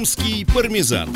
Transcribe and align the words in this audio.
Крымский 0.00 0.46
пармезан. 0.46 1.10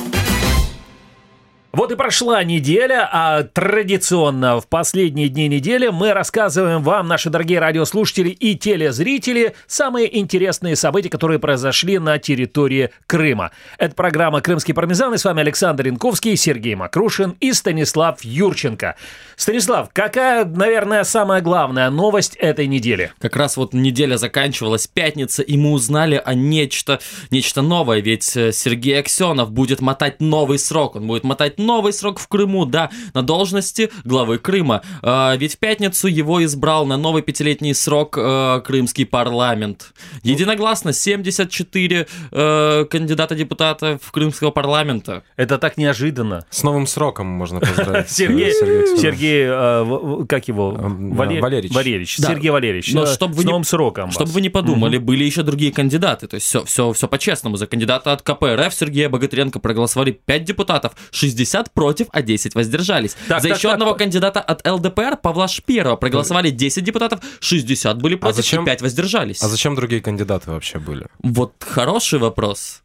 Вот 1.75 1.91
и 1.91 1.97
прошла 1.97 2.45
неделя, 2.45 3.09
а 3.11 3.43
традиционно 3.43 4.61
в 4.61 4.69
последние 4.69 5.29
дни 5.29 5.49
недели 5.49 5.89
мы 5.89 6.13
рассказываем 6.13 6.85
вам, 6.85 7.09
наши 7.09 7.31
дорогие 7.31 7.59
радиослушатели 7.59 8.29
и 8.29 8.55
телезрители, 8.55 9.57
самые 9.67 10.17
интересные 10.21 10.77
события, 10.77 11.09
которые 11.09 11.41
произошли 11.41 11.99
на 11.99 12.19
территории 12.21 12.91
Крыма. 13.09 13.51
Это 13.77 13.93
программа 13.97 14.41
«Крымский 14.41 14.73
пармезан» 14.73 15.15
и 15.15 15.19
с 15.19 15.25
вами 15.25 15.41
Александр 15.41 15.89
Янковский, 15.89 16.37
Сергей 16.37 16.77
Макрушин 16.77 17.37
и 17.41 17.53
Станислав 17.53 18.23
Юрченко. 18.23 18.95
Станислав, 19.35 19.89
какая, 19.93 20.45
наверное, 20.45 21.03
самая 21.03 21.41
главная 21.41 21.91
новость 21.91 22.37
этой 22.37 22.69
недели? 22.69 23.11
Как 23.19 23.35
раз 23.35 23.57
вот 23.57 23.73
неделя 23.73 24.17
заканчивалась, 24.17 24.87
пятница, 24.87 25.43
и 25.43 25.57
мы 25.57 25.73
узнали 25.73 26.23
о 26.25 26.35
нечто, 26.35 27.01
нечто 27.33 27.63
новое, 27.63 27.99
ведь 27.99 28.37
э, 28.37 28.53
Сергей 28.53 29.01
Аксенов 29.01 29.51
будет 29.51 29.81
мотать 29.81 30.21
новый 30.21 30.61
срок, 30.61 30.95
он 30.95 31.09
будет 31.09 31.25
мотать 31.25 31.59
новый 31.65 31.93
срок 31.93 32.19
в 32.19 32.29
Крыму, 32.29 32.67
да, 32.67 32.91
на 33.15 33.23
должности 33.23 33.91
главы 34.05 34.39
Крыма. 34.39 34.83
А, 35.03 35.35
ведь 35.37 35.55
в 35.55 35.59
пятницу 35.59 36.09
его 36.09 36.45
избрал 36.45 36.87
на 36.87 36.97
новый 36.97 37.23
пятилетний 37.23 37.75
срок 37.75 38.17
э, 38.19 38.61
крымский 38.65 39.07
парламент. 39.07 39.93
Единогласно 40.23 40.93
74 40.93 42.07
э, 42.31 42.85
кандидата 42.91 43.35
депутата 43.35 43.99
в 44.03 44.13
крымского 44.13 44.51
парламента. 44.51 45.23
Это 45.37 45.59
так 45.59 45.77
неожиданно. 45.77 46.45
С 46.51 46.63
новым 46.63 46.87
сроком 46.87 47.27
можно 47.27 47.61
поздравить. 47.61 48.11
Сергей, 48.11 48.49
Аксенова. 48.51 48.97
Сергей, 48.99 49.45
э, 49.47 50.27
как 50.29 50.49
его? 50.49 50.73
Валер- 50.73 51.41
Валерич. 51.41 51.73
Валерич. 51.73 52.19
Да. 52.19 52.29
Сергей 52.29 52.51
Валерьевич. 52.51 52.93
Но 52.93 53.05
э, 53.05 53.07
чтоб 53.07 53.33
вы 53.33 53.45
новым 53.45 53.65
сроком. 53.65 54.11
Чтобы 54.11 54.27
вас. 54.27 54.35
вы 54.35 54.41
не 54.41 54.49
подумали, 54.51 54.99
были 54.99 55.25
еще 55.25 55.43
другие 55.43 55.73
кандидаты. 55.73 56.27
То 56.27 56.35
есть 56.37 56.47
все, 56.47 56.65
все, 56.65 56.93
все 56.93 57.09
по-честному. 57.09 57.57
За 57.57 57.67
кандидата 57.67 58.13
от 58.13 58.23
КПРФ 58.23 58.75
Сергея 58.75 59.09
Богатыренко 59.09 59.59
проголосовали 59.59 60.13
5 60.13 60.45
депутатов, 60.45 60.93
60 61.11 61.54
против, 61.63 62.07
а 62.13 62.23
10 62.23 62.55
воздержались. 62.55 63.17
Так, 63.29 63.41
За 63.43 63.49
так, 63.49 63.59
еще 63.59 63.69
так. 63.69 63.75
одного 63.75 63.95
кандидата 63.95 64.41
от 64.41 64.67
ЛДПР 64.67 65.17
Павла 65.23 65.49
Шпирова 65.49 65.97
проголосовали 65.97 66.51
10 66.51 66.85
депутатов, 66.85 67.21
60 67.41 67.97
были 67.99 68.17
против 68.17 68.37
зачем- 68.37 68.63
и 68.63 68.67
5 68.67 68.83
воздержались. 68.83 69.43
А 69.43 69.49
зачем 69.49 69.75
другие 69.75 70.01
кандидаты 70.01 70.51
вообще 70.51 70.79
были? 70.79 71.07
Вот 71.23 71.53
хороший 71.61 72.19
вопрос. 72.19 72.83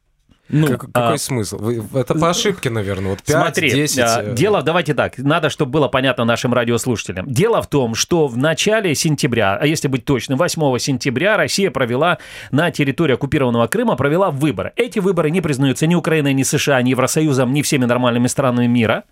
Ну, 0.49 0.67
Как- 0.67 0.91
какой 0.91 1.19
смысл? 1.19 1.57
Вы- 1.59 1.83
Это 1.93 2.15
по 2.15 2.29
ошибке, 2.29 2.69
наверное. 2.69 3.11
Вот 3.11 3.21
5, 3.23 3.41
Смотри, 3.41 3.69
10. 3.71 3.99
а, 3.99 4.23
э, 4.23 4.33
дело, 4.33 4.61
давайте 4.63 4.93
так, 4.95 5.17
надо, 5.17 5.49
чтобы 5.49 5.71
было 5.71 5.87
понятно 5.87 6.25
нашим 6.25 6.53
радиослушателям. 6.53 7.25
Дело 7.27 7.61
в 7.61 7.67
том, 7.67 7.93
что 7.95 8.27
в 8.27 8.37
начале 8.37 8.95
сентября, 8.95 9.57
а 9.61 9.65
если 9.67 9.87
быть 9.87 10.05
точным, 10.05 10.37
8 10.39 10.77
сентября 10.79 11.37
Россия 11.37 11.69
провела 11.69 12.17
на 12.51 12.71
территории 12.71 13.13
оккупированного 13.13 13.67
Крыма, 13.67 13.95
провела 13.95 14.31
выборы. 14.31 14.71
Эти 14.75 14.97
выборы 14.99 15.29
не 15.29 15.41
признаются 15.41 15.85
ни 15.85 15.93
Украиной, 15.95 16.33
ни 16.33 16.43
США, 16.43 16.81
ни 16.81 16.89
Евросоюзом, 16.89 17.53
ни 17.53 17.61
всеми 17.61 17.85
нормальными 17.85 18.27
странами 18.27 18.65
мира. 18.65 19.03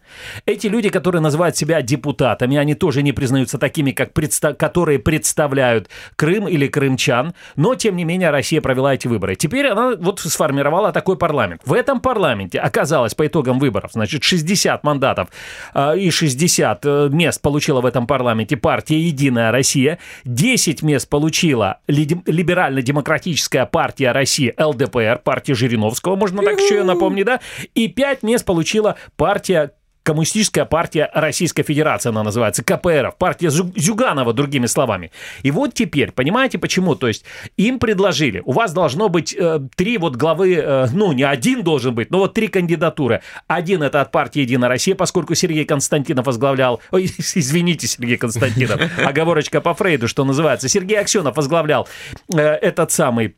Эти 0.47 0.67
люди, 0.67 0.89
которые 0.89 1.21
называют 1.21 1.55
себя 1.55 1.81
депутатами, 1.83 2.57
они 2.57 2.73
тоже 2.73 3.03
не 3.03 3.11
признаются 3.11 3.57
такими, 3.59 3.91
как 3.91 4.11
предста- 4.13 4.53
которые 4.55 4.97
представляют 4.99 5.89
Крым 6.15 6.47
или 6.47 6.67
крымчан, 6.67 7.33
но, 7.55 7.75
тем 7.75 7.95
не 7.95 8.05
менее, 8.05 8.31
Россия 8.31 8.59
провела 8.61 8.93
эти 8.95 9.07
выборы. 9.07 9.35
Теперь 9.35 9.67
она 9.67 9.95
вот 9.99 10.19
сформировала 10.19 10.91
такой 10.91 11.17
парламент. 11.27 11.61
В 11.65 11.73
этом 11.73 11.99
парламенте 11.99 12.57
оказалось 12.59 13.13
по 13.13 13.27
итогам 13.27 13.59
выборов, 13.59 13.91
значит, 13.93 14.23
60 14.23 14.81
мандатов 14.85 15.27
э, 15.73 15.99
и 15.99 16.09
60 16.09 16.85
э, 16.85 17.09
мест 17.11 17.41
получила 17.41 17.81
в 17.81 17.85
этом 17.85 18.07
парламенте 18.07 18.55
партия 18.55 18.97
«Единая 18.97 19.51
Россия», 19.51 19.99
10 20.23 20.83
мест 20.83 21.09
получила 21.09 21.79
лиди- 21.87 22.21
либерально-демократическая 22.25 23.65
партия 23.65 24.13
России 24.13 24.53
ЛДПР, 24.57 25.19
партия 25.21 25.53
Жириновского, 25.53 26.15
можно 26.15 26.41
так 26.41 26.61
еще 26.61 26.75
ее 26.75 26.83
напомнить, 26.83 27.25
да, 27.25 27.41
и 27.75 27.89
5 27.89 28.23
мест 28.23 28.45
получила 28.45 28.95
партия 29.17 29.73
Коммунистическая 30.07 30.63
партия 30.63 31.11
Российской 31.13 31.63
Федерации, 31.63 32.07
она 32.07 32.23
называется, 32.23 32.63
КПРФ, 32.63 33.17
партия 33.17 33.49
Зю- 33.49 33.73
Зюганова, 33.75 34.31
другими 34.31 34.65
словами. 34.65 35.11
И 35.43 35.51
вот 35.51 35.73
теперь, 35.73 36.13
понимаете 36.13 36.57
почему? 36.57 36.95
То 36.95 37.09
есть 37.09 37.25
им 37.57 37.77
предложили, 37.77 38.41
у 38.45 38.53
вас 38.53 38.71
должно 38.71 39.09
быть 39.09 39.35
э, 39.37 39.59
три 39.75 39.97
вот 39.97 40.15
главы, 40.15 40.55
э, 40.55 40.87
ну 40.93 41.11
не 41.11 41.23
один 41.23 41.61
должен 41.61 41.93
быть, 41.93 42.09
но 42.09 42.19
вот 42.19 42.33
три 42.33 42.47
кандидатуры. 42.47 43.21
Один 43.47 43.83
это 43.83 43.99
от 43.99 44.13
партии 44.13 44.39
Единая 44.39 44.69
Россия, 44.69 44.95
поскольку 44.95 45.35
Сергей 45.35 45.65
Константинов 45.65 46.25
возглавлял, 46.25 46.79
ой, 46.91 47.03
извините, 47.17 47.85
Сергей 47.87 48.15
Константинов, 48.15 48.79
оговорочка 49.05 49.59
по 49.59 49.73
Фрейду, 49.73 50.07
что 50.07 50.23
называется, 50.23 50.69
Сергей 50.69 51.01
Аксенов 51.01 51.35
возглавлял 51.35 51.85
э, 52.33 52.39
этот 52.39 52.93
самый 52.93 53.35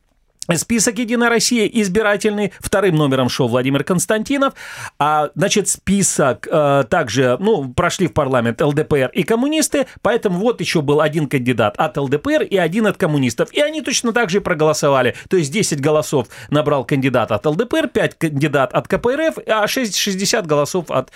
Список 0.58 0.98
«Единая 0.98 1.30
Россия» 1.30 1.66
избирательный. 1.68 2.54
Вторым 2.60 2.96
номером 2.96 3.30
шел 3.30 3.48
Владимир 3.48 3.84
Константинов. 3.84 4.54
А, 4.98 5.30
значит, 5.36 5.68
список 5.68 6.48
э, 6.50 6.84
также, 6.90 7.38
ну, 7.40 7.74
прошли 7.74 8.08
в 8.08 8.14
парламент 8.14 8.62
ЛДПР 8.62 9.12
и 9.14 9.24
коммунисты, 9.24 9.88
поэтому 10.02 10.40
вот 10.40 10.60
еще 10.62 10.82
был 10.82 11.02
один 11.02 11.28
кандидат 11.28 11.76
от 11.78 11.98
ЛДПР 11.98 12.44
и 12.44 12.58
один 12.58 12.88
от 12.88 12.98
коммунистов. 12.98 13.52
И 13.54 13.62
они 13.62 13.82
точно 13.82 14.14
так 14.14 14.30
же 14.30 14.42
проголосовали. 14.42 15.16
То 15.30 15.38
есть 15.38 15.52
10 15.52 15.80
голосов 15.82 16.28
набрал 16.50 16.86
кандидат 16.86 17.32
от 17.32 17.46
ЛДПР, 17.46 17.88
5 17.88 18.18
кандидат 18.18 18.74
от 18.74 18.88
КПРФ, 18.88 19.38
а 19.48 19.68
6, 19.68 19.96
60 19.96 20.46
голосов 20.48 20.90
от 20.90 21.12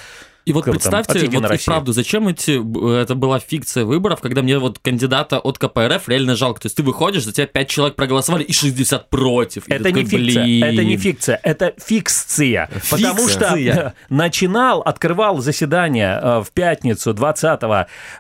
И 0.45 0.53
вот 0.53 0.65
там, 0.65 0.73
представьте, 0.73 1.19
«Единой 1.19 1.41
вот 1.41 1.45
и 1.45 1.51
России». 1.51 1.63
вправду, 1.63 1.93
зачем 1.93 2.27
эти, 2.27 3.01
это 3.01 3.15
была 3.15 3.39
фикция 3.39 3.85
выборов, 3.85 4.19
когда 4.19 4.41
мне 4.41 4.57
вот 4.59 4.79
кандидата 4.79 5.39
от 5.39 5.57
КПРФ 5.57 6.07
реально 6.09 6.35
жалко. 6.35 6.61
То 6.61 6.65
есть 6.65 6.75
ты 6.75 6.83
выходишь, 6.83 7.23
за 7.23 7.31
тебя 7.31 7.47
5 7.47 7.69
человек 7.69 7.95
проголосовали 7.95 8.43
и 8.43 8.51
60 8.51 9.09
против. 9.09 9.67
И 9.67 9.73
Это 9.73 9.85
такой, 9.85 10.03
не 10.03 10.09
фикция, 10.09 10.43
«Блин». 10.43 10.63
это 10.63 10.83
не 10.83 10.97
фикция, 10.97 11.39
это 11.43 11.73
фикция. 11.77 12.69
Потому 12.89 13.27
что 13.29 13.93
начинал, 14.09 14.81
открывал 14.81 15.39
заседание 15.39 16.19
э, 16.21 16.41
в 16.41 16.51
пятницу 16.51 17.13
20 17.13 17.59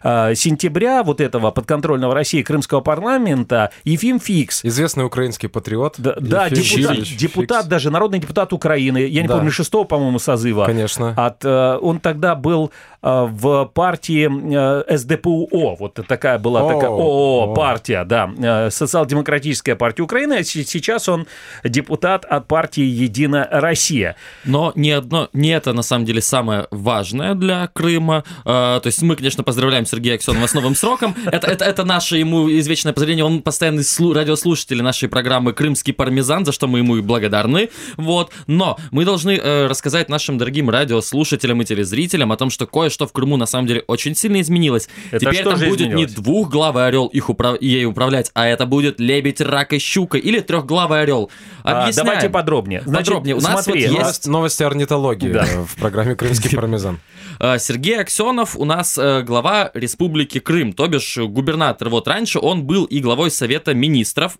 э, 0.03 0.35
сентября 0.35 1.03
вот 1.03 1.19
этого 1.19 1.51
подконтрольного 1.51 2.13
России 2.13 2.41
Крымского 2.41 2.81
парламента 2.81 3.71
Ефим 3.83 4.19
Фикс. 4.19 4.63
Известный 4.63 5.05
украинский 5.05 5.49
патриот. 5.49 5.95
Да, 5.97 6.15
да, 6.19 6.49
депутат, 6.49 6.99
депутат, 7.03 7.67
даже 7.67 7.89
народный 7.89 8.19
депутат 8.19 8.53
Украины, 8.53 8.99
я 8.99 9.21
не 9.21 9.27
Да. 9.27 9.35
помню, 9.35 9.51
шестого, 9.51 9.83
по-моему, 9.83 10.19
созыва. 10.19 10.65
Конечно. 10.65 11.13
От, 11.17 11.43
э, 11.43 11.77
он 11.81 11.99
тогда 12.13 12.35
был 12.35 12.71
э, 13.01 13.27
в 13.29 13.65
партии 13.73 14.29
э, 14.29 14.97
СДПУО, 14.97 15.75
вот 15.79 15.99
такая 16.07 16.37
была 16.37 16.61
О, 16.61 16.73
такая 16.73 16.89
ООО 16.89 17.51
о. 17.51 17.53
партия, 17.55 18.03
да, 18.05 18.29
э, 18.37 18.69
социал-демократическая 18.69 19.75
партия 19.75 20.03
Украины, 20.03 20.33
а 20.33 20.43
се- 20.43 20.63
сейчас 20.63 21.09
он 21.09 21.25
депутат 21.63 22.23
от 22.25 22.47
партии 22.47 22.83
«Единая 22.83 23.47
Россия». 23.51 24.15
Но 24.45 24.71
не 24.75 24.91
одно, 24.91 25.29
не 25.33 25.49
это 25.49 25.73
на 25.73 25.81
самом 25.81 26.05
деле 26.05 26.21
самое 26.21 26.67
важное 26.71 27.33
для 27.33 27.67
Крыма. 27.67 28.23
То 28.43 28.81
есть 28.85 29.01
мы, 29.01 29.15
конечно, 29.15 29.43
поздравляем 29.43 29.85
Сергея 29.85 30.15
Аксенова 30.15 30.45
с 30.47 30.53
новым 30.53 30.75
сроком. 30.75 31.15
Это, 31.25 31.47
это, 31.47 31.65
это 31.65 31.83
наше 31.85 32.17
ему 32.17 32.49
извечное 32.49 32.93
поздравление. 32.93 33.25
Он 33.25 33.41
постоянный 33.41 33.83
слу- 33.83 34.13
радиослушатель 34.13 34.81
нашей 34.81 35.09
программы 35.09 35.53
«Крымский 35.53 35.93
пармезан», 35.93 36.45
за 36.45 36.51
что 36.51 36.67
мы 36.67 36.79
ему 36.79 36.97
и 36.97 37.01
благодарны. 37.01 37.69
Вот. 37.97 38.31
Но 38.47 38.77
мы 38.91 39.05
должны 39.05 39.37
рассказать 39.67 40.09
нашим 40.09 40.37
дорогим 40.37 40.69
радиослушателям 40.69 41.61
и 41.61 41.65
телезрителям 41.65 42.02
о 42.31 42.37
том, 42.37 42.49
что 42.49 42.65
кое-что 42.67 43.07
в 43.07 43.11
Крыму 43.13 43.37
на 43.37 43.45
самом 43.45 43.67
деле 43.67 43.83
очень 43.87 44.15
сильно 44.15 44.41
изменилось. 44.41 44.89
Это 45.11 45.25
Теперь 45.25 45.43
там 45.43 45.53
будет 45.59 45.79
не 45.79 45.85
изменилось? 45.87 46.13
двухглавый 46.13 46.85
орел 46.87 47.07
их 47.07 47.29
управ... 47.29 47.61
ей 47.61 47.85
управлять, 47.85 48.31
а 48.33 48.45
это 48.47 48.65
будет 48.65 48.99
лебедь, 48.99 49.41
рак 49.41 49.73
и 49.73 49.79
щука 49.79 50.17
или 50.17 50.39
трехглавый 50.39 51.01
орел. 51.01 51.29
А, 51.63 51.83
Объясняем. 51.83 52.07
давайте 52.07 52.29
подробнее. 52.29 52.81
Значит, 52.85 53.07
Подробнее. 53.07 53.35
У 53.35 53.41
нас 53.41 53.63
смотри, 53.63 53.87
вот 53.87 53.99
есть- 54.07 54.27
Новости 54.27 54.63
орнитологии 54.63 55.31
Да. 55.31 55.45
в 55.67 55.75
программе 55.77 56.15
«Крымский 56.15 56.49
пармезан». 56.55 56.99
Э, 57.43 57.59
Сергей 57.59 57.99
Аксенов 57.99 58.55
у 58.55 58.63
нас 58.63 58.97
э, 58.97 59.21
глава 59.21 59.69
Республики 59.73 60.39
Крым, 60.39 60.71
то 60.71 60.87
бишь 60.87 61.17
э, 61.17 61.25
губернатор. 61.25 61.89
Вот 61.89 62.07
раньше 62.07 62.39
он 62.39 62.63
был 62.63 62.85
и 62.85 63.01
главой 63.01 63.31
Совета 63.31 63.73
министров 63.73 64.37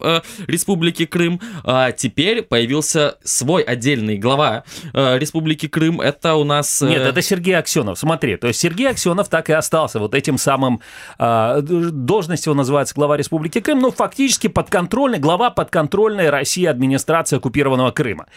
Республики 0.47 1.06
Крым, 1.06 1.42
а 1.63 1.92
теперь 1.92 2.44
появился 2.44 3.18
свой 3.24 3.63
отдельный 3.63 4.18
глава 4.18 4.63
Республики 4.94 5.68
Крым. 5.68 6.00
Это 6.00 6.36
у 6.36 6.44
нас... 6.44 6.81
Нет, 6.81 7.01
это 7.01 7.22
Сергей 7.22 7.57
Аксенов. 7.57 8.00
Смотри, 8.00 8.38
то 8.38 8.48
есть 8.48 8.60
Сергей 8.60 8.89
Аксенов 8.89 9.27
так 9.27 9.50
и 9.50 9.54
остался 9.54 10.00
вот 10.00 10.16
этим 10.16 10.38
самым, 10.38 10.80
а, 11.18 11.62
должность 11.62 12.45
его 12.45 12.56
называется 12.56 12.94
глава 12.95 13.18
Республики 13.18 13.60
Крым, 13.60 13.80
ну, 13.80 13.92
фактически 13.92 14.48
подконтрольный, 14.48 15.19
глава 15.19 15.50
подконтрольной 15.50 16.30
России 16.30 16.66
администрации 16.66 17.38
оккупированного 17.38 17.92
Крыма. 17.92 18.27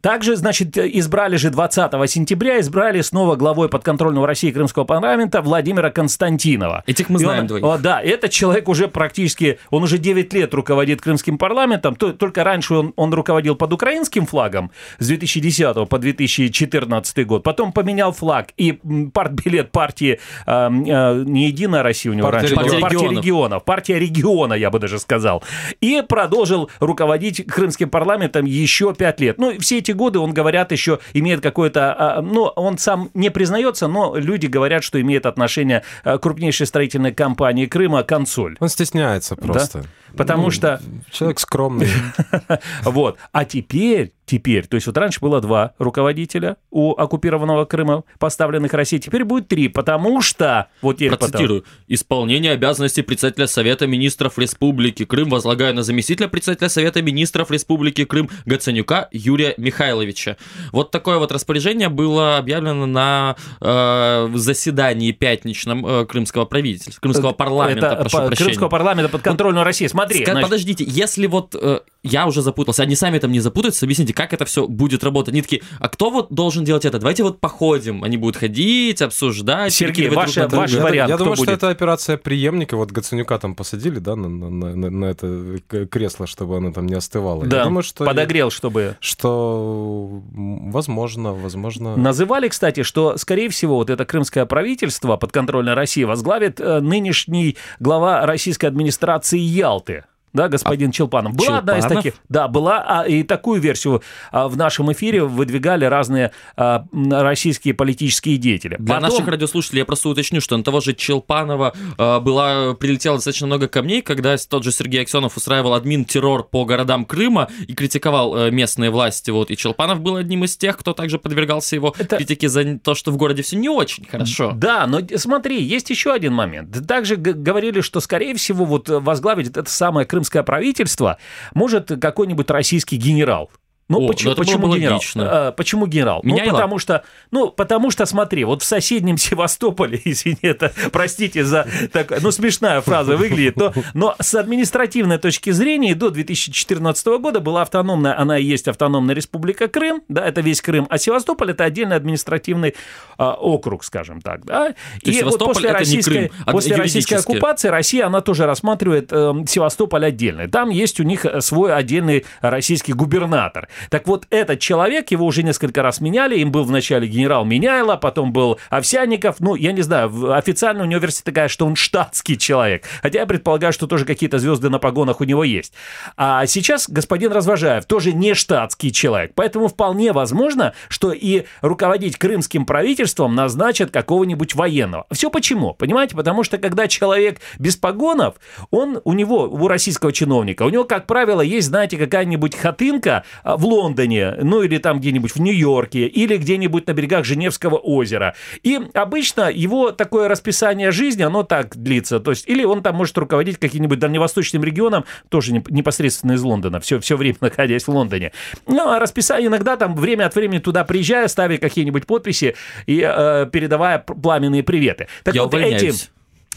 Также, 0.00 0.36
значит, 0.36 0.78
избрали 0.78 1.36
же 1.36 1.50
20 1.50 2.08
сентября, 2.08 2.60
избрали 2.60 3.00
снова 3.00 3.34
главой 3.34 3.68
подконтрольного 3.98 4.26
России 4.28 4.50
Крымского 4.52 4.84
парламента 4.84 5.42
Владимира 5.42 5.90
Константинова. 5.90 6.84
Этих 6.86 7.08
мы 7.10 7.20
И 7.20 7.24
знаем 7.24 7.40
он- 7.42 7.46
двоих. 7.48 7.64
о, 7.64 7.78
да, 7.78 8.00
этот 8.00 8.30
человек 8.30 8.68
уже 8.68 8.86
практически, 8.88 9.58
он 9.70 9.82
уже 9.82 9.98
9 9.98 10.32
лет 10.32 10.54
руководит 10.54 11.00
Крымским 11.00 11.36
парламентом, 11.36 11.96
то- 11.96 12.12
только 12.12 12.44
раньше 12.44 12.74
он, 12.74 12.92
он 12.96 13.12
руководил 13.12 13.56
под 13.56 13.72
украинским 13.72 14.24
флагом 14.26 14.70
с 15.00 15.06
2010 15.08 15.86
по 15.86 15.98
2014 15.98 17.24
год, 17.24 17.42
потом 17.42 17.72
поменял 17.72 18.12
флаг 18.12 18.48
и 18.56 18.78
партбилет 19.12 19.72
партии 19.72 20.20
э, 20.46 20.50
э, 20.52 21.22
не 21.26 21.48
Единая 21.48 21.82
Россия 21.82 22.12
у 22.12 22.14
него 22.14 22.30
Партия 22.30 22.54
раньше 22.54 22.76
регионов. 22.76 22.80
партия 22.90 23.08
регионов, 23.08 23.64
партия 23.64 23.98
региона, 23.98 24.54
я 24.54 24.70
бы 24.70 24.78
даже 24.78 24.98
сказал, 25.00 25.42
и 25.80 26.02
продолжил 26.08 26.70
руководить 26.78 27.44
Крымским 27.46 27.90
парламентом 27.90 28.44
еще 28.44 28.94
5 28.94 29.20
лет. 29.20 29.38
Ну, 29.38 29.58
все 29.58 29.78
эти 29.78 29.90
годы 29.92 30.18
он, 30.20 30.32
говорят, 30.32 30.70
еще 30.72 30.98
имеет 31.14 31.40
какое-то... 31.40 31.94
а, 31.98 32.22
Ну, 32.22 32.42
он 32.44 32.78
сам 32.78 33.10
не 33.14 33.30
признается, 33.78 33.88
но 33.88 34.16
люди 34.16 34.46
говорят, 34.46 34.84
что 34.84 35.00
имеет 35.00 35.26
отношение 35.26 35.82
к 36.04 36.18
крупнейшей 36.18 36.66
строительной 36.66 37.12
компании 37.12 37.66
Крыма 37.66 38.02
«Консоль». 38.02 38.56
Он 38.60 38.68
стесняется 38.68 39.36
просто. 39.36 39.84
Потому 40.16 40.44
Ну, 40.44 40.50
что 40.50 40.80
Человек 41.10 41.40
скромный. 41.40 41.88
Вот. 42.84 43.18
А 43.32 43.44
теперь, 43.44 44.12
теперь, 44.26 44.66
то 44.66 44.74
есть 44.76 44.86
вот 44.86 44.96
раньше 44.96 45.20
было 45.20 45.40
два 45.40 45.72
руководителя 45.78 46.56
у 46.70 46.92
оккупированного 46.92 47.64
Крыма, 47.64 48.04
поставленных 48.18 48.72
Россией, 48.72 49.00
теперь 49.00 49.24
будет 49.24 49.48
три, 49.48 49.68
потому 49.68 50.20
что... 50.22 50.68
Вот 50.82 50.98
потому- 50.98 51.18
Процитирую. 51.18 51.64
Исполнение 51.88 52.52
обязанностей 52.52 53.02
председателя 53.02 53.46
Совета 53.46 53.86
министров 53.86 54.38
Республики 54.38 55.04
Крым 55.04 55.28
возлагаю 55.30 55.74
на 55.74 55.82
заместителя 55.82 56.28
председателя 56.28 56.68
Совета 56.68 57.02
министров 57.02 57.50
Республики 57.50 58.04
Крым 58.04 58.28
Гаценюка 58.46 59.08
Юрия 59.12 59.54
Михайловича. 59.56 60.36
Вот 60.72 60.90
такое 60.90 61.18
вот 61.18 61.32
распоряжение 61.32 61.88
было 61.88 62.38
объявлено 62.38 62.86
на 62.86 63.36
э, 63.60 64.30
заседании 64.34 65.12
пятничном 65.12 65.86
э, 65.86 66.06
крымского 66.06 66.44
правительства, 66.44 67.00
крымского 67.00 67.32
парламента, 67.32 67.86
Это 67.86 67.96
прошу 67.96 68.16
по- 68.18 68.26
прощения. 68.26 68.46
Крымского 68.48 68.68
парламента 68.68 69.10
под 69.10 69.22
контролем 69.22 69.62
России. 69.62 69.86
Смотри, 69.98 70.20
Ска- 70.24 70.30
значит, 70.32 70.42
Подождите, 70.50 70.84
если 70.86 71.26
вот 71.26 71.54
э, 71.60 71.80
я 72.02 72.26
уже 72.26 72.42
запутался, 72.42 72.82
они 72.84 72.94
сами 72.94 73.18
там 73.18 73.32
не 73.32 73.40
запутаются, 73.40 73.84
объясните, 73.84 74.12
как 74.14 74.32
это 74.32 74.44
все 74.44 74.66
будет 74.68 75.02
работать. 75.04 75.32
Они 75.34 75.42
такие, 75.42 75.62
а 75.80 75.88
кто 75.88 76.10
вот 76.10 76.32
должен 76.32 76.64
делать 76.64 76.84
это? 76.84 76.98
Давайте 76.98 77.22
вот 77.24 77.40
походим. 77.40 78.04
Они 78.04 78.16
будут 78.16 78.36
ходить, 78.36 79.02
обсуждать. 79.02 79.72
Сергей, 79.72 80.08
ваша- 80.08 80.42
друг 80.48 80.62
ваш 80.62 80.72
Я, 80.72 80.82
вариант, 80.82 81.10
я 81.10 81.16
думаю, 81.16 81.34
что 81.36 81.44
будет? 81.46 81.56
это 81.56 81.70
операция 81.70 82.16
преемника. 82.16 82.76
Вот 82.76 82.92
Гаценюка 82.92 83.38
там 83.38 83.54
посадили, 83.54 83.98
да, 83.98 84.14
на, 84.16 84.28
на- 84.28 84.74
на- 84.76 84.90
на 84.90 85.04
это 85.06 85.58
кресло, 85.90 86.26
чтобы 86.26 86.56
оно 86.56 86.72
там 86.72 86.86
не 86.86 86.94
остывало. 86.94 87.44
да, 87.46 87.58
Я 87.58 87.64
думаю, 87.64 87.82
что 87.82 88.04
подогрел, 88.04 88.50
чтобы... 88.50 88.96
что 89.00 90.22
возможно, 90.32 91.34
возможно. 91.34 91.96
Называли, 91.96 92.48
кстати, 92.48 92.82
что, 92.82 93.16
скорее 93.16 93.48
всего, 93.48 93.76
вот 93.76 93.90
это 93.90 94.04
крымское 94.04 94.46
правительство 94.46 95.16
подконтрольной 95.16 95.74
России 95.74 96.04
возглавит 96.04 96.60
э, 96.60 96.80
нынешний 96.80 97.56
глава 97.80 98.24
российской 98.26 98.66
администрации 98.66 99.38
Ялты. 99.38 100.04
Да, 100.32 100.48
господин 100.48 100.90
Челпанов. 100.90 101.34
Была 101.34 101.58
одна 101.58 101.78
из 101.78 101.82
Челпанов? 101.84 102.04
таких. 102.04 102.20
Да, 102.28 102.48
была, 102.48 102.84
а, 102.86 103.02
и 103.06 103.22
такую 103.22 103.60
версию 103.60 104.02
а, 104.30 104.48
в 104.48 104.56
нашем 104.56 104.92
эфире 104.92 105.24
выдвигали 105.24 105.84
разные 105.84 106.32
а, 106.56 106.84
российские 106.92 107.74
политические 107.74 108.36
деятели. 108.36 108.76
Для 108.78 108.94
Потом- 108.96 109.10
наших 109.10 109.28
радиослушателей 109.28 109.80
я 109.80 109.84
просто 109.84 110.08
уточню, 110.08 110.40
что 110.40 110.56
на 110.56 110.62
того 110.64 110.80
же 110.80 110.94
Челпанова 110.94 111.74
э, 111.96 112.20
была, 112.20 112.74
прилетело 112.74 113.16
достаточно 113.16 113.46
много 113.46 113.68
камней, 113.68 114.02
когда 114.02 114.36
тот 114.36 114.64
же 114.64 114.72
Сергей 114.72 115.02
Аксенов 115.02 115.36
устраивал 115.36 115.74
админ-террор 115.74 116.44
по 116.44 116.64
городам 116.64 117.04
Крыма 117.04 117.48
и 117.66 117.74
критиковал 117.74 118.36
э, 118.36 118.50
местные 118.50 118.90
власти. 118.90 119.30
Вот. 119.30 119.50
И 119.50 119.56
Челпанов 119.56 120.00
был 120.00 120.16
одним 120.16 120.44
из 120.44 120.56
тех, 120.56 120.76
кто 120.76 120.92
также 120.92 121.18
подвергался 121.18 121.74
его 121.76 121.94
Это- 121.98 122.16
критике 122.16 122.48
за 122.48 122.78
то, 122.78 122.94
что 122.94 123.10
в 123.10 123.16
городе 123.16 123.42
все 123.42 123.56
не 123.56 123.68
очень 123.68 124.04
хорошо. 124.06 124.52
Да, 124.54 124.86
но 124.86 125.00
смотри, 125.16 125.62
есть 125.62 125.90
еще 125.90 126.12
один 126.12 126.32
момент. 126.34 126.86
Также 126.86 127.16
говорили, 127.16 127.80
что, 127.80 128.00
скорее 128.00 128.34
всего, 128.34 128.64
вот 128.64 128.88
возглавить 128.88 129.48
это 129.48 129.70
самое 129.70 130.06
крымское 130.18 130.42
правительство 130.42 131.18
может 131.54 131.92
какой-нибудь 132.00 132.50
российский 132.50 132.96
генерал. 132.96 133.50
Ну, 133.88 134.04
О, 134.04 134.08
почему, 134.08 134.28
ну 134.28 134.32
это 134.32 134.42
почему 134.42 134.68
бы 134.68 134.76
генерал? 134.76 134.94
логично. 134.94 135.48
А, 135.48 135.52
почему 135.52 135.86
генерал? 135.86 136.20
Ну, 136.22 136.34
Меняйло? 136.34 136.52
потому 136.52 136.78
что, 136.78 137.04
ну, 137.30 137.48
потому 137.48 137.90
что, 137.90 138.04
смотри, 138.04 138.44
вот 138.44 138.62
в 138.62 138.66
соседнем 138.66 139.16
Севастополе, 139.18 140.00
извини, 140.04 140.38
это, 140.42 140.72
простите 140.92 141.44
за 141.44 141.66
так, 141.92 142.20
ну, 142.20 142.30
смешная 142.30 142.80
фраза 142.82 143.16
выглядит, 143.16 143.56
но, 143.56 143.72
но 143.94 144.14
с 144.20 144.34
административной 144.34 145.18
точки 145.18 145.50
зрения 145.50 145.94
до 145.94 146.10
2014 146.10 147.06
года 147.18 147.40
была 147.40 147.62
автономная, 147.62 148.18
она 148.18 148.38
и 148.38 148.44
есть 148.44 148.68
автономная 148.68 149.14
республика 149.14 149.68
Крым, 149.68 150.02
да, 150.08 150.26
это 150.26 150.42
весь 150.42 150.60
Крым, 150.60 150.86
а 150.90 150.98
Севастополь 150.98 151.52
это 151.52 151.64
отдельный 151.64 151.96
административный 151.96 152.74
а, 153.16 153.34
округ, 153.34 153.84
скажем 153.84 154.20
так, 154.20 154.44
да. 154.44 154.68
То 154.68 154.74
есть 155.04 155.20
Севастополь 155.20 155.64
это 155.64 155.68
не 155.68 155.72
российской, 155.72 156.28
Крым, 156.28 156.30
а 156.44 156.52
после 156.52 156.76
российской 156.76 157.14
оккупации 157.14 157.68
Россия, 157.68 158.06
она 158.06 158.20
тоже 158.20 158.44
рассматривает 158.46 159.08
э, 159.12 159.32
Севастополь 159.46 160.04
отдельно. 160.04 160.48
Там 160.48 160.70
есть 160.70 161.00
у 161.00 161.04
них 161.04 161.24
э, 161.24 161.40
свой 161.40 161.74
отдельный 161.74 162.26
российский 162.40 162.92
губернатор. 162.92 163.68
Так 163.90 164.06
вот, 164.06 164.26
этот 164.30 164.60
человек, 164.60 165.10
его 165.10 165.26
уже 165.26 165.42
несколько 165.42 165.82
раз 165.82 166.00
меняли, 166.00 166.38
им 166.38 166.52
был 166.52 166.64
вначале 166.64 167.06
генерал 167.06 167.44
Меняйло, 167.44 167.96
потом 167.96 168.32
был 168.32 168.58
Овсянников, 168.70 169.36
ну, 169.40 169.54
я 169.54 169.72
не 169.72 169.82
знаю, 169.82 170.32
официально 170.34 170.82
у 170.82 170.86
него 170.86 171.00
версия 171.00 171.22
такая, 171.22 171.48
что 171.48 171.66
он 171.66 171.76
штатский 171.76 172.36
человек, 172.36 172.84
хотя 173.02 173.20
я 173.20 173.26
предполагаю, 173.26 173.72
что 173.72 173.86
тоже 173.86 174.04
какие-то 174.04 174.38
звезды 174.38 174.68
на 174.70 174.78
погонах 174.78 175.20
у 175.20 175.24
него 175.24 175.44
есть. 175.44 175.72
А 176.16 176.46
сейчас 176.46 176.88
господин 176.88 177.32
Развожаев 177.32 177.84
тоже 177.84 178.12
не 178.12 178.34
штатский 178.34 178.90
человек, 178.90 179.32
поэтому 179.34 179.68
вполне 179.68 180.12
возможно, 180.12 180.74
что 180.88 181.12
и 181.12 181.44
руководить 181.60 182.16
крымским 182.16 182.66
правительством 182.66 183.34
назначат 183.34 183.90
какого-нибудь 183.90 184.54
военного. 184.54 185.06
Все 185.12 185.30
почему? 185.30 185.74
Понимаете? 185.74 186.16
Потому 186.16 186.42
что 186.44 186.58
когда 186.58 186.88
человек 186.88 187.40
без 187.58 187.76
погонов, 187.76 188.36
он 188.70 189.00
у 189.04 189.12
него, 189.12 189.44
у 189.44 189.68
российского 189.68 190.12
чиновника, 190.12 190.62
у 190.62 190.68
него, 190.68 190.84
как 190.84 191.06
правило, 191.06 191.40
есть, 191.40 191.68
знаете, 191.68 191.96
какая-нибудь 191.96 192.56
хатынка 192.56 193.24
а, 193.42 193.56
в 193.56 193.64
Лондоне, 193.68 194.34
ну 194.42 194.62
или 194.62 194.78
там 194.78 194.98
где-нибудь 195.00 195.34
в 195.34 195.40
Нью-Йорке, 195.40 196.06
или 196.06 196.36
где-нибудь 196.36 196.86
на 196.86 196.92
берегах 196.92 197.24
Женевского 197.24 197.76
озера. 197.76 198.34
И 198.62 198.80
обычно 198.94 199.50
его 199.50 199.92
такое 199.92 200.28
расписание 200.28 200.90
жизни, 200.90 201.22
оно 201.22 201.42
так 201.42 201.76
длится. 201.76 202.20
То 202.20 202.30
есть, 202.30 202.48
или 202.48 202.64
он 202.64 202.82
там 202.82 202.96
может 202.96 203.16
руководить 203.18 203.58
каким-нибудь 203.58 203.98
дальневосточным 203.98 204.64
регионом, 204.64 205.04
тоже 205.28 205.52
не- 205.52 205.64
непосредственно 205.68 206.32
из 206.32 206.42
Лондона, 206.42 206.80
все, 206.80 206.98
все 207.00 207.16
время 207.16 207.36
находясь 207.40 207.84
в 207.84 207.88
Лондоне. 207.88 208.32
Ну, 208.66 208.88
а 208.88 208.98
расписание 208.98 209.48
иногда 209.48 209.76
там 209.76 209.94
время 209.94 210.26
от 210.26 210.34
времени 210.34 210.58
туда 210.58 210.84
приезжая, 210.84 211.28
ставя 211.28 211.58
какие-нибудь 211.58 212.06
подписи 212.06 212.54
и 212.86 213.02
э, 213.04 213.46
передавая 213.52 213.98
пламенные 213.98 214.62
приветы. 214.62 215.08
Так 215.24 215.34
Я 215.34 215.44
вот 215.44 215.54
эти... 215.54 215.64
увольняюсь. 215.64 216.10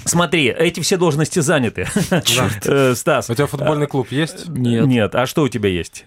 Смотри, 0.06 0.48
эти 0.48 0.80
все 0.80 0.98
должности 0.98 1.40
заняты. 1.40 1.88
Э, 2.66 2.96
Стас. 2.96 3.30
У 3.30 3.36
тебя 3.36 3.46
футбольный 3.48 3.88
клуб 3.88 4.12
есть? 4.12 4.48
Нет, 4.48 4.86
Нет, 4.86 5.16
а 5.16 5.26
что 5.26 5.44
у 5.44 5.48
тебя 5.50 5.70
есть? 5.70 6.06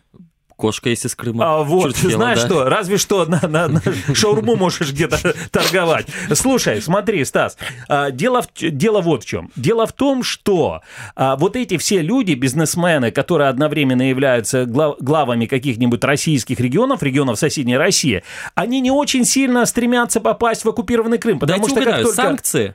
Кошка 0.56 0.89
есть 0.91 1.05
из 1.06 1.15
Крыма. 1.15 1.45
А 1.45 1.62
вот, 1.62 1.95
ты 1.95 2.09
дело, 2.09 2.12
знаешь 2.12 2.41
да. 2.41 2.47
что, 2.47 2.65
разве 2.65 2.97
что 2.97 3.27
на, 3.27 3.41
на- 3.47 3.69
на 3.69 3.83
шаурму 4.15 4.56
можешь 4.56 4.91
где-то 4.93 5.35
торговать. 5.51 6.06
Слушай, 6.33 6.81
смотри, 6.83 7.25
Стас, 7.25 7.56
а, 7.89 8.11
дело, 8.11 8.43
в, 8.43 8.49
дело 8.61 9.01
вот 9.01 9.25
в 9.25 9.27
чем. 9.27 9.51
Дело 9.56 9.87
в 9.87 9.93
том, 9.93 10.23
что 10.23 10.83
а, 11.17 11.37
вот 11.37 11.56
эти 11.56 11.77
все 11.77 12.01
люди, 12.01 12.33
бизнесмены, 12.33 13.11
которые 13.11 13.49
одновременно 13.49 14.09
являются 14.09 14.65
глав- 14.65 14.97
главами 15.01 15.47
каких-нибудь 15.47 16.03
российских 16.05 16.61
регионов, 16.61 17.03
регионов 17.03 17.39
соседней 17.39 17.77
России, 17.77 18.23
они 18.55 18.81
не 18.81 18.91
очень 18.91 19.25
сильно 19.25 19.67
стремятся 19.67 20.20
попасть 20.20 20.65
в 20.65 20.69
оккупированный 20.69 21.19
Крым, 21.19 21.39
потому 21.39 21.67
Дайте 21.67 21.81
что 21.81 21.84
как 21.91 22.03
только... 22.03 22.15
санкции? 22.15 22.75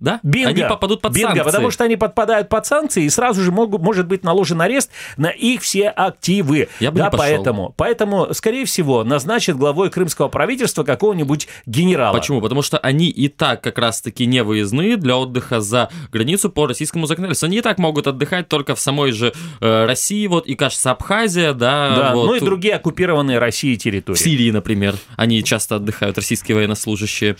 Да? 0.00 0.20
Бинго. 0.22 0.48
Они 0.48 0.62
попадут 0.62 1.02
под 1.02 1.12
Бинго, 1.12 1.28
санкции. 1.28 1.44
потому 1.44 1.70
что 1.70 1.84
они 1.84 1.96
подпадают 1.96 2.48
под 2.48 2.66
санкции, 2.66 3.04
и 3.04 3.10
сразу 3.10 3.42
же 3.42 3.52
могут, 3.52 3.82
может 3.82 4.06
быть 4.06 4.24
наложен 4.24 4.60
арест 4.60 4.90
на 5.16 5.28
их 5.28 5.62
все 5.62 5.88
активы. 5.88 6.68
Я 6.80 6.90
бы 6.90 6.98
да, 6.98 7.04
не 7.04 7.10
пошел. 7.10 7.26
поэтому, 7.26 7.74
поэтому, 7.76 8.28
скорее 8.32 8.64
всего, 8.64 9.04
назначат 9.04 9.56
главой 9.56 9.90
крымского 9.90 10.28
правительства 10.28 10.84
какого-нибудь 10.84 11.48
генерала. 11.66 12.16
Почему? 12.16 12.40
Потому 12.40 12.62
что 12.62 12.78
они 12.78 13.08
и 13.08 13.28
так 13.28 13.62
как 13.62 13.78
раз-таки 13.78 14.26
не 14.26 14.42
выездные 14.42 14.96
для 14.96 15.16
отдыха 15.16 15.60
за 15.60 15.90
границу 16.10 16.50
по 16.50 16.66
российскому 16.66 17.06
законодательству. 17.06 17.46
Они 17.46 17.58
и 17.58 17.60
так 17.60 17.78
могут 17.78 18.06
отдыхать 18.06 18.48
только 18.48 18.74
в 18.74 18.80
самой 18.80 19.12
же 19.12 19.32
э, 19.60 19.84
России, 19.84 20.26
вот, 20.26 20.46
и, 20.46 20.54
кажется, 20.54 20.90
Абхазия, 20.92 21.52
да, 21.52 21.96
Да, 21.96 22.14
вот, 22.14 22.26
ну 22.26 22.34
и 22.34 22.40
другие 22.40 22.76
оккупированные 22.76 23.38
Россией 23.38 23.76
территории. 23.76 24.16
в 24.16 24.20
Сирии, 24.20 24.50
например. 24.50 24.96
Они 25.16 25.44
часто 25.44 25.76
отдыхают, 25.76 26.16
российские 26.16 26.56
военнослужащие. 26.56 27.36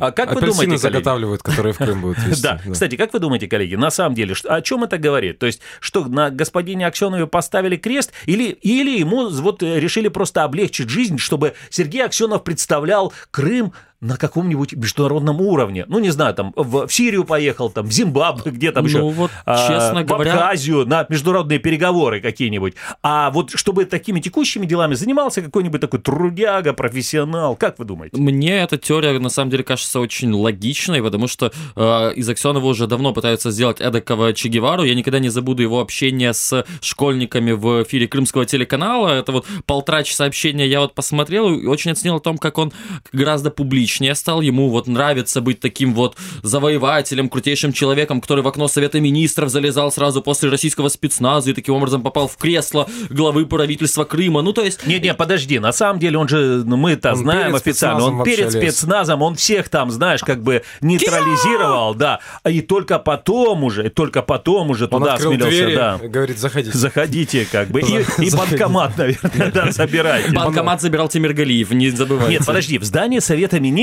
А 0.00 0.12
как 0.12 0.32
вы 0.32 0.38
Апельсины 0.38 0.52
думаете, 0.52 0.66
коллеги? 0.66 0.80
заготавливают, 0.80 1.42
которые 1.42 1.72
в 1.72 1.78
Крым 1.88 2.02
будут 2.02 2.18
везти. 2.26 2.42
Да. 2.42 2.60
кстати, 2.72 2.96
как 2.96 3.12
вы 3.12 3.18
думаете, 3.18 3.46
коллеги, 3.46 3.74
на 3.74 3.90
самом 3.90 4.14
деле, 4.14 4.34
о 4.44 4.60
чем 4.60 4.84
это 4.84 4.98
говорит? 4.98 5.38
То 5.38 5.46
есть, 5.46 5.60
что 5.80 6.04
на 6.04 6.30
господине 6.30 6.86
Аксенове 6.86 7.26
поставили 7.26 7.76
крест, 7.76 8.12
или, 8.26 8.50
или 8.50 8.98
ему 8.98 9.28
вот 9.28 9.62
э, 9.62 9.80
решили 9.80 10.08
просто 10.08 10.44
облегчить 10.44 10.88
жизнь, 10.88 11.18
чтобы 11.18 11.54
Сергей 11.70 12.04
Аксенов 12.04 12.44
представлял 12.44 13.12
Крым 13.30 13.72
на 14.00 14.16
каком-нибудь 14.16 14.74
международном 14.74 15.40
уровне. 15.40 15.84
Ну, 15.88 15.98
не 15.98 16.10
знаю, 16.10 16.32
там 16.32 16.52
в, 16.54 16.86
в 16.86 16.92
Сирию 16.92 17.24
поехал, 17.24 17.68
там 17.68 17.86
в 17.86 17.90
Зимбабве, 17.92 18.52
где 18.52 18.70
там 18.70 18.84
Ну, 18.84 18.88
еще. 18.88 19.00
вот, 19.00 19.30
а, 19.44 19.66
честно 19.66 20.02
в 20.02 20.06
говоря- 20.06 20.34
Абхазию 20.34 20.86
на 20.86 21.04
международные 21.08 21.58
переговоры 21.58 22.20
какие-нибудь. 22.20 22.74
А 23.02 23.30
вот 23.32 23.50
чтобы 23.58 23.86
такими 23.86 24.20
текущими 24.20 24.66
делами 24.66 24.94
занимался 24.94 25.42
какой-нибудь 25.42 25.80
такой 25.80 25.98
трудяга, 25.98 26.74
профессионал. 26.74 27.56
Как 27.56 27.78
вы 27.80 27.86
думаете? 27.86 28.16
Мне 28.20 28.58
эта 28.60 28.78
теория, 28.78 29.18
на 29.18 29.30
самом 29.30 29.50
деле, 29.50 29.64
кажется 29.64 29.98
очень 29.98 30.32
логичной, 30.32 31.02
потому 31.02 31.26
что 31.26 31.50
э, 31.74 32.12
из 32.14 32.28
Аксенова 32.28 32.66
уже 32.66 32.86
давно 32.86 33.12
пытаются 33.12 33.50
сделать 33.50 33.80
эдакого 33.80 34.32
Че 34.32 34.48
Гевару. 34.48 34.84
Я 34.84 34.94
никогда 34.94 35.18
не 35.18 35.28
забуду 35.28 35.62
его 35.62 35.80
общение 35.80 36.32
с 36.34 36.64
школьниками 36.80 37.50
в 37.50 37.82
эфире 37.82 38.06
крымского 38.06 38.46
телеканала. 38.46 39.08
Это 39.08 39.32
вот 39.32 39.44
полтора 39.66 40.04
часа 40.04 40.24
общения 40.26 40.68
я 40.68 40.78
вот 40.82 40.94
посмотрел 40.94 41.52
и 41.52 41.66
очень 41.66 41.90
оценил 41.90 42.16
о 42.16 42.20
том, 42.20 42.38
как 42.38 42.58
он 42.58 42.72
гораздо 43.12 43.50
публичнее 43.50 43.87
симпатичнее 43.88 44.14
стал, 44.14 44.40
ему 44.40 44.68
вот 44.68 44.86
нравится 44.86 45.40
быть 45.40 45.60
таким 45.60 45.94
вот 45.94 46.16
завоевателем, 46.42 47.28
крутейшим 47.28 47.72
человеком, 47.72 48.20
который 48.20 48.44
в 48.44 48.48
окно 48.48 48.68
Совета 48.68 49.00
Министров 49.00 49.50
залезал 49.50 49.90
сразу 49.90 50.22
после 50.22 50.50
российского 50.50 50.88
спецназа 50.88 51.50
и 51.50 51.54
таким 51.54 51.74
образом 51.74 52.02
попал 52.02 52.28
в 52.28 52.36
кресло 52.36 52.88
главы 53.10 53.46
правительства 53.46 54.04
Крыма. 54.04 54.42
Ну, 54.42 54.52
то 54.52 54.62
есть... 54.62 54.86
Не-не, 54.86 55.14
подожди, 55.14 55.58
на 55.58 55.72
самом 55.72 55.98
деле 55.98 56.18
он 56.18 56.28
же, 56.28 56.62
ну, 56.64 56.76
мы-то 56.76 57.14
знаем 57.14 57.54
официально, 57.54 58.04
он 58.04 58.24
перед 58.24 58.52
лез. 58.52 58.54
спецназом, 58.54 59.22
он 59.22 59.34
всех 59.34 59.68
там, 59.68 59.90
знаешь, 59.90 60.20
как 60.20 60.42
бы 60.42 60.62
нейтрализировал, 60.80 61.94
да, 61.94 62.20
и 62.48 62.60
только 62.60 62.98
потом 62.98 63.64
уже, 63.64 63.86
и 63.86 63.88
только 63.88 64.22
потом 64.22 64.70
уже 64.70 64.88
туда 64.88 65.14
осмелился, 65.14 65.48
двери, 65.48 65.74
да. 65.74 65.98
говорит, 66.02 66.38
заходите. 66.38 66.76
Заходите, 66.76 67.46
как 67.50 67.68
бы, 67.68 67.80
и, 67.80 68.04
и 68.18 68.30
банкомат, 68.30 68.96
наверное, 68.98 69.50
да, 69.52 69.70
забирайте. 69.70 70.32
Банкомат 70.32 70.80
забирал 70.80 71.08
Тимиргалиев, 71.08 71.70
не 71.70 71.90
забывайте. 71.90 72.32
Нет, 72.32 72.46
подожди, 72.46 72.78
в 72.78 72.84
здании 72.84 73.18
Совета 73.20 73.60
Министров 73.60 73.77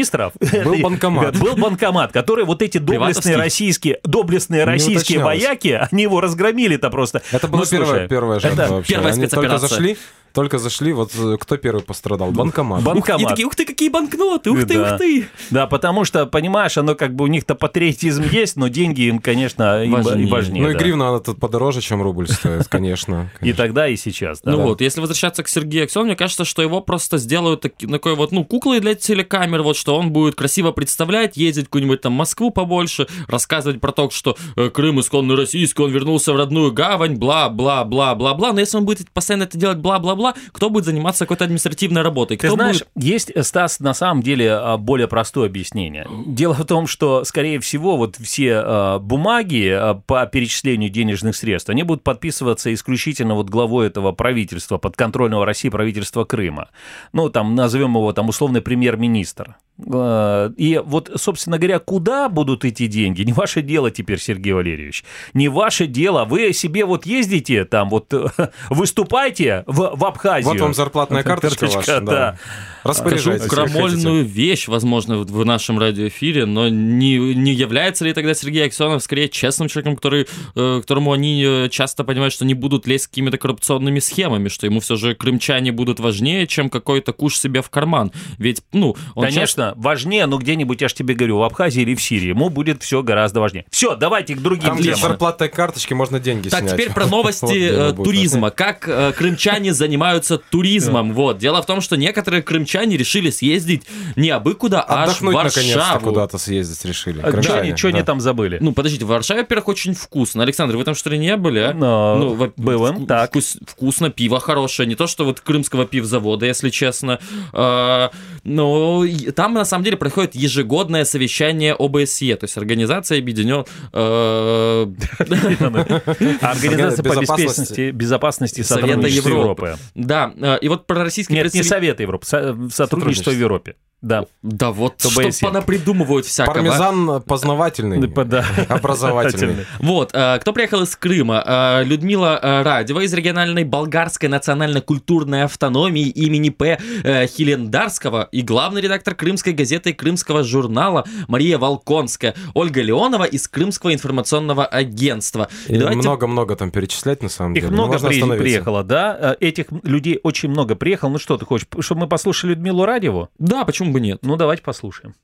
Был 0.63 0.77
банкомат. 0.81 1.37
Был 1.39 1.55
банкомат, 1.55 2.11
который 2.11 2.45
вот 2.45 2.61
эти 2.61 2.77
доблестные 2.77 3.35
российские, 3.37 3.99
доблестные 4.03 4.63
российские 4.63 5.19
вояки, 5.19 5.79
они 5.91 6.03
его 6.03 6.21
разгромили-то 6.21 6.89
просто. 6.89 7.21
Это 7.31 7.47
была 7.47 7.63
Ну, 7.63 7.69
первая, 7.69 8.07
первая 8.07 8.39
жертва 8.39 8.61
это 8.61 8.73
вообще. 8.73 8.93
первая 8.93 9.13
Они 9.13 9.27
только 9.27 9.57
зашли, 9.57 9.97
только 10.35 10.57
зашли, 10.57 10.91
вот 10.91 11.11
э, 11.17 11.37
кто 11.39 11.55
первый 11.55 11.81
пострадал? 11.81 12.31
Банкомат. 12.31 12.81
И 12.81 12.83
банкомат. 12.83 13.29
такие, 13.29 13.47
ух 13.47 13.55
ты, 13.55 13.65
какие 13.65 13.87
банкноты, 13.87 14.51
ух 14.51 14.65
ты, 14.65 14.77
Да. 14.77 14.93
ух 14.93 14.99
ты. 14.99 15.27
Да, 15.49 15.65
потому 15.65 16.03
что, 16.03 16.25
понимаешь, 16.25 16.77
оно 16.77 16.93
как 16.95 17.15
бы 17.15 17.23
у 17.23 17.27
них-то 17.27 17.55
патриотизм 17.55 18.23
есть, 18.29 18.57
но 18.57 18.67
деньги 18.67 19.03
им, 19.03 19.19
конечно, 19.19 19.81
им 19.85 19.93
Важнее. 19.93 20.11
важнее. 20.13 20.31
важнее 20.31 20.63
ну 20.63 20.69
и 20.71 20.73
да. 20.73 20.79
гривна, 20.79 21.07
она 21.09 21.19
тут 21.19 21.39
подороже, 21.39 21.79
чем 21.79 22.01
рубль 22.01 22.27
стоит, 22.27 22.67
конечно. 22.67 23.31
И 23.41 23.53
тогда, 23.53 23.87
и 23.87 23.95
сейчас. 23.95 24.41
Да. 24.41 24.51
Ну 24.51 24.63
вот, 24.63 24.81
если 24.81 24.99
возвращаться 24.99 25.41
к 25.41 25.47
Сергею 25.47 25.85
Аксенову, 25.85 26.07
мне 26.07 26.17
кажется, 26.17 26.43
что 26.43 26.61
его 26.61 26.81
просто 26.81 27.17
сделают 27.17 27.61
такой 27.61 28.15
вот, 28.15 28.33
ну, 28.33 28.43
куклой 28.43 28.81
для 28.81 28.95
телекамер, 28.95 29.61
вот, 29.61 29.77
что 29.85 29.97
он 29.97 30.11
будет 30.11 30.33
красиво 30.33 30.71
представлять, 30.71 31.37
ездить 31.37 31.65
в 31.65 31.67
какую-нибудь 31.67 32.01
там 32.01 32.13
Москву 32.13 32.49
побольше, 32.49 33.05
рассказывать 33.27 33.79
про 33.79 33.91
то, 33.91 34.09
что 34.09 34.35
э, 34.55 34.71
Крым 34.71 34.99
исконно 34.99 35.35
российский, 35.35 35.79
он 35.79 35.91
вернулся 35.91 36.33
в 36.33 36.37
родную 36.37 36.73
гавань, 36.73 37.17
бла-бла-бла-бла-бла. 37.17 38.51
Но 38.53 38.59
если 38.61 38.77
он 38.77 38.85
будет 38.85 39.11
постоянно 39.11 39.43
это 39.43 39.59
делать 39.59 39.77
бла-бла-бла, 39.77 40.33
кто 40.51 40.71
будет 40.71 40.85
заниматься 40.85 41.25
какой-то 41.25 41.43
административной 41.43 42.01
работой? 42.01 42.35
Ты 42.35 42.47
Кто 42.47 42.55
знаешь, 42.55 42.79
будет... 42.95 43.05
есть, 43.05 43.31
э, 43.35 43.43
Стас, 43.43 43.79
на 43.79 43.93
самом 43.93 44.23
деле 44.23 44.53
а, 44.53 44.77
более 44.77 45.07
простое 45.07 45.45
объяснение. 45.45 46.07
Дело 46.25 46.55
в 46.55 46.65
том, 46.65 46.87
что, 46.87 47.23
скорее 47.23 47.59
всего, 47.59 47.95
вот 47.95 48.15
все 48.15 48.55
а, 48.55 48.97
бумаги 48.97 49.69
а, 49.69 49.93
по 49.93 50.25
перечислению 50.25 50.89
денежных 50.89 51.35
средств, 51.35 51.69
они 51.69 51.83
будут 51.83 52.01
подписываться 52.01 52.73
исключительно 52.73 53.35
вот 53.35 53.51
главой 53.51 53.85
этого 53.85 54.13
правительства, 54.13 54.79
подконтрольного 54.79 55.45
России 55.45 55.69
правительства 55.69 56.23
Крыма. 56.23 56.69
Ну, 57.13 57.29
там, 57.29 57.53
назовем 57.53 57.91
его 57.91 58.11
там 58.13 58.29
условный 58.29 58.61
премьер-министр. 58.61 59.57
А, 59.91 60.51
И 60.57 60.81
вот, 60.83 61.11
собственно 61.15 61.57
говоря, 61.57 61.79
куда 61.79 62.29
будут 62.29 62.63
идти 62.65 62.87
деньги, 62.87 63.23
не 63.23 63.33
ваше 63.33 63.61
дело 63.61 63.91
теперь, 63.91 64.19
Сергей 64.19 64.53
Валерьевич. 64.53 65.03
Не 65.33 65.49
ваше 65.49 65.87
дело. 65.87 66.25
Вы 66.25 66.53
себе 66.53 66.85
вот 66.85 67.05
ездите 67.05 67.65
там, 67.65 67.89
вот 67.89 68.13
выступайте 68.69 69.63
в, 69.67 69.91
в 69.95 70.05
Абхазию. 70.05 70.53
Вот 70.53 70.59
вам 70.61 70.73
зарплатная 70.73 71.23
карточка 71.23 71.65
ваша, 71.65 72.01
да. 72.01 72.37
Распоряжайтесь. 72.83 73.47
крамольную 73.47 74.23
вещь, 74.23 74.67
возможно, 74.67 75.17
в 75.17 75.45
нашем 75.45 75.79
радиоэфире, 75.79 76.45
но 76.45 76.69
не, 76.69 77.17
не 77.33 77.51
является 77.51 78.05
ли 78.05 78.13
тогда 78.13 78.35
Сергей 78.35 78.65
Аксенов 78.67 79.01
скорее 79.01 79.27
честным 79.27 79.67
человеком, 79.67 79.95
который, 79.95 80.27
э, 80.55 80.81
которому 80.81 81.11
они 81.11 81.43
э, 81.43 81.69
часто 81.69 82.03
понимают, 82.03 82.33
что 82.33 82.45
не 82.45 82.53
будут 82.53 82.85
лезть 82.85 83.07
какими-то 83.07 83.39
коррупционными 83.39 83.97
схемами, 83.99 84.49
что 84.49 84.67
ему 84.67 84.81
все 84.81 84.95
же 84.97 85.15
крымчане 85.15 85.71
будут 85.71 85.99
важнее, 85.99 86.45
чем 86.45 86.69
какой-то 86.69 87.11
куш 87.11 87.37
себе 87.39 87.63
в 87.63 87.69
карман. 87.71 88.11
Ведь, 88.37 88.61
ну, 88.71 88.95
он 89.15 89.29
часто- 89.31 89.64
Конечно, 89.71 89.81
важнее, 89.81 90.25
но 90.25 90.37
где-нибудь, 90.37 90.81
я 90.81 90.87
же 90.87 90.95
тебе 90.95 91.13
говорю, 91.15 91.37
в 91.39 91.43
Абхазии 91.43 91.81
или 91.81 91.95
в 91.95 92.01
Сирии, 92.01 92.29
ему 92.29 92.49
будет 92.49 92.83
все 92.83 93.01
гораздо 93.03 93.39
важнее. 93.39 93.65
Все, 93.69 93.95
давайте 93.95 94.35
к 94.35 94.39
другим 94.41 94.69
Там, 94.69 94.81
темам. 94.81 94.99
зарплатной 94.99 95.49
карточки 95.49 95.93
можно 95.93 96.19
деньги 96.19 96.49
Так, 96.49 96.61
снять. 96.61 96.73
теперь 96.73 96.91
про 96.91 97.05
новости 97.07 97.69
э, 97.71 97.93
туризма. 97.93 98.51
Как 98.51 98.87
э, 98.87 99.13
крымчане 99.13 99.73
занимаются 99.73 100.37
туризмом. 100.37 101.13
Вот. 101.13 101.37
Дело 101.37 101.61
в 101.61 101.65
том, 101.65 101.81
что 101.81 101.97
некоторые 101.97 102.41
крымчане 102.43 102.97
решили 102.97 103.29
съездить 103.29 103.83
не 104.15 104.29
абы 104.29 104.53
куда, 104.55 104.81
а 104.81 105.03
аж 105.05 105.21
в 105.21 105.21
Варшаву. 105.21 105.99
куда-то 106.09 106.37
съездить 106.37 106.83
решили. 106.85 107.21
А 107.21 107.31
Крымчане, 107.31 107.75
Что 107.77 107.87
они 107.89 108.03
там 108.03 108.19
забыли? 108.21 108.57
Ну, 108.61 108.71
подождите, 108.73 109.05
в 109.05 109.09
Варшаве, 109.09 109.41
во-первых, 109.41 109.67
очень 109.69 109.93
вкусно. 109.93 110.43
Александр, 110.43 110.75
вы 110.77 110.83
там 110.83 110.95
что 110.95 111.09
ли 111.09 111.17
не 111.17 111.35
были, 111.37 111.59
а? 111.59 111.73
Во- 111.73 112.51
было, 112.57 112.93
так. 113.07 113.31
вкус- 113.31 113.57
вкусно, 113.67 114.09
пиво 114.09 114.39
хорошее. 114.39 114.87
Не 114.87 114.95
то, 114.95 115.07
что 115.07 115.25
вот 115.25 115.39
крымского 115.41 115.85
пивзавода, 115.85 116.45
если 116.45 116.69
честно. 116.69 117.19
А, 117.53 118.11
но 118.43 119.03
и 119.03 119.31
там, 119.31 119.54
на 119.59 119.65
самом 119.65 119.83
деле, 119.83 119.97
происходит 119.97 120.35
ежегодное 120.35 121.05
совещание 121.05 121.73
ОБСЕ, 121.73 122.35
то 122.35 122.45
есть 122.45 122.57
Организация 122.57 123.19
Объединенных... 123.19 123.67
А 123.93 124.85
Организация 126.51 127.03
по 127.03 127.19
Безопасности. 127.19 127.91
безопасности, 127.91 128.61
Совета 128.61 128.87
сотрудничества 128.87 129.29
Европы. 129.29 129.75
Да, 129.95 130.33
э, 130.35 130.57
и 130.61 130.67
вот 130.67 130.87
про 130.87 131.03
российский 131.03 131.33
Нет, 131.33 131.53
не 131.53 131.63
Совета 131.63 132.03
Европы, 132.03 132.25
со- 132.25 132.55
сотрудничество 132.71 133.31
в 133.31 133.39
Европе. 133.39 133.75
Да. 134.01 134.25
Да 134.43 134.71
вот, 134.71 134.97
То 134.97 135.09
что 135.09 135.21
ОБСЕ. 135.21 135.45
понапридумывают 135.47 136.25
всякого. 136.27 136.53
Пармезан 136.53 137.21
познавательный, 137.23 138.05
Да. 138.07 138.45
образовательный. 138.69 139.65
Вот, 139.79 140.11
э, 140.13 140.37
кто 140.39 140.53
приехал 140.53 140.83
из 140.83 140.95
Крыма? 140.95 141.43
Э, 141.45 141.83
Людмила 141.83 142.39
э, 142.41 142.61
Радева 142.61 142.99
из 142.99 143.13
региональной 143.13 143.63
болгарской 143.63 144.29
национально-культурной 144.29 145.43
автономии 145.43 146.07
имени 146.09 146.49
П. 146.49 146.77
э, 147.03 147.25
Хилендарского 147.27 148.29
и 148.31 148.41
главный 148.41 148.81
редактор 148.81 149.15
крымской 149.15 149.53
газеты 149.53 149.89
и 149.89 149.93
крымского 149.93 150.43
журнала 150.43 151.05
Мария 151.27 151.57
Волконская, 151.57 152.35
Ольга 152.53 152.81
Леонова 152.81 153.23
из 153.23 153.47
Крымского 153.47 153.93
информационного 153.93 154.65
агентства. 154.65 155.49
И 155.67 155.73
И 155.75 155.77
давайте- 155.77 156.01
Много-много 156.01 156.55
там 156.55 156.69
перечислять, 156.69 157.23
на 157.23 157.29
самом 157.29 157.53
Их 157.53 157.61
деле. 157.63 157.73
много 157.73 157.93
Можно 157.93 158.07
при- 158.09 158.15
остановиться. 158.17 158.43
приехало, 158.43 158.83
да? 158.83 159.17
Э, 159.19 159.35
Этих 159.45 159.65
людей 159.83 160.19
очень 160.23 160.49
много 160.49 160.75
приехало. 160.75 161.09
Ну 161.11 161.17
что 161.19 161.37
ты 161.37 161.45
хочешь, 161.45 161.67
чтобы 161.79 162.01
мы 162.01 162.07
послушали 162.07 162.51
Людмилу 162.51 162.85
Радеву? 162.85 163.29
Да, 163.39 163.63
почему 163.65 163.84
бы 163.93 163.99
нет? 163.99 164.19
Ну 164.21 164.35
давайте 164.35 164.63
послушаем. 164.63 165.15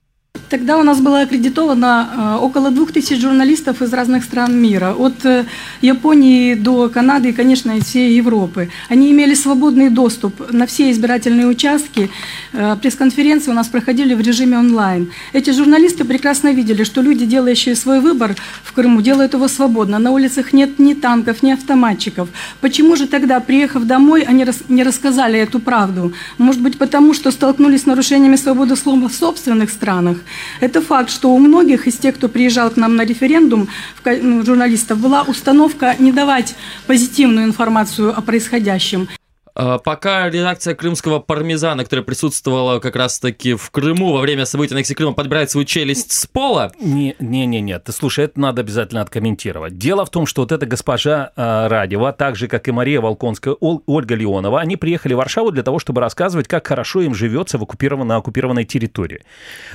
Тогда 0.51 0.77
у 0.77 0.83
нас 0.83 0.99
было 0.99 1.21
аккредитовано 1.21 2.09
э, 2.11 2.43
около 2.43 2.71
двух 2.71 2.91
тысяч 2.91 3.21
журналистов 3.21 3.81
из 3.81 3.93
разных 3.93 4.25
стран 4.25 4.61
мира, 4.61 4.93
от 4.93 5.25
э, 5.25 5.45
Японии 5.79 6.55
до 6.55 6.89
Канады 6.89 7.29
и, 7.29 7.31
конечно, 7.31 7.77
из 7.77 7.85
всей 7.85 8.17
Европы. 8.17 8.69
Они 8.89 9.13
имели 9.13 9.33
свободный 9.33 9.89
доступ 9.89 10.51
на 10.51 10.65
все 10.65 10.91
избирательные 10.91 11.47
участки. 11.47 12.09
Э, 12.51 12.75
Пресс-конференции 12.81 13.49
у 13.49 13.53
нас 13.53 13.69
проходили 13.69 14.13
в 14.13 14.19
режиме 14.19 14.57
онлайн. 14.57 15.09
Эти 15.31 15.51
журналисты 15.51 16.03
прекрасно 16.03 16.51
видели, 16.51 16.83
что 16.83 17.01
люди, 17.01 17.25
делающие 17.25 17.73
свой 17.73 18.01
выбор 18.01 18.35
в 18.65 18.73
Крыму, 18.73 19.01
делают 19.01 19.33
его 19.33 19.47
свободно. 19.47 19.99
На 19.99 20.11
улицах 20.11 20.51
нет 20.51 20.79
ни 20.79 20.93
танков, 20.93 21.43
ни 21.43 21.51
автоматчиков. 21.51 22.27
Почему 22.59 22.97
же 22.97 23.07
тогда, 23.07 23.39
приехав 23.39 23.85
домой, 23.85 24.23
они 24.23 24.45
не 24.67 24.83
рассказали 24.83 25.39
эту 25.39 25.61
правду? 25.61 26.11
Может 26.37 26.61
быть, 26.61 26.77
потому 26.77 27.13
что 27.13 27.31
столкнулись 27.31 27.83
с 27.83 27.85
нарушениями 27.85 28.35
свободы 28.35 28.75
слова 28.75 29.07
в 29.07 29.13
собственных 29.13 29.69
странах? 29.69 30.17
Это 30.59 30.81
факт, 30.81 31.09
что 31.09 31.33
у 31.33 31.39
многих 31.39 31.87
из 31.87 31.97
тех, 31.97 32.15
кто 32.15 32.29
приезжал 32.29 32.69
к 32.69 32.77
нам 32.77 32.95
на 32.95 33.05
референдум, 33.05 33.67
ну, 34.05 34.45
журналистов, 34.45 34.99
была 34.99 35.23
установка 35.23 35.95
не 35.99 36.11
давать 36.11 36.55
позитивную 36.87 37.45
информацию 37.45 38.17
о 38.17 38.21
происходящем. 38.21 39.07
Э, 39.55 39.79
Пока 39.83 40.29
редакция 40.29 40.75
крымского 40.75 41.19
пармезана, 41.19 41.83
которая 41.83 42.03
присутствовала 42.05 42.79
как 42.79 42.95
раз-таки 42.95 43.53
в 43.55 43.69
Крыму 43.71 44.13
во 44.13 44.21
время 44.21 44.45
событий 44.45 44.73
аннексии 44.73 44.93
Крыма, 44.93 45.13
подбирает 45.13 45.51
свою 45.51 45.65
челюсть 45.65 46.11
с 46.11 46.25
пола, 46.25 46.71
Не, 46.79 47.15
не, 47.19 47.45
не, 47.45 47.61
нет. 47.61 47.83
Ты 47.83 47.91
слушай, 47.91 48.25
это 48.25 48.39
надо 48.39 48.61
обязательно 48.61 49.01
откомментировать. 49.01 49.77
Дело 49.77 50.05
в 50.05 50.09
том, 50.09 50.25
что 50.25 50.41
вот 50.43 50.51
эта 50.51 50.65
госпожа 50.65 51.31
э, 51.35 51.67
Радева, 51.67 52.13
так 52.13 52.35
же 52.35 52.47
как 52.47 52.67
и 52.67 52.71
Мария 52.71 53.01
Волконская, 53.01 53.53
Ол- 53.59 53.83
Ольга 53.85 54.15
Леонова, 54.15 54.59
они 54.59 54.77
приехали 54.77 55.13
в 55.13 55.17
Варшаву 55.17 55.51
для 55.51 55.63
того, 55.63 55.79
чтобы 55.79 56.01
рассказывать, 56.01 56.47
как 56.47 56.65
хорошо 56.67 57.01
им 57.01 57.13
живется 57.13 57.57
в 57.57 57.63
оккупированной, 57.63 58.07
на 58.07 58.15
оккупированной 58.17 58.65
территории. 58.65 59.23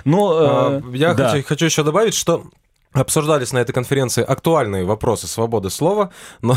Но 0.05 0.31
А, 0.39 0.81
э, 0.93 0.97
Я 0.97 1.15
да. 1.15 1.29
хочу, 1.31 1.45
хочу 1.47 1.65
еще 1.67 1.83
добавить, 1.83 2.15
что 2.15 2.45
обсуждались 3.01 3.53
на 3.53 3.59
этой 3.59 3.73
конференции 3.73 4.23
актуальные 4.25 4.85
вопросы 4.85 5.27
свободы 5.27 5.71
слова, 5.71 6.11
но, 6.43 6.57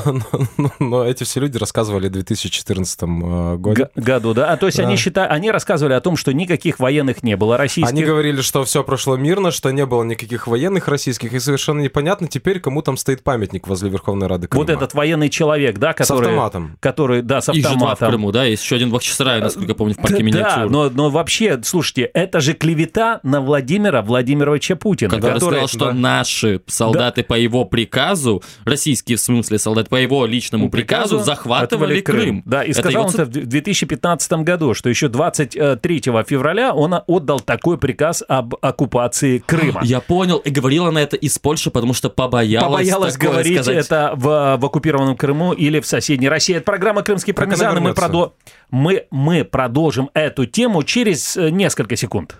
но- 0.57 0.71
но 0.79 1.03
эти 1.05 1.23
все 1.23 1.39
люди 1.39 1.57
рассказывали 1.57 2.07
в 2.07 2.11
2014 2.11 3.03
э, 3.03 3.57
году. 3.57 3.75
Г- 3.83 3.89
году, 3.95 4.33
да. 4.33 4.51
А 4.51 4.57
то 4.57 4.65
есть 4.67 4.77
Да. 4.77 4.85
они 4.87 4.95
считают, 4.95 5.31
они 5.31 5.51
рассказывали 5.51 5.93
о 5.93 6.01
том, 6.01 6.15
что 6.17 6.31
никаких 6.33 6.79
военных 6.79 7.23
не 7.23 7.35
было 7.35 7.57
российских. 7.57 7.89
Они 7.91 8.03
говорили, 8.03 8.41
что 8.41 8.63
все 8.63 8.83
прошло 8.83 9.17
мирно, 9.17 9.51
что 9.51 9.71
не 9.71 9.85
было 9.85 10.03
никаких 10.03 10.47
военных 10.47 10.87
российских, 10.87 11.33
и 11.33 11.39
совершенно 11.39 11.81
непонятно 11.81 12.27
теперь, 12.27 12.59
кому 12.59 12.81
там 12.81 12.97
стоит 12.97 13.23
памятник 13.23 13.67
возле 13.67 13.89
Верховной 13.89 14.27
Рады 14.27 14.47
Крыма. 14.47 14.63
Вот 14.63 14.69
этот 14.69 14.93
военный 14.93 15.29
человек, 15.29 15.77
да, 15.77 15.91
С 15.91 15.95
который... 15.95 16.27
автоматом. 16.27 16.77
Который, 16.79 17.21
да, 17.21 17.41
с 17.41 17.51
же 17.53 17.61
два 17.61 17.69
в 17.71 17.73
автоматом. 17.73 18.09
Крыму, 18.09 18.31
да, 18.31 18.43
есть 18.45 18.63
еще 18.63 18.75
один 18.75 18.89
в 18.89 18.93
Бахчисарае, 18.93 19.41
насколько 19.41 19.69
я 19.69 19.75
помню, 19.75 19.93
в 19.93 19.97
парке 19.97 20.17
Да, 20.17 20.23
миниатюр. 20.23 20.69
но, 20.69 20.89
но 20.89 21.09
вообще, 21.09 21.59
слушайте, 21.63 22.03
это 22.13 22.39
же 22.39 22.53
клевета 22.53 23.19
на 23.23 23.41
Владимира 23.41 24.01
Владимировича 24.01 24.75
Путина. 24.75 25.09
который, 25.09 25.33
который- 25.33 25.49
сказал, 25.51 25.67
что 25.67 25.85
да. 25.85 25.93
наш 25.93 26.28
наши 26.29 26.61
солдаты 26.67 27.23
по 27.23 27.33
его 27.33 27.65
приказу, 27.65 28.43
российские 28.65 29.17
в 29.17 29.21
смысле 29.21 29.57
солдаты 29.59 29.89
по 29.89 29.95
его 29.95 30.25
личному 30.25 30.69
приказу, 30.69 31.19
захватывали 31.19 32.01
Крым. 32.01 32.43
Да, 32.45 32.63
и 32.63 32.71
Это 32.71 32.81
сказал 32.81 33.03
его 33.03 33.09
он 33.09 33.13
это 33.13 33.25
в 33.25 33.29
2015 33.29 34.31
году, 34.43 34.73
что 34.73 34.89
еще 34.89 35.07
23 35.07 35.99
февраля 36.27 36.73
он 36.73 36.95
отдал 37.07 37.39
такой 37.39 37.77
приказ 37.77 38.23
об 38.27 38.55
оккупации 38.61 39.39
Крыма. 39.39 39.81
Я 39.83 39.99
понял, 40.01 40.37
и 40.37 40.49
говорила 40.49 40.89
она 40.89 41.01
это 41.01 41.15
из 41.15 41.37
Польши, 41.39 41.71
потому 41.71 41.93
что 41.93 42.09
побоялась, 42.09 42.67
Побоялась 42.67 43.13
такое 43.15 43.29
говорить 43.31 43.63
сказать. 43.63 43.85
это 43.85 44.11
в, 44.15 44.57
в 44.59 44.65
оккупированном 44.65 45.15
Крыму 45.15 45.53
или 45.53 45.79
в 45.79 45.87
соседней 45.87 46.29
России. 46.29 46.55
Это 46.55 46.65
программа 46.65 47.01
«Крымские 47.01 47.33
пармезаны». 47.33 47.79
Мы, 47.79 47.91
продо- 47.91 48.31
мы, 48.69 49.05
мы 49.11 49.43
продолжим 49.43 50.09
эту 50.13 50.45
тему 50.45 50.83
через 50.83 51.35
э, 51.37 51.49
несколько 51.49 51.95
секунд. 51.95 52.37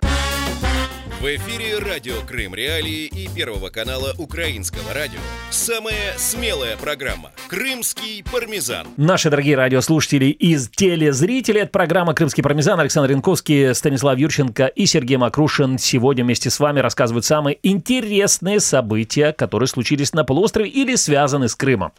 В 1.21 1.25
эфире 1.25 1.79
радио 1.79 2.13
Крым 2.25 2.55
Реалии 2.55 3.05
и 3.07 3.27
Первого 3.27 3.69
канала 3.69 4.13
Украинского 4.17 4.93
радио. 4.93 5.19
Самая 5.49 6.13
смелая 6.15 6.77
программа 6.77 7.31
«Крымский 7.49 8.23
пармезан». 8.23 8.87
Наши 8.95 9.29
дорогие 9.29 9.57
радиослушатели 9.57 10.27
и 10.27 10.57
телезрители, 10.57 11.59
это 11.59 11.71
программа 11.71 12.13
«Крымский 12.13 12.41
пармезан». 12.41 12.79
Александр 12.79 13.11
Янковский, 13.11 13.75
Станислав 13.75 14.17
Юрченко 14.17 14.67
и 14.67 14.85
Сергей 14.85 15.17
Макрушин 15.17 15.77
сегодня 15.77 16.23
вместе 16.23 16.49
с 16.49 16.57
вами 16.57 16.79
рассказывают 16.79 17.25
самые 17.25 17.59
интересные 17.63 18.61
события, 18.61 19.33
которые 19.33 19.67
случились 19.67 20.13
на 20.13 20.23
полуострове 20.23 20.69
или 20.69 20.95
связаны 20.95 21.49
с 21.49 21.55
Крымом. 21.55 21.91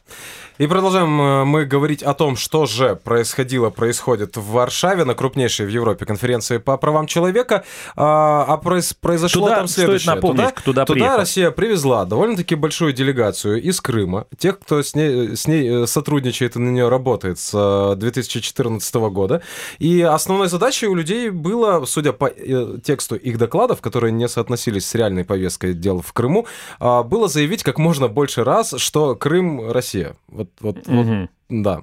И 0.56 0.66
продолжаем 0.66 1.20
э, 1.20 1.44
мы 1.44 1.66
говорить 1.66 2.02
о 2.02 2.14
том, 2.14 2.36
что 2.36 2.64
же 2.64 2.96
происходило, 2.96 3.68
происходит 3.68 4.38
в 4.38 4.46
Варшаве 4.52 5.04
на 5.04 5.14
крупнейшей 5.14 5.66
в 5.66 5.68
Европе 5.68 6.06
конференции 6.06 6.56
по 6.56 6.78
правам 6.78 7.06
человека. 7.06 7.64
А, 7.96 8.44
а 8.48 8.56
произ- 8.56 8.94
произошло 9.10 9.46
Туда 9.46 9.56
там 9.56 9.68
стоит 9.68 9.84
следующее. 9.84 10.14
напомнить, 10.14 10.54
туда 10.64 10.86
приехал. 10.86 11.16
Россия 11.18 11.50
привезла 11.50 12.04
довольно-таки 12.04 12.54
большую 12.54 12.92
делегацию 12.92 13.62
из 13.62 13.80
Крыма, 13.80 14.26
тех, 14.38 14.58
кто 14.58 14.82
с 14.82 14.94
ней, 14.94 15.36
с 15.36 15.46
ней 15.46 15.82
э, 15.82 15.86
сотрудничает 15.86 16.56
и 16.56 16.58
на 16.58 16.70
нее 16.70 16.88
работает 16.88 17.38
с 17.38 17.50
э, 17.54 17.96
2014 17.96 18.94
года. 18.94 19.42
И 19.78 20.00
основной 20.00 20.48
задачей 20.48 20.86
у 20.86 20.94
людей 20.94 21.30
было, 21.30 21.84
судя 21.86 22.12
по 22.12 22.26
э, 22.26 22.78
тексту 22.82 23.16
их 23.16 23.38
докладов, 23.38 23.80
которые 23.80 24.12
не 24.12 24.28
соотносились 24.28 24.86
с 24.86 24.94
реальной 24.94 25.24
повесткой 25.24 25.74
дел 25.74 26.00
в 26.00 26.12
Крыму, 26.12 26.46
а, 26.78 27.02
было 27.02 27.28
заявить 27.28 27.62
как 27.62 27.78
можно 27.78 28.08
больше 28.08 28.44
раз, 28.44 28.74
что 28.76 29.14
Крым 29.16 29.70
Россия. 29.70 30.16
Вот, 30.28 30.48
вот, 30.60 30.76
вот, 30.86 30.86
Мгм. 30.86 31.30
Да. 31.50 31.82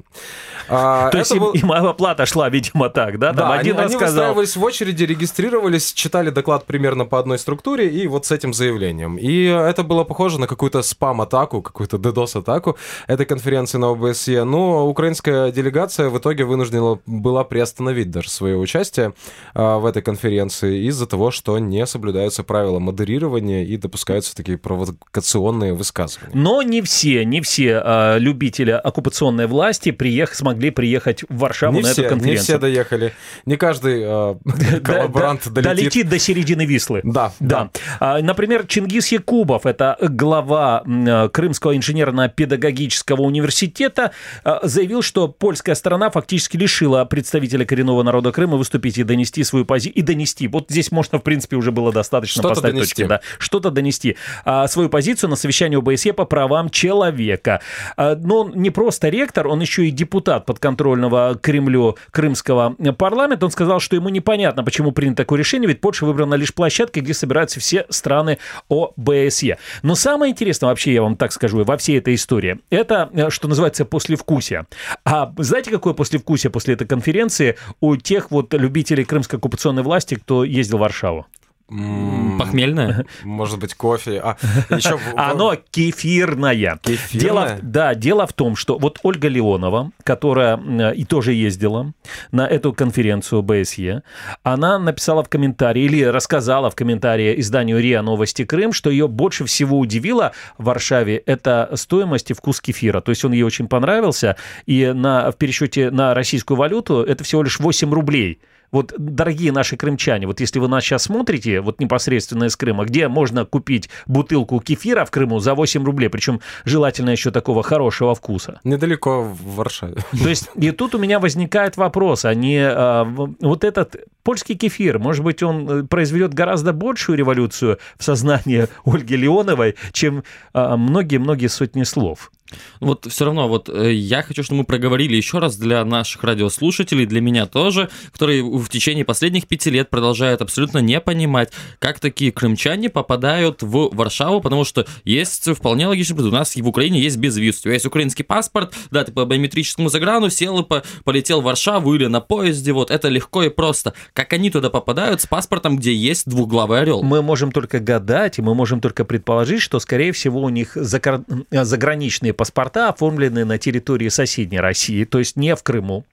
А, 0.70 1.10
То 1.12 1.20
есть 1.20 1.38
был- 1.38 1.52
им 1.52 1.72
оплата 1.72 2.26
шла, 2.26 2.50
видимо, 2.50 2.90
так, 2.90 3.20
да? 3.20 3.28
Там 3.28 3.50
да, 3.50 3.54
один 3.54 3.78
они, 3.78 3.84
раз 3.84 3.96
они 3.96 4.04
выстраивались 4.04 4.56
в 4.56 4.64
очереди, 4.64 5.04
регистрировались, 5.04 5.94
читали 5.94 6.30
доклад 6.30 6.66
примерно 6.66 7.06
по 7.06 7.20
одной 7.20 7.40
структуре 7.40 7.88
и 7.90 8.08
вот 8.08 8.26
с 8.26 8.32
этим 8.32 8.54
заявлением. 8.54 9.18
И 9.18 9.44
это 9.46 9.84
было 9.84 10.04
похоже 10.04 10.40
на 10.40 10.48
какую-то 10.48 10.82
спам-атаку, 10.82 11.62
какую-то 11.62 11.98
DDoS-атаку 11.98 12.78
этой 13.08 13.26
конференции 13.26 13.78
на 13.78 13.92
ОБСЕ. 13.92 14.44
Но 14.44 14.88
украинская 14.88 15.52
делегация 15.52 16.10
в 16.10 16.18
итоге 16.18 16.44
вынуждена 16.44 17.00
была 17.06 17.44
приостановить 17.44 18.12
даже 18.12 18.30
свое 18.30 18.58
участие 18.58 19.14
а, 19.54 19.78
в 19.78 19.86
этой 19.86 20.02
конференции 20.02 20.86
из-за 20.88 21.08
того, 21.08 21.32
что 21.32 21.60
не 21.60 21.86
соблюдаются 21.86 22.44
правила 22.44 22.80
модерирования 22.80 23.64
и 23.64 23.78
допускаются 23.78 24.36
такие 24.36 24.58
провокационные 24.58 25.74
высказывания. 25.74 26.36
Но 26.36 26.62
не 26.62 26.82
все, 26.82 27.24
не 27.26 27.42
все 27.42 27.82
э, 27.84 28.20
любители 28.20 28.72
оккупационной 28.72 29.48
власти 29.48 29.57
приех, 29.92 30.34
смогли 30.36 30.70
приехать 30.72 31.24
в 31.30 31.38
Варшаву 31.40 31.76
Не 31.76 31.82
на 31.82 31.92
все, 31.94 32.02
эту 32.04 32.14
не 32.16 32.20
конференцию. 32.20 32.44
все 32.44 32.58
доехали. 32.58 33.14
Не 33.46 33.56
каждый 33.58 34.02
э, 34.04 34.80
коллаборант 34.84 35.42
Да- 35.46 35.52
да- 35.52 35.62
долетит. 35.62 35.78
долетит 35.84 36.10
до 36.10 36.20
середины 36.20 36.66
Вислы. 36.66 37.02
Да, 37.04 37.32
Да. 37.40 37.70
А, 38.00 38.20
Например, 38.22 38.66
Чингис 38.68 39.08
Якубов, 39.12 39.66
это 39.66 39.98
глава 40.02 40.84
э, 40.86 41.30
Крымского 41.30 41.76
инженерно-педагогического 41.76 43.22
университета, 43.22 44.12
э, 44.44 44.60
заявил, 44.64 45.02
что 45.02 45.28
польская 45.28 45.76
сторона 45.76 46.10
фактически 46.10 46.58
лишила 46.58 47.06
представителя 47.06 47.66
коренного 47.66 48.04
народа 48.04 48.32
Крыма 48.32 48.58
выступить 48.58 48.98
и 48.98 49.04
донести 49.04 49.44
свою 49.44 49.66
позицию. 49.66 49.94
И 49.96 50.02
донести. 50.02 50.48
Вот 50.48 50.66
здесь 50.70 50.92
можно, 50.92 51.20
в 51.20 51.24
принципе, 51.24 51.56
уже 51.56 51.72
было 51.72 51.92
достаточно 51.92 52.42
Что-то 52.42 52.56
поставить 52.56 52.76
донести. 52.76 52.96
точки. 52.96 53.08
Да. 53.08 53.22
Что-то 53.40 53.72
донести. 53.72 54.16
А, 54.46 54.68
свою 54.68 54.90
позицию 54.90 55.30
на 55.30 55.36
совещании 55.36 55.78
ОБСЕ 55.78 56.14
по 56.14 56.26
правам 56.26 56.70
человека. 56.70 57.62
А, 57.96 58.16
но 58.16 58.42
он 58.42 58.54
не 58.56 58.70
просто 58.70 59.10
ректор, 59.10 59.47
он 59.48 59.62
еще 59.62 59.88
и 59.88 59.92
депутат 59.92 60.46
подконтрольного 60.46 61.38
Кремлю 61.42 61.98
крымского 62.12 62.76
парламента. 62.98 63.46
Он 63.46 63.52
сказал, 63.52 63.80
что 63.80 63.96
ему 63.96 64.10
непонятно, 64.10 64.64
почему 64.64 64.92
принято 64.92 65.24
такое 65.24 65.40
решение, 65.40 65.68
ведь 65.68 65.82
Польша 65.82 66.06
выбрана 66.06 66.36
лишь 66.36 66.54
площадкой, 66.54 67.00
где 67.00 67.14
собираются 67.14 67.60
все 67.60 67.86
страны 67.90 68.38
ОБСЕ. 68.70 69.58
Но 69.84 69.96
самое 69.96 70.32
интересное, 70.32 70.70
вообще, 70.70 70.94
я 70.94 71.02
вам 71.02 71.16
так 71.16 71.32
скажу, 71.32 71.64
во 71.64 71.78
всей 71.78 71.98
этой 71.98 72.16
истории, 72.16 72.60
это, 72.70 73.10
э, 73.14 73.30
что 73.30 73.48
называется, 73.48 73.86
послевкусие. 73.86 74.66
А 75.06 75.34
знаете, 75.38 75.72
какое 75.72 75.94
послевкусие 75.94 76.52
после 76.52 76.74
этой 76.74 76.88
конференции 76.88 77.58
у 77.82 77.96
тех 77.96 78.32
вот 78.32 78.54
любителей 78.54 79.06
крымской 79.06 79.38
оккупационной 79.40 79.84
власти, 79.84 80.16
кто 80.16 80.44
ездил 80.44 80.78
в 80.78 80.82
Варшаву? 80.82 81.26
Похмельная? 81.68 83.06
Может 83.24 83.60
быть, 83.60 83.74
кофе. 83.76 84.20
А, 84.24 84.38
еще 84.70 84.98
в- 84.98 85.16
Оно 85.16 85.56
кефирное. 85.72 86.80
Кефирное? 86.82 87.20
Дело, 87.22 87.58
да, 87.62 87.96
дело 87.96 88.26
в 88.28 88.34
том, 88.34 88.56
что 88.56 88.78
вот 88.78 89.00
Ольга 89.04 89.28
Леонова, 89.28 89.92
которая 90.04 90.56
м, 90.58 90.94
и 90.94 91.04
тоже 91.04 91.34
ездила 91.34 91.94
на 92.32 92.48
эту 92.48 92.74
конференцию 92.74 93.42
БСЕ, 93.42 94.04
она 94.44 94.80
написала 94.80 95.24
в 95.24 95.30
комментарии 95.30 95.84
или 95.84 96.04
рассказала 96.04 96.70
в 96.70 96.76
комментарии 96.76 97.40
изданию 97.40 97.80
РИА 97.82 98.02
Новости 98.02 98.46
Крым, 98.46 98.72
что 98.72 98.90
ее 98.90 99.08
больше 99.08 99.46
всего 99.46 99.78
удивило 99.80 100.32
в 100.58 100.66
Варшаве 100.66 101.18
это 101.18 101.70
стоимость 101.76 102.32
и 102.32 102.34
вкус 102.34 102.62
кефира. 102.62 103.02
То 103.02 103.12
есть 103.12 103.26
он 103.26 103.34
ей 103.34 103.44
очень 103.44 103.68
понравился, 103.68 104.36
и 104.66 104.92
на, 104.94 105.32
в 105.32 105.36
пересчете 105.38 105.92
на 105.92 106.14
российскую 106.14 106.58
валюту 106.58 107.04
это 107.04 107.24
всего 107.24 107.44
лишь 107.44 107.60
8 107.60 107.92
рублей. 107.94 108.40
Вот, 108.72 108.94
дорогие 108.98 109.52
наши 109.52 109.78
крымчане, 109.78 110.28
вот 110.28 110.40
если 110.40 110.60
вы 110.60 110.68
нас 110.68 110.84
сейчас 110.84 111.04
смотрите, 111.04 111.62
вот 111.62 111.80
непосредственно 111.80 112.46
из 112.46 112.56
Крыма, 112.56 112.86
где 112.86 113.08
можно 113.08 113.46
купить 113.46 113.90
бутылку 114.06 114.60
кефира 114.60 115.06
в 115.06 115.12
Крыму 115.12 115.40
за 115.40 115.56
8 115.56 115.84
рублей, 115.86 116.10
причем 116.10 116.42
желательно 116.66 117.12
еще 117.12 117.32
такого 117.32 117.64
хорошего 117.64 118.14
вкуса. 118.16 118.60
Недалеко 118.64 119.24
в 119.24 119.56
Варшаве. 119.56 119.96
То 120.12 120.30
есть, 120.30 120.50
и 120.56 120.72
тут 120.72 120.96
у 120.96 120.98
меня 120.98 121.20
возникает 121.20 121.78
вопрос, 121.78 122.26
а 122.26 122.34
не 122.34 122.60
а, 122.60 123.06
вот 123.06 123.64
этот 123.64 123.96
польский 124.24 124.56
кефир, 124.56 125.00
может 125.00 125.24
быть, 125.24 125.42
он 125.42 125.70
э, 125.70 125.84
произведет 125.84 126.34
гораздо 126.34 126.74
большую 126.74 127.18
революцию 127.18 127.80
в 127.98 128.04
сознании 128.04 128.68
Ольги 128.86 129.16
Леоновой, 129.16 129.76
чем 129.94 130.24
а, 130.54 130.76
многие-многие 130.76 131.48
сотни 131.48 131.84
слов. 131.84 132.32
Вот 132.80 133.08
все 133.10 133.26
равно, 133.26 133.48
вот 133.48 133.70
э, 133.70 133.94
я 133.94 134.24
хочу, 134.24 134.44
чтобы 134.44 134.60
мы 134.60 134.66
проговорили 134.66 135.16
еще 135.16 135.40
раз 135.40 135.58
для 135.58 135.84
наших 135.86 136.24
радиослушателей, 136.24 137.06
для 137.06 137.22
меня 137.22 137.46
тоже, 137.46 137.90
которые 138.12 138.44
в 138.44 138.70
течение 138.70 139.06
последних 139.06 139.48
пяти 139.48 139.70
лет 139.70 139.90
продолжают 139.90 140.42
абсолютно 140.42 140.80
не 140.80 141.00
понимать, 141.00 141.52
как 141.80 142.00
такие 142.00 142.32
крымчане 142.32 142.90
попадают 142.90 143.64
в 143.64 143.90
Варшаву, 143.94 144.42
потому 144.42 144.64
что 144.64 144.86
есть 145.04 145.50
вполне 145.56 145.88
логично, 145.88 146.16
у 146.18 146.32
нас 146.32 146.56
в 146.56 146.68
Украине 146.68 147.02
есть 147.02 147.18
безвиз, 147.18 147.60
у 147.60 147.64
тебя 147.64 147.74
есть 147.74 147.86
украинский 147.86 148.24
паспорт, 148.24 148.74
да, 148.92 149.04
ты 149.04 149.12
по 149.12 149.26
биометрическому 149.26 149.90
заграну 149.90 150.30
сел 150.30 150.60
и 150.60 150.64
по- 150.64 150.84
полетел 151.04 151.42
в 151.42 151.46
Варшаву 151.46 151.94
или 151.96 152.06
на 152.06 152.22
поезде, 152.22 152.72
вот 152.72 152.92
это 152.92 153.08
легко 153.10 153.44
и 153.44 153.50
просто. 153.50 153.94
Как 154.14 154.34
они 154.34 154.50
туда 154.50 154.70
попадают 154.70 155.22
с 155.22 155.28
паспортом, 155.28 155.78
где 155.78 155.94
есть 155.94 156.28
двухглавый 156.30 156.82
орел? 156.82 157.04
Мы 157.04 157.22
можем 157.22 157.52
только 157.52 157.80
гадать, 157.80 158.40
и 158.40 158.42
мы 158.42 158.56
можем 158.56 158.82
только 158.82 159.06
предположить, 159.06 159.62
что, 159.62 159.80
скорее 159.80 160.12
всего, 160.12 160.42
у 160.42 160.50
них 160.50 160.76
закор- 160.78 161.24
э, 161.52 161.64
заграничные 161.64 162.34
паспорта 162.38 162.90
оформлены 162.90 163.44
на 163.44 163.58
территории 163.58 164.10
соседней 164.10 164.60
России, 164.60 165.04
то 165.04 165.20
есть 165.20 165.36
не 165.36 165.56
в 165.56 165.64
Крыму. 165.64 166.06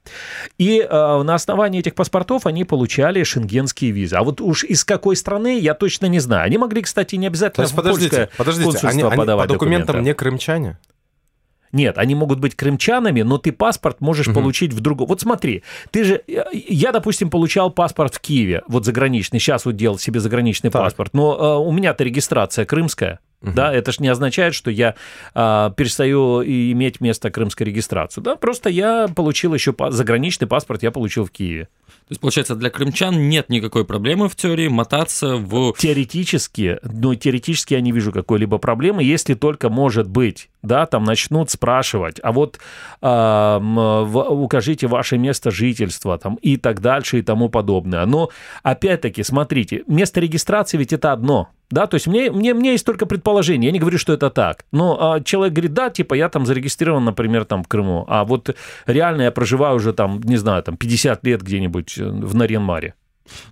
И 0.58 0.80
э, 0.80 1.22
на 1.22 1.34
основании 1.34 1.80
этих 1.80 1.94
паспортов 1.94 2.46
они 2.46 2.64
получали 2.64 3.22
шенгенские 3.22 3.92
визы. 3.92 4.16
А 4.16 4.22
вот 4.22 4.40
уж 4.40 4.64
из 4.64 4.84
какой 4.84 5.16
страны, 5.16 5.58
я 5.58 5.74
точно 5.74 6.06
не 6.06 6.18
знаю. 6.18 6.46
Они 6.46 6.58
могли, 6.58 6.82
кстати, 6.82 7.14
не 7.16 7.26
То 7.26 7.30
обязательно 7.30 7.62
есть, 7.62 7.72
в 7.72 7.76
подождите, 7.76 8.08
польское 8.08 8.30
подождите, 8.36 8.64
консульство 8.64 8.90
они, 8.90 9.02
они 9.02 9.16
подавать 9.16 9.48
по 9.48 9.52
документам 9.54 9.86
документы. 9.86 10.08
не 10.10 10.14
крымчане? 10.14 10.78
Нет, 11.74 11.98
они 11.98 12.14
могут 12.14 12.38
быть 12.38 12.54
крымчанами, 12.54 13.22
но 13.22 13.36
ты 13.36 13.50
паспорт 13.50 14.00
можешь 14.00 14.32
получить 14.32 14.72
в 14.72 14.78
другом. 14.78 15.08
Вот 15.08 15.20
смотри, 15.20 15.64
ты 15.90 16.04
же... 16.04 16.22
Я, 16.52 16.92
допустим, 16.92 17.30
получал 17.30 17.72
паспорт 17.72 18.14
в 18.14 18.20
Киеве, 18.20 18.62
вот 18.68 18.84
заграничный, 18.84 19.40
сейчас 19.40 19.64
вот 19.64 19.74
делал 19.74 19.98
себе 19.98 20.20
заграничный 20.20 20.70
Так. 20.70 20.82
паспорт, 20.82 21.14
но 21.14 21.34
э, 21.34 21.66
у 21.66 21.72
меня-то 21.72 22.04
регистрация 22.04 22.64
крымская, 22.64 23.18
да, 23.44 23.72
это 23.72 23.92
же 23.92 23.98
не 24.00 24.08
означает, 24.08 24.54
что 24.54 24.70
я 24.70 24.94
э, 25.34 25.70
перестаю 25.76 26.42
иметь 26.42 27.00
место 27.00 27.30
крымской 27.30 27.66
регистрации, 27.66 28.20
да, 28.20 28.36
просто 28.36 28.70
я 28.70 29.08
получил 29.08 29.54
еще 29.54 29.74
заграничный 29.90 30.46
паспорт, 30.46 30.82
я 30.82 30.90
получил 30.90 31.24
в 31.24 31.30
Киеве. 31.30 31.68
То 31.86 32.12
есть, 32.12 32.20
получается, 32.20 32.54
для 32.54 32.68
крымчан 32.68 33.28
нет 33.30 33.48
никакой 33.48 33.86
проблемы 33.86 34.28
в 34.28 34.36
теории 34.36 34.68
мотаться 34.68 35.36
в 35.36 35.72
Теоретически, 35.78 36.78
ну, 36.82 37.14
теоретически 37.14 37.74
я 37.74 37.80
не 37.80 37.92
вижу 37.92 38.12
какой-либо 38.12 38.58
проблемы, 38.58 39.02
если 39.02 39.34
только, 39.34 39.70
может 39.70 40.08
быть, 40.08 40.50
да, 40.62 40.84
там 40.86 41.04
начнут 41.04 41.50
спрашивать, 41.50 42.20
а 42.22 42.32
вот 42.32 42.58
а, 43.00 43.58
в- 43.58 44.32
укажите 44.32 44.86
ваше 44.86 45.16
место 45.16 45.50
жительства, 45.50 46.18
там, 46.18 46.36
и 46.36 46.56
так 46.56 46.80
дальше, 46.80 47.18
и 47.18 47.22
тому 47.22 47.48
подобное. 47.48 48.04
Но, 48.06 48.30
опять-таки, 48.62 49.22
смотрите, 49.22 49.84
место 49.86 50.20
регистрации 50.20 50.76
ведь 50.76 50.92
это 50.92 51.12
одно– 51.12 51.48
Да, 51.70 51.86
то 51.86 51.94
есть 51.94 52.06
мне, 52.06 52.30
мне, 52.30 52.54
мне 52.54 52.72
есть 52.72 52.86
только 52.86 53.06
предположение, 53.06 53.68
я 53.68 53.72
не 53.72 53.78
говорю, 53.78 53.98
что 53.98 54.12
это 54.12 54.30
так. 54.30 54.64
Но 54.72 55.14
а, 55.14 55.20
человек 55.20 55.54
говорит, 55.54 55.72
да, 55.72 55.90
типа 55.90 56.14
я 56.14 56.28
там 56.28 56.46
зарегистрирован, 56.46 57.04
например, 57.04 57.44
там 57.44 57.62
в 57.64 57.68
Крыму, 57.68 58.04
а 58.08 58.24
вот 58.24 58.54
реально 58.86 59.22
я 59.22 59.30
проживаю 59.30 59.76
уже 59.76 59.92
там, 59.92 60.20
не 60.22 60.36
знаю, 60.36 60.62
там 60.62 60.76
50 60.76 61.24
лет 61.24 61.42
где-нибудь 61.42 61.98
э, 61.98 62.04
в 62.04 62.34
Нарьян-Маре. 62.34 62.94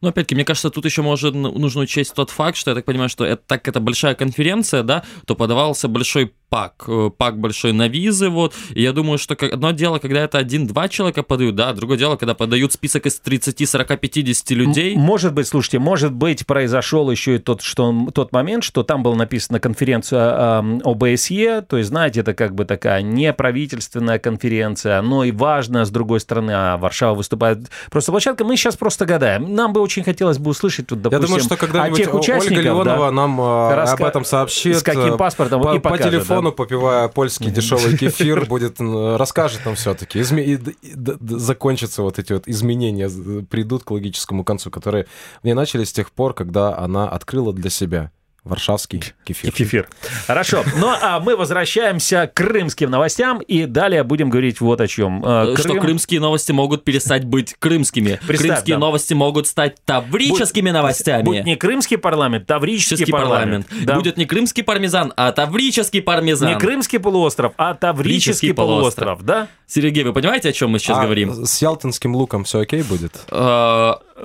Ну, 0.00 0.08
опять-таки, 0.08 0.34
мне 0.34 0.44
кажется, 0.44 0.70
тут 0.70 0.84
еще 0.84 1.02
может, 1.02 1.34
нужно 1.34 1.82
учесть 1.82 2.14
тот 2.14 2.30
факт, 2.30 2.56
что 2.56 2.70
я 2.70 2.74
так 2.74 2.84
понимаю, 2.84 3.08
что 3.08 3.24
это, 3.24 3.42
так 3.46 3.66
это 3.68 3.80
большая 3.80 4.14
конференция, 4.14 4.82
да, 4.82 5.02
то 5.26 5.34
подавался 5.34 5.88
большой 5.88 6.34
пак, 6.52 6.84
э, 6.86 7.10
пак 7.16 7.38
большой 7.38 7.72
на 7.72 7.88
визы, 7.88 8.28
вот, 8.28 8.52
и 8.74 8.82
я 8.82 8.92
думаю, 8.92 9.16
что 9.16 9.34
одно 9.40 9.70
дело, 9.70 9.98
когда 9.98 10.20
это 10.20 10.36
один-два 10.36 10.90
человека 10.90 11.22
подают, 11.22 11.54
да, 11.54 11.72
другое 11.72 11.96
дело, 11.96 12.16
когда 12.16 12.34
подают 12.34 12.74
список 12.74 13.06
из 13.06 13.18
30, 13.20 13.66
40, 13.66 13.98
50 13.98 14.50
людей. 14.50 14.94
Может 14.94 15.32
быть, 15.32 15.46
слушайте, 15.46 15.78
может 15.78 16.12
быть, 16.12 16.44
произошел 16.46 17.10
еще 17.10 17.36
и 17.36 17.38
тот, 17.38 17.62
что, 17.62 18.06
тот 18.14 18.32
момент, 18.32 18.64
что 18.64 18.82
там 18.82 19.02
было 19.02 19.14
написано 19.14 19.60
конференция 19.60 20.60
э, 20.62 20.80
ОБСЕ, 20.84 21.62
то 21.62 21.78
есть, 21.78 21.88
знаете, 21.88 22.20
это 22.20 22.34
как 22.34 22.54
бы 22.54 22.66
такая 22.66 23.00
неправительственная 23.00 24.18
конференция, 24.18 25.00
но 25.00 25.24
и 25.24 25.32
важная, 25.32 25.86
с 25.86 25.90
другой 25.90 26.20
стороны, 26.20 26.50
а 26.54 26.76
Варшава 26.76 27.14
выступает 27.14 27.70
просто 27.90 28.12
площадка. 28.12 28.44
Мы 28.44 28.58
сейчас 28.58 28.76
просто 28.76 29.06
гадаем. 29.06 29.54
Нам 29.54 29.72
бы 29.72 29.80
очень 29.80 30.04
хотелось 30.04 30.36
бы 30.36 30.50
услышать, 30.50 30.90
вот, 30.90 31.00
допустим, 31.00 31.22
Я 31.22 31.26
думаю, 31.26 31.42
что 31.42 31.56
когда-нибудь 31.56 31.98
тех 31.98 32.12
участников, 32.12 32.58
Ольга 32.58 32.62
Леонова 32.62 33.06
да, 33.06 33.10
нам 33.10 33.40
э, 33.40 33.74
раска... 33.74 34.04
об 34.04 34.10
этом 34.10 34.26
сообщит. 34.26 34.76
С 34.76 34.82
каким 34.82 35.14
э, 35.14 35.16
паспортом 35.16 35.62
по, 35.62 35.74
и 35.74 35.78
покажет, 35.78 36.04
по 36.04 36.10
телефону, 36.10 36.41
да? 36.50 36.56
попивая 36.56 37.08
польский 37.08 37.50
дешевый 37.50 37.96
кефир, 37.96 38.46
будет 38.48 38.76
расскажет 38.80 39.64
нам 39.64 39.74
все-таки. 39.74 40.20
Изме... 40.20 40.44
И, 40.44 40.54
и, 40.54 40.94
д- 40.94 41.16
закончатся 41.20 42.02
вот 42.02 42.18
эти 42.18 42.32
вот 42.32 42.48
изменения, 42.48 43.10
придут 43.44 43.84
к 43.84 43.90
логическому 43.90 44.44
концу, 44.44 44.70
которые 44.70 45.06
не 45.42 45.54
начали 45.54 45.84
с 45.84 45.92
тех 45.92 46.10
пор, 46.10 46.34
когда 46.34 46.76
она 46.76 47.08
открыла 47.08 47.52
для 47.52 47.70
себя 47.70 48.10
Варшавский 48.44 49.04
кефир. 49.24 49.52
Кефир. 49.52 49.88
Хорошо. 50.26 50.64
Ну, 50.76 50.88
а 51.00 51.20
мы 51.20 51.36
возвращаемся 51.36 52.26
к 52.26 52.34
крымским 52.34 52.90
новостям, 52.90 53.38
и 53.38 53.66
далее 53.66 54.02
будем 54.02 54.30
говорить 54.30 54.60
вот 54.60 54.80
о 54.80 54.88
чем. 54.88 55.22
Крым... 55.22 55.56
Что 55.56 55.74
крымские 55.74 56.20
новости 56.20 56.50
могут 56.50 56.82
перестать 56.82 57.24
быть 57.24 57.54
крымскими. 57.58 58.18
Представь, 58.26 58.48
крымские 58.48 58.76
да. 58.76 58.80
новости 58.80 59.14
могут 59.14 59.46
стать 59.46 59.76
таврическими 59.84 60.70
Будь, 60.70 60.72
новостями. 60.72 61.22
Будет 61.22 61.44
не 61.44 61.54
крымский 61.54 61.98
парламент, 61.98 62.46
таврический 62.48 63.06
парламент. 63.12 63.68
парламент. 63.68 63.86
Да. 63.86 63.94
Будет 63.94 64.16
не 64.16 64.26
крымский 64.26 64.64
пармезан, 64.64 65.12
а 65.16 65.30
таврический 65.30 66.02
пармезан. 66.02 66.48
Не 66.48 66.58
крымский 66.58 66.98
полуостров, 66.98 67.52
а 67.58 67.74
таврический 67.74 68.52
полуостров, 68.52 69.18
полуостров, 69.18 69.24
да? 69.24 69.48
Сергей, 69.68 70.02
вы 70.02 70.12
понимаете, 70.12 70.48
о 70.48 70.52
чем 70.52 70.70
мы 70.70 70.80
сейчас 70.80 70.98
а 70.98 71.02
говорим? 71.02 71.46
С 71.46 71.62
ялтинским 71.62 72.16
луком 72.16 72.42
все 72.42 72.58
окей 72.60 72.82
будет? 72.82 73.12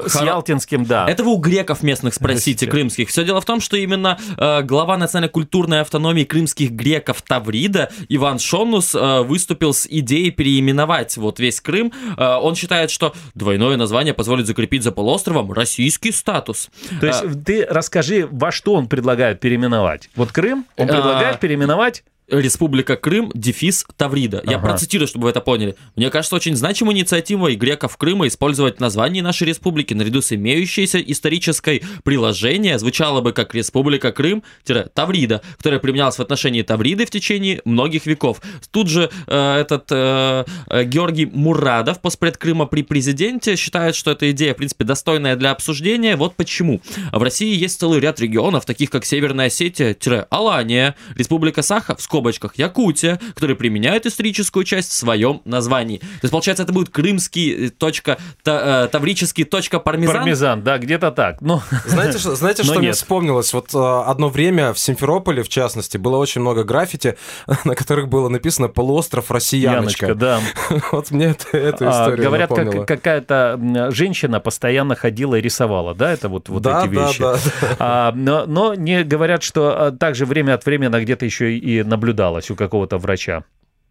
С 0.06 0.22
ялтинским, 0.22 0.86
да. 0.86 1.08
Это 1.10 1.24
вы 1.24 1.32
у 1.32 1.38
греков 1.38 1.84
местных 1.84 2.14
спросите, 2.14 2.44
Простите. 2.44 2.68
крымских. 2.68 3.10
Все 3.10 3.24
дело 3.24 3.42
в 3.42 3.46
том, 3.46 3.60
что 3.60 3.78
именно 3.78 4.20
э, 4.38 4.62
глава 4.62 4.98
национально-культурной 4.98 5.82
автономии 5.82 6.24
крымских 6.24 6.72
греков 6.72 7.22
Таврида 7.22 7.90
Иван 8.10 8.40
Шонус 8.40 8.94
э, 8.94 9.22
выступил 9.22 9.74
с 9.74 9.88
идеей 9.88 10.32
переименовать 10.32 11.18
вот 11.18 11.40
весь 11.40 11.62
Крым. 11.62 11.92
Э, 12.18 12.36
он 12.36 12.56
считает, 12.56 12.92
что 12.92 13.14
двойное 13.34 13.78
название 13.78 14.14
позволит 14.14 14.46
закрепить 14.46 14.84
за 14.84 14.92
полуостровом 14.92 15.52
российский 15.52 16.12
статус. 16.12 16.70
То 17.00 17.08
есть 17.08 17.24
э, 17.24 17.30
ты 17.46 17.66
расскажи, 17.66 18.28
во 18.30 18.52
что 18.52 18.74
он 18.76 18.88
предлагает 18.88 19.40
переименовать? 19.40 20.10
Вот 20.16 20.32
Крым 20.32 20.66
он 20.76 20.88
предлагает 20.88 21.40
переименовать 21.40 22.04
Республика 22.30 22.98
Крым, 22.98 23.32
дефис 23.34 23.86
Таврида. 23.96 24.44
Я 24.46 24.58
ага. 24.58 24.68
процитирую, 24.68 25.08
чтобы 25.08 25.26
вы 25.26 25.30
это 25.30 25.40
поняли. 25.40 25.78
Мне 25.96 26.10
кажется, 26.10 26.36
очень 26.36 26.58
значимой 26.58 26.94
инициативой 26.94 27.56
греков 27.56 27.96
Крыма 27.96 28.28
использовать 28.28 28.82
название 28.82 29.24
нашей 29.24 29.48
республики 29.48 29.94
наряду 29.94 30.22
с 30.22 30.34
имеющейся 30.34 31.00
исторической 31.00 31.84
приложение 32.04 32.80
звучало 32.80 33.22
бы 33.22 33.32
как 33.32 33.56
Республика 33.56 34.12
Крым-Таврида, 34.12 35.42
которая 35.56 35.80
применялась 35.80 36.18
в 36.18 36.20
отношении 36.20 36.64
Тавриды 36.64 37.06
в 37.06 37.12
течение 37.12 37.62
многих 37.64 38.06
веков. 38.06 38.42
Тут 38.72 38.90
же 38.90 39.10
э, 39.28 39.56
этот 39.56 39.86
э, 39.92 40.44
э 40.70 40.84
Георгий 40.84 41.28
Мурадов, 41.28 42.02
постпред 42.02 42.38
Крыма 42.38 42.66
при 42.66 42.84
президенте, 42.84 43.56
считает, 43.56 43.96
что 43.96 44.12
эта 44.12 44.30
идея, 44.32 44.54
в 44.54 44.58
принципе, 44.58 44.84
достойная 44.84 45.38
для 45.38 45.52
обсуждения. 45.52 46.18
Вот 46.18 46.36
почему. 46.36 46.82
В 47.14 47.24
России 47.24 47.56
есть 47.56 47.80
целый 47.80 48.02
ряд 48.02 48.20
регионов, 48.20 48.66
таких 48.66 48.90
как 48.90 49.06
Северная 49.06 49.48
Осетия-Алания, 49.48 50.96
Республика 51.16 51.62
Саха, 51.62 51.96
в 51.96 52.02
скобочках 52.18 52.56
Якутия, 52.56 53.20
которые 53.36 53.56
применяют 53.56 54.08
историческую 54.08 54.64
часть 54.64 54.90
в 54.90 54.94
своем 54.94 55.42
названии. 55.46 56.00
То 56.00 56.24
есть, 56.24 56.32
получается, 56.32 56.64
это 56.64 56.74
будет 56.74 56.90
крымский 56.90 57.68
э, 57.68 57.70
точка, 57.70 58.18
та, 58.42 58.86
э, 58.86 58.88
таврический 58.88 59.44
точка 59.44 59.80
пармезан? 59.80 60.16
Пармезан, 60.16 60.64
да, 60.64 60.80
где-то 60.80 61.12
так. 61.12 61.42
Но... 61.42 61.62
Знаете, 61.86 62.18
что, 62.18 62.36
знаете, 62.36 62.64
что 62.64 62.80
мне 62.80 62.92
вспомнилось? 62.92 63.54
Вот 63.54 63.74
э, 63.76 63.78
одно 63.78 64.30
время 64.30 64.74
в 64.74 64.80
Симферополе, 64.80 65.44
в 65.44 65.50
частности, 65.50 65.98
было 65.98 66.18
очень 66.18 66.42
много 66.42 66.64
граффити, 66.64 67.18
на 67.66 67.76
которых 67.76 68.08
было 68.08 68.30
написано 68.30 68.68
«Полуостров 68.68 69.30
Россияночка». 69.30 70.08
Яночка, 70.08 70.16
да. 70.16 70.40
Вот 70.92 71.12
мне 71.12 71.28
это, 71.28 71.56
эту 71.56 71.88
а, 71.88 71.92
историю 71.92 72.26
Говорят, 72.26 72.50
напомнило. 72.50 72.84
как, 72.86 73.02
какая-то 73.02 73.92
женщина 73.92 74.40
постоянно 74.40 74.96
ходила 74.96 75.36
и 75.36 75.42
рисовала, 75.42 75.94
да, 75.94 76.12
это 76.12 76.30
вот, 76.30 76.50
вот 76.50 76.64
да, 76.64 76.84
эти 76.84 76.90
вещи. 76.90 77.20
Да, 77.20 77.34
да. 77.34 77.76
А, 77.80 78.12
но, 78.16 78.46
но 78.48 78.74
не 78.74 79.04
говорят, 79.04 79.44
что 79.44 79.96
также 80.00 80.26
время 80.26 80.56
от 80.56 80.66
времени 80.66 80.88
она 80.88 81.00
где-то 81.00 81.26
еще 81.26 81.56
и 81.56 81.84
наблюдает 81.84 82.07
наблюдалось 82.08 82.52
у 82.52 82.56
какого-то 82.56 82.98
врача. 82.98 83.44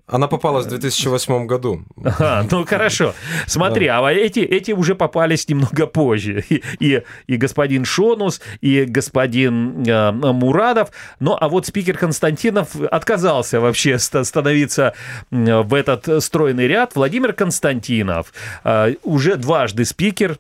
Она 0.09 0.29
попалась 0.29 0.67
в 0.67 0.69
2008 0.69 1.47
году. 1.47 1.83
Ага, 2.05 2.47
ну 2.49 2.65
хорошо. 2.65 3.13
Смотри, 3.47 3.87
да. 3.87 3.99
а 3.99 4.13
эти, 4.13 4.39
эти 4.39 4.71
уже 4.71 4.95
попались 4.95 5.49
немного 5.49 5.87
позже. 5.87 6.45
И, 6.49 6.63
и, 6.79 7.03
и 7.27 7.37
господин 7.37 7.85
Шонус, 7.85 8.41
и 8.61 8.85
господин 8.85 9.85
э, 9.85 10.13
Мурадов. 10.13 10.91
Ну, 11.19 11.37
а 11.39 11.49
вот 11.49 11.67
спикер 11.67 11.99
Константинов 11.99 12.77
отказался 12.77 13.61
вообще 13.61 13.99
становиться 13.99 14.95
в 15.31 15.75
этот 15.75 16.23
стройный 16.23 16.69
ряд. 16.69 16.95
Владимир 16.95 17.33
Константинов 17.33 18.33
э, 18.63 18.95
уже 19.03 19.35
дважды 19.35 19.85
спикер 19.85 20.39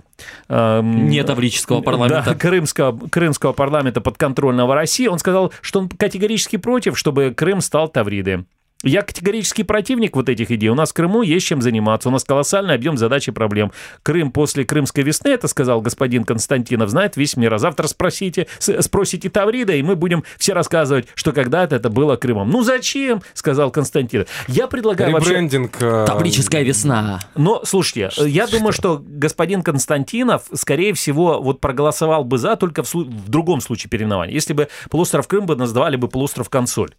э, 0.48 0.80
не 0.80 1.24
Таврического 1.24 1.80
парламента. 1.80 2.30
Да, 2.30 2.34
Крымского, 2.36 3.08
Крымского 3.08 3.52
парламента 3.52 4.00
подконтрольного 4.00 4.76
России. 4.76 5.08
Он 5.08 5.18
сказал, 5.18 5.52
что 5.60 5.80
он 5.80 5.88
категорически 5.88 6.56
против, 6.56 6.96
чтобы 6.96 7.34
Крым 7.36 7.60
стал 7.60 7.88
Тавридой. 7.88 8.44
Я 8.82 9.02
категорический 9.02 9.64
противник 9.64 10.16
вот 10.16 10.28
этих 10.28 10.50
идей. 10.50 10.68
У 10.68 10.74
нас 10.74 10.90
в 10.90 10.92
Крыму 10.92 11.22
есть 11.22 11.46
чем 11.46 11.62
заниматься. 11.62 12.10
У 12.10 12.12
нас 12.12 12.24
колоссальный 12.24 12.74
объем 12.74 12.98
задач 12.98 13.26
и 13.26 13.30
проблем. 13.30 13.72
Крым 14.02 14.30
после 14.30 14.64
Крымской 14.64 15.02
весны, 15.02 15.28
это 15.28 15.48
сказал 15.48 15.80
господин 15.80 16.24
Константинов, 16.24 16.90
знает 16.90 17.16
весь 17.16 17.36
мир. 17.36 17.54
А 17.54 17.58
завтра 17.58 17.86
спросите, 17.86 18.46
спросите 18.58 19.30
Таврида, 19.30 19.74
и 19.74 19.82
мы 19.82 19.96
будем 19.96 20.24
все 20.38 20.52
рассказывать, 20.52 21.08
что 21.14 21.32
когда-то 21.32 21.74
это 21.74 21.88
было 21.88 22.16
Крымом. 22.16 22.50
Ну 22.50 22.62
зачем, 22.62 23.22
сказал 23.32 23.70
Константинов. 23.70 24.28
Я 24.46 24.66
предлагаю 24.66 25.16
Ребрендинг, 25.16 25.80
вообще... 25.80 25.86
Э, 25.86 26.06
Таврическая 26.06 26.62
весна. 26.62 27.20
Но, 27.34 27.62
слушайте, 27.64 28.10
что, 28.10 28.26
я 28.26 28.46
что? 28.46 28.58
думаю, 28.58 28.72
что 28.72 29.02
господин 29.02 29.62
Константинов, 29.62 30.42
скорее 30.52 30.92
всего, 30.92 31.40
вот 31.40 31.60
проголосовал 31.60 32.24
бы 32.24 32.36
за 32.36 32.56
только 32.56 32.82
в, 32.82 32.94
в 32.94 33.28
другом 33.30 33.62
случае 33.62 33.88
переименования. 33.88 34.34
Если 34.34 34.52
бы 34.52 34.68
полуостров 34.90 35.26
Крым 35.26 35.46
бы 35.46 35.56
назвали 35.56 35.96
бы 35.96 36.08
полуостров 36.08 36.50
Консоль. 36.50 36.90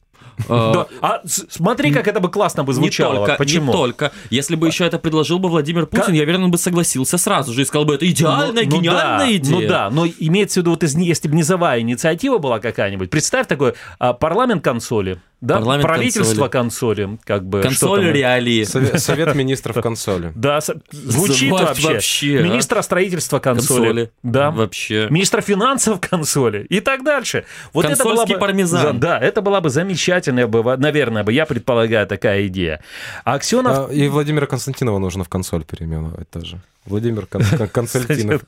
Э. 0.48 0.86
А 1.02 1.22
смотри, 1.26 1.92
как 1.92 2.08
это 2.08 2.20
бы 2.20 2.30
классно 2.30 2.64
бы 2.64 2.74
звучало. 2.74 3.36
Почему? 3.38 3.68
Не 3.68 3.78
только. 3.78 4.12
Если 4.30 4.56
бы 4.56 4.68
еще 4.68 4.86
это 4.86 5.00
предложил 5.00 5.40
бы 5.40 5.50
Владимир 5.50 5.86
Путин, 5.86 6.14
я 6.14 6.24
уверен, 6.24 6.44
он 6.44 6.52
бы 6.52 6.58
согласился 6.58 7.18
сразу 7.18 7.54
же 7.54 7.62
и 7.62 7.66
сказал 7.66 7.86
бы, 7.86 7.96
это 7.96 8.10
идеальная, 8.10 8.66
ну, 8.66 8.78
гениальная 8.78 9.28
ну, 9.28 9.36
идея. 9.36 9.62
Ну 9.62 9.68
да, 9.68 9.90
но 9.90 10.08
имеется 10.08 10.60
в 10.60 10.64
виду, 10.64 10.72
вот 10.72 10.84
если 10.84 11.28
бы 11.28 11.36
низовая 11.36 11.82
инициатива 11.82 12.38
была 12.38 12.60
какая-нибудь, 12.60 13.10
представь 13.10 13.48
такой 13.48 13.74
а, 14.00 14.14
парламент 14.14 14.64
консоли, 14.64 15.20
да, 15.40 15.58
Парламент 15.58 15.84
правительство 15.84 16.48
консоли. 16.48 17.06
консоли, 17.06 17.20
как 17.24 17.46
бы. 17.46 17.62
Консоль 17.62 18.12
реалии. 18.12 18.64
Совет, 18.64 19.00
совет 19.00 19.36
министров 19.36 19.80
консоли. 19.82 20.32
Да, 20.34 20.60
звучит 20.92 21.52
вообще. 21.52 21.88
вообще. 21.94 22.42
Министра 22.42 22.82
строительства 22.82 23.38
консоли. 23.38 23.86
консоли. 23.86 24.12
Да. 24.24 24.50
Вообще. 24.50 25.08
Министра 25.12 25.42
финансов 25.42 26.02
консоли. 26.02 26.66
И 26.70 26.80
так 26.80 27.04
дальше. 27.04 27.46
Вот 27.72 27.86
это 27.86 28.04
была 28.04 28.26
бы, 28.26 28.38
пармезан. 28.40 29.00
Да, 29.00 29.20
это 29.20 29.42
была 29.42 29.62
бы 29.62 29.70
замечательная, 29.70 30.48
наверное, 30.48 31.24
бы, 31.24 31.32
я 31.32 31.46
предполагаю, 31.46 32.08
такая 32.08 32.48
идея. 32.48 32.82
А 33.24 33.36
Аксенов... 33.36 33.90
А, 33.90 33.94
и 33.94 34.08
Владимира 34.08 34.48
Константинова 34.48 34.98
нужно 34.98 35.24
в 35.24 35.30
консоль 35.30 35.64
переименовать 35.64 36.30
тоже. 36.32 36.60
Владимир 36.88 37.26
Кон- 37.26 37.44
Константинов. 37.72 38.44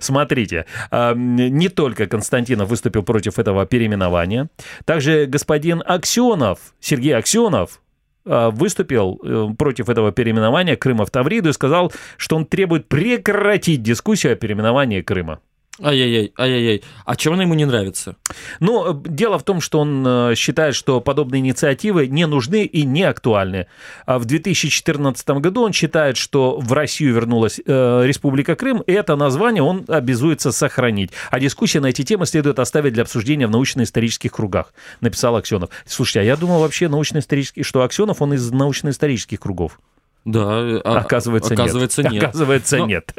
Смотрите, 0.00 0.66
а, 0.90 1.14
не 1.14 1.68
только 1.68 2.06
Константинов 2.06 2.68
выступил 2.68 3.02
против 3.02 3.38
этого 3.38 3.66
переименования, 3.66 4.48
также 4.84 5.26
господин 5.26 5.82
Аксенов, 5.84 6.74
Сергей 6.80 7.16
Аксенов, 7.16 7.80
а, 8.24 8.50
выступил 8.50 9.20
э, 9.22 9.48
против 9.58 9.88
этого 9.88 10.12
переименования 10.12 10.76
Крыма 10.76 11.04
в 11.04 11.10
Тавриду 11.10 11.48
и 11.48 11.52
сказал, 11.52 11.92
что 12.16 12.36
он 12.36 12.46
требует 12.46 12.88
прекратить 12.88 13.82
дискуссию 13.82 14.34
о 14.34 14.36
переименовании 14.36 15.00
Крыма. 15.00 15.40
Ай-яй-яй, 15.80 16.34
ай-яй-яй. 16.38 16.82
А 17.06 17.16
чем 17.16 17.32
она 17.32 17.44
ему 17.44 17.54
не 17.54 17.64
нравится? 17.64 18.16
Ну, 18.60 18.92
э, 18.92 19.08
дело 19.08 19.38
в 19.38 19.42
том, 19.42 19.62
что 19.62 19.80
он 19.80 20.04
э, 20.06 20.34
считает, 20.36 20.74
что 20.74 21.00
подобные 21.00 21.40
инициативы 21.40 22.08
не 22.08 22.26
нужны 22.26 22.64
и 22.64 22.84
не 22.84 23.04
актуальны. 23.04 23.66
А 24.04 24.18
в 24.18 24.26
2014 24.26 25.26
году 25.40 25.62
он 25.62 25.72
считает, 25.72 26.18
что 26.18 26.60
в 26.60 26.70
Россию 26.74 27.14
вернулась 27.14 27.58
э, 27.64 28.02
Республика 28.04 28.54
Крым, 28.54 28.82
и 28.82 28.92
это 28.92 29.16
название 29.16 29.62
он 29.62 29.86
обязуется 29.88 30.52
сохранить. 30.52 31.10
А 31.30 31.40
дискуссия 31.40 31.80
на 31.80 31.86
эти 31.86 32.02
темы 32.02 32.26
следует 32.26 32.58
оставить 32.58 32.92
для 32.92 33.04
обсуждения 33.04 33.46
в 33.46 33.50
научно-исторических 33.50 34.30
кругах, 34.30 34.74
написал 35.00 35.36
Аксенов. 35.36 35.70
Слушайте, 35.86 36.20
а 36.20 36.22
я 36.24 36.36
думал 36.36 36.60
вообще 36.60 36.88
научно-исторический, 36.88 37.62
что 37.62 37.82
Аксенов, 37.82 38.20
он 38.20 38.34
из 38.34 38.50
научно-исторических 38.50 39.40
кругов. 39.40 39.78
Да, 40.24 40.78
Оказывается, 40.84 41.54
оказывается 41.54 42.02
нет. 42.02 42.12
нет. 42.12 42.22
Оказывается, 42.24 42.76
Но- 42.78 42.86
нет. 42.86 43.12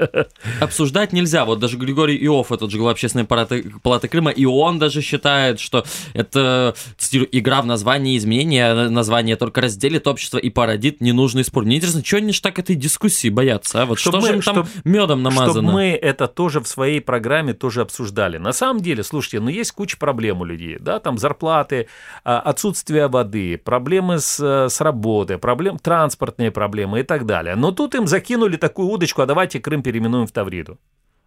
Обсуждать 0.61 1.11
нельзя. 1.13 1.43
Вот 1.45 1.59
даже 1.59 1.77
Григорий 1.77 2.17
Иов, 2.25 2.51
этот 2.51 2.71
же 2.71 2.77
глава 2.77 2.91
общественной 2.91 3.25
палаты, 3.25 3.65
палаты 3.81 4.07
Крыма, 4.07 4.31
и 4.31 4.45
он 4.45 4.79
даже 4.79 5.01
считает, 5.01 5.59
что 5.59 5.83
это 6.13 6.75
цитирую, 6.97 7.27
игра 7.37 7.61
в 7.61 7.65
название 7.65 8.17
изменения, 8.17 8.73
название 8.89 9.35
только 9.35 9.61
разделит 9.61 10.07
общество 10.07 10.37
и 10.37 10.49
породит 10.49 11.01
ненужный 11.01 11.43
спор. 11.43 11.65
Мне 11.65 11.77
интересно, 11.77 12.03
что 12.05 12.17
они 12.17 12.31
ж 12.31 12.39
так 12.39 12.57
этой 12.59 12.75
дискуссии 12.75 13.29
боятся, 13.29 13.81
а? 13.81 13.85
Вот 13.85 13.99
Чтоб 13.99 14.13
что 14.13 14.21
мы- 14.21 14.27
же 14.27 14.33
им 14.35 14.41
там 14.41 14.55
чтоб- 14.65 14.85
медом 14.85 15.23
намазано? 15.23 15.51
Чтобы 15.51 15.71
мы 15.73 15.89
это 15.91 16.27
тоже 16.27 16.61
в 16.61 16.67
своей 16.67 17.01
программе 17.01 17.53
тоже 17.53 17.81
обсуждали. 17.81 18.37
На 18.37 18.53
самом 18.53 18.81
деле, 18.81 19.03
слушайте, 19.03 19.39
ну 19.39 19.49
есть 19.49 19.71
куча 19.73 19.97
проблем 19.97 20.41
у 20.41 20.45
людей, 20.45 20.77
да, 20.79 20.99
там 20.99 21.17
зарплаты, 21.17 21.87
а, 22.23 22.39
отсутствие 22.39 23.07
воды, 23.07 23.57
проблемы 23.57 24.19
с, 24.19 24.39
э, 24.39 24.69
с 24.69 24.79
работой, 24.81 25.37
проблем, 25.37 25.79
транспортные 25.79 26.51
проблемы 26.51 26.92
и 26.97 27.03
так 27.03 27.25
далее. 27.25 27.55
Но 27.55 27.71
тут 27.71 27.95
им 27.95 28.07
закинули 28.07 28.57
такую 28.57 28.87
удочку, 28.89 29.21
а 29.21 29.25
давайте 29.25 29.59
Крым 29.59 29.81
переименуем 29.83 30.27
в 30.27 30.31
Тавриду. 30.31 30.77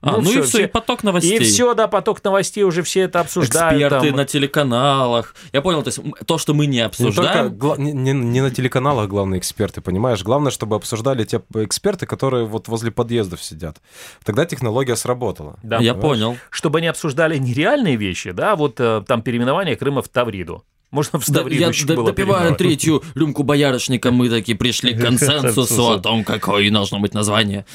А, 0.02 0.18
ну, 0.18 0.20
всё, 0.20 0.40
и 0.40 0.42
все, 0.42 0.62
и 0.64 0.66
поток 0.66 1.02
новостей. 1.02 1.38
И 1.38 1.42
все, 1.42 1.72
да, 1.74 1.88
поток 1.88 2.22
новостей 2.22 2.64
уже 2.64 2.82
все 2.82 3.00
это 3.00 3.20
обсуждают. 3.20 3.80
Эксперты 3.82 4.08
там. 4.08 4.16
на 4.18 4.24
телеканалах. 4.26 5.34
Я 5.52 5.62
понял, 5.62 5.82
то 5.82 5.88
есть 5.88 6.00
то, 6.26 6.36
что 6.36 6.52
мы 6.52 6.66
не 6.66 6.76
Не, 6.76 6.80
обсуждаем, 6.82 7.50
только, 7.50 7.56
гла- 7.56 7.76
не, 7.78 7.92
не- 7.92 8.12
не 8.12 8.40
на 8.42 8.50
телеканалах 8.50 9.08
главные 9.08 9.38
эксперты, 9.40 9.80
понимаешь? 9.80 10.22
Главное, 10.22 10.50
чтобы 10.52 10.76
обсуждали 10.76 11.24
те 11.24 11.40
эксперты, 11.54 12.04
которые 12.06 12.44
вот 12.44 12.68
возле 12.68 12.90
подъездов 12.90 13.42
сидят. 13.42 13.78
Тогда 14.22 14.44
технология 14.44 14.96
сработала. 14.96 15.58
Да. 15.62 15.78
я 15.78 15.94
понимаешь? 15.94 16.02
понял. 16.02 16.36
Чтобы 16.50 16.78
они 16.78 16.88
обсуждали 16.88 17.38
нереальные 17.38 17.96
вещи, 17.96 18.32
да, 18.32 18.54
вот 18.54 18.78
э, 18.78 19.02
там 19.08 19.22
переименование 19.22 19.76
Крыма 19.76 20.02
в 20.02 20.08
Тавриду. 20.08 20.62
Можно 20.96 21.18
в 21.20 21.26
Да, 21.28 21.40
Тавриду 21.40 21.60
я 21.60 21.66
было 21.94 22.06
допиваю 22.06 22.14
переименовать. 22.54 22.58
третью 22.58 23.02
рюмку 23.14 23.42
боярышника, 23.42 24.10
мы 24.10 24.30
такие 24.30 24.56
пришли 24.56 24.94
к 24.94 25.00
Консенсусу. 25.02 25.90
о 25.90 25.98
том, 25.98 26.24
какое 26.24 26.62
должно 26.70 27.00
быть 27.00 27.12
название. 27.12 27.66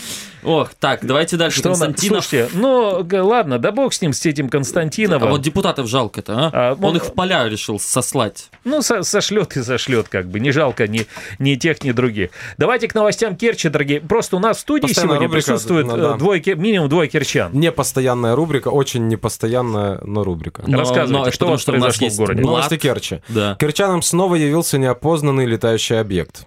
Ох, 0.43 0.73
так, 0.73 1.05
давайте 1.05 1.37
дальше. 1.37 1.59
Что 1.59 1.69
на- 1.69 1.75
Константинов. 1.75 2.25
Слушайте, 2.25 2.49
ну, 2.57 3.05
ладно, 3.23 3.59
да 3.59 3.71
бог 3.71 3.93
с 3.93 4.01
ним, 4.01 4.13
с 4.13 4.25
этим 4.25 4.49
Константиновым. 4.49 5.27
А 5.27 5.31
вот 5.31 5.41
депутатов 5.41 5.87
жалко-то, 5.87 6.33
а? 6.33 6.51
А, 6.53 6.73
Он 6.73 6.83
он- 6.85 6.95
их 6.97 7.05
в 7.05 7.13
поля 7.13 7.47
решил 7.47 7.79
сослать. 7.79 8.49
Ну, 8.63 8.81
со- 8.81 9.03
сошлет 9.03 9.55
и 9.57 9.63
сошлет, 9.63 10.07
как 10.09 10.27
бы. 10.29 10.39
Не 10.39 10.51
жалко 10.51 10.87
ни, 10.87 11.05
ни 11.39 11.55
тех, 11.55 11.83
ни 11.83 11.91
других. 11.91 12.29
Давайте 12.57 12.87
к 12.87 12.95
новостям 12.95 13.35
Керчи, 13.35 13.69
дорогие. 13.69 14.01
Просто 14.01 14.35
у 14.35 14.39
нас 14.39 14.57
в 14.57 14.59
студии 14.61 14.87
Постоянная 14.87 15.15
сегодня 15.17 15.27
рубрика, 15.27 15.45
присутствует 15.51 15.87
да, 15.87 15.93
э, 15.93 15.97
да. 15.97 16.13
двое, 16.17 16.41
минимум 16.55 16.89
двое 16.89 17.07
кирчан. 17.09 17.51
Непостоянная 17.53 18.35
рубрика, 18.35 18.69
очень 18.69 19.07
непостоянная, 19.07 19.99
но 20.03 20.23
рубрика. 20.23 20.63
Но- 20.67 20.79
Рассказывайте, 20.79 21.13
но 21.13 21.31
что 21.31 21.45
у 21.45 21.47
потому, 21.47 21.51
вас 21.51 21.61
что 21.61 21.71
у 21.71 21.75
нас 21.75 21.81
произошло 21.83 22.05
в 22.05 22.09
есть 22.09 22.17
городе? 22.17 22.41
Новости 22.41 22.77
Керчи. 22.77 23.19
Да. 23.29 23.55
Керчанам 23.59 24.01
снова 24.01 24.35
явился 24.35 24.77
неопознанный 24.77 25.45
летающий 25.45 25.99
объект. 25.99 26.45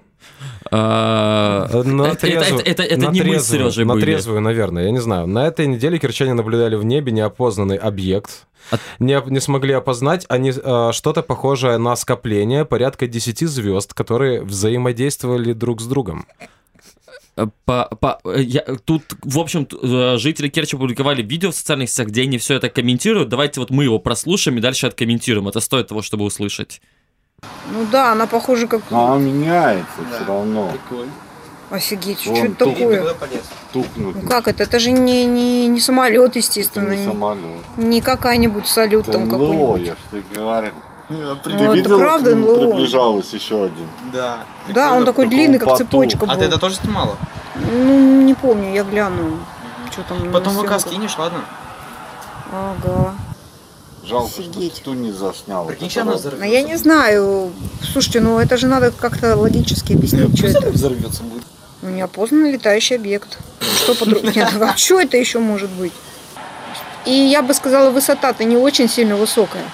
А, 0.70 1.68
На 1.84 2.02
Это 2.08 2.16
трезвую- 2.16 2.60
это- 2.62 2.70
это- 2.70 2.82
это 2.82 3.06
на 3.06 3.10
не 3.12 3.20
мы 3.22 3.38
с 3.38 3.46
трезвую- 3.46 3.70
Сережей 3.70 3.84
На 3.84 3.94
были. 3.94 4.04
трезвую, 4.04 4.40
наверное, 4.40 4.84
я 4.84 4.90
не 4.90 5.00
знаю. 5.00 5.26
На 5.26 5.46
этой 5.46 5.66
неделе 5.66 5.98
кирчане 5.98 6.34
наблюдали 6.34 6.76
в 6.76 6.84
небе 6.84 7.12
неопознанный 7.12 7.76
объект. 7.76 8.46
А- 8.70 8.78
Не, 8.98 9.22
не 9.26 9.40
смогли 9.40 9.74
опознать 9.74 10.24
они 10.28 10.50
э, 10.56 10.90
что-то 10.92 11.22
похожее 11.22 11.76
на 11.78 11.94
скопление 11.96 12.64
порядка 12.64 13.06
10 13.06 13.46
звезд, 13.46 13.92
которые 13.92 14.42
взаимодействовали 14.42 15.52
друг 15.52 15.80
с 15.82 15.86
другом. 15.86 16.24
По, 17.64 17.86
по- 18.00 18.20
я- 18.36 18.64
тут, 18.84 19.02
в 19.22 19.38
общем, 19.40 19.66
э, 19.82 20.16
жители 20.18 20.48
Керчи 20.48 20.76
публиковали 20.76 21.20
видео 21.20 21.50
в 21.50 21.54
социальных 21.56 21.90
сетях, 21.90 22.06
где 22.08 22.22
они 22.22 22.38
все 22.38 22.54
это 22.54 22.70
комментируют. 22.70 23.28
Давайте 23.28 23.58
вот 23.60 23.70
мы 23.70 23.82
его 23.84 23.98
прослушаем 23.98 24.56
и 24.58 24.60
дальше 24.60 24.86
откомментируем. 24.86 25.48
Это 25.48 25.58
стоит 25.60 25.88
того, 25.88 26.00
чтобы 26.00 26.24
услышать. 26.24 26.80
Ну 27.70 27.86
да, 27.90 28.12
она 28.12 28.26
похожа 28.26 28.66
как... 28.66 28.82
Но 28.90 29.12
она 29.12 29.22
меняется 29.24 29.86
все 30.14 30.24
равно. 30.26 30.70
Офигеть, 31.70 32.20
что 32.20 32.34
это 32.34 32.66
такое? 32.66 33.14
Тухнуть. 33.72 34.22
Ну 34.22 34.28
как 34.28 34.48
это? 34.48 34.62
Это 34.64 34.78
же 34.78 34.90
не, 34.92 35.24
не, 35.24 35.66
не 35.66 35.80
самолет, 35.80 36.30
Это 36.30 36.38
естественно. 36.38 36.90
не 36.92 36.98
Не, 36.98 37.06
самолет. 37.06 37.62
не 37.76 38.00
какая-нибудь 38.00 38.66
салют 38.66 39.08
Это 39.08 39.18
там 39.18 39.30
какой-нибудь. 39.30 39.92
я 40.12 40.22
говорю. 40.34 40.70
Ну, 41.08 41.36
Ты 41.36 41.50
это 41.50 41.98
правда 41.98 42.34
НЛО? 42.34 42.66
приближалось 42.70 43.32
еще 43.32 43.64
один? 43.64 43.88
Да. 44.12 44.38
Да, 44.68 44.92
он 44.92 45.04
такой 45.04 45.26
длинный, 45.26 45.58
как 45.58 45.76
цепочка 45.76 46.26
А 46.28 46.36
ты 46.36 46.44
это 46.44 46.58
тоже 46.58 46.76
снимала? 46.76 47.16
Ну, 47.56 48.22
не 48.22 48.34
помню, 48.34 48.72
я 48.72 48.84
гляну. 48.84 49.38
Что 49.90 50.02
там 50.02 50.32
Потом 50.32 50.54
ВК 50.54 50.78
скинешь, 50.80 51.16
ладно? 51.18 51.40
Ага. 52.52 53.14
Жалко, 54.06 54.30
что 54.30 54.42
Офигеть. 54.42 54.82
ты 54.84 54.90
не 54.90 55.12
заснял. 55.12 55.70
Что 55.88 56.02
она 56.02 56.12
взорвется. 56.12 56.44
А 56.44 56.46
я 56.46 56.62
не 56.62 56.76
знаю. 56.76 57.52
Слушайте, 57.82 58.20
ну 58.20 58.38
это 58.38 58.56
же 58.56 58.66
надо 58.66 58.90
как-то 58.90 59.36
логически 59.36 59.94
объяснить, 59.94 60.36
что 60.36 60.46
это. 60.46 60.70
взорвется 60.70 61.22
будет. 61.22 61.42
Ну, 61.82 61.90
неопознанный 61.90 62.52
летающий 62.52 62.96
объект. 62.96 63.38
Что 63.60 63.94
по-другому? 63.94 64.32
Нет, 64.34 64.52
а 64.60 64.76
что 64.76 65.00
это 65.00 65.16
еще 65.16 65.38
может 65.38 65.70
быть? 65.70 65.92
И 67.06 67.12
я 67.12 67.42
бы 67.42 67.52
сказала, 67.54 67.90
высота-то 67.90 68.44
не 68.44 68.56
очень 68.56 68.88
сильно 68.88 69.16
высокая. 69.16 69.64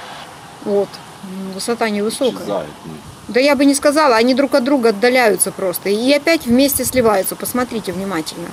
Вот. 0.64 0.88
Высота 1.54 1.88
невысокая. 1.88 2.38
Исчезает. 2.42 2.68
Да 3.28 3.38
я 3.38 3.54
бы 3.54 3.64
не 3.64 3.74
сказала, 3.74 4.16
они 4.16 4.34
друг 4.34 4.54
от 4.54 4.64
друга 4.64 4.88
отдаляются 4.88 5.52
просто. 5.52 5.88
И 5.88 6.12
опять 6.12 6.46
вместе 6.46 6.84
сливаются. 6.84 7.36
Посмотрите 7.36 7.92
внимательно. 7.92 8.48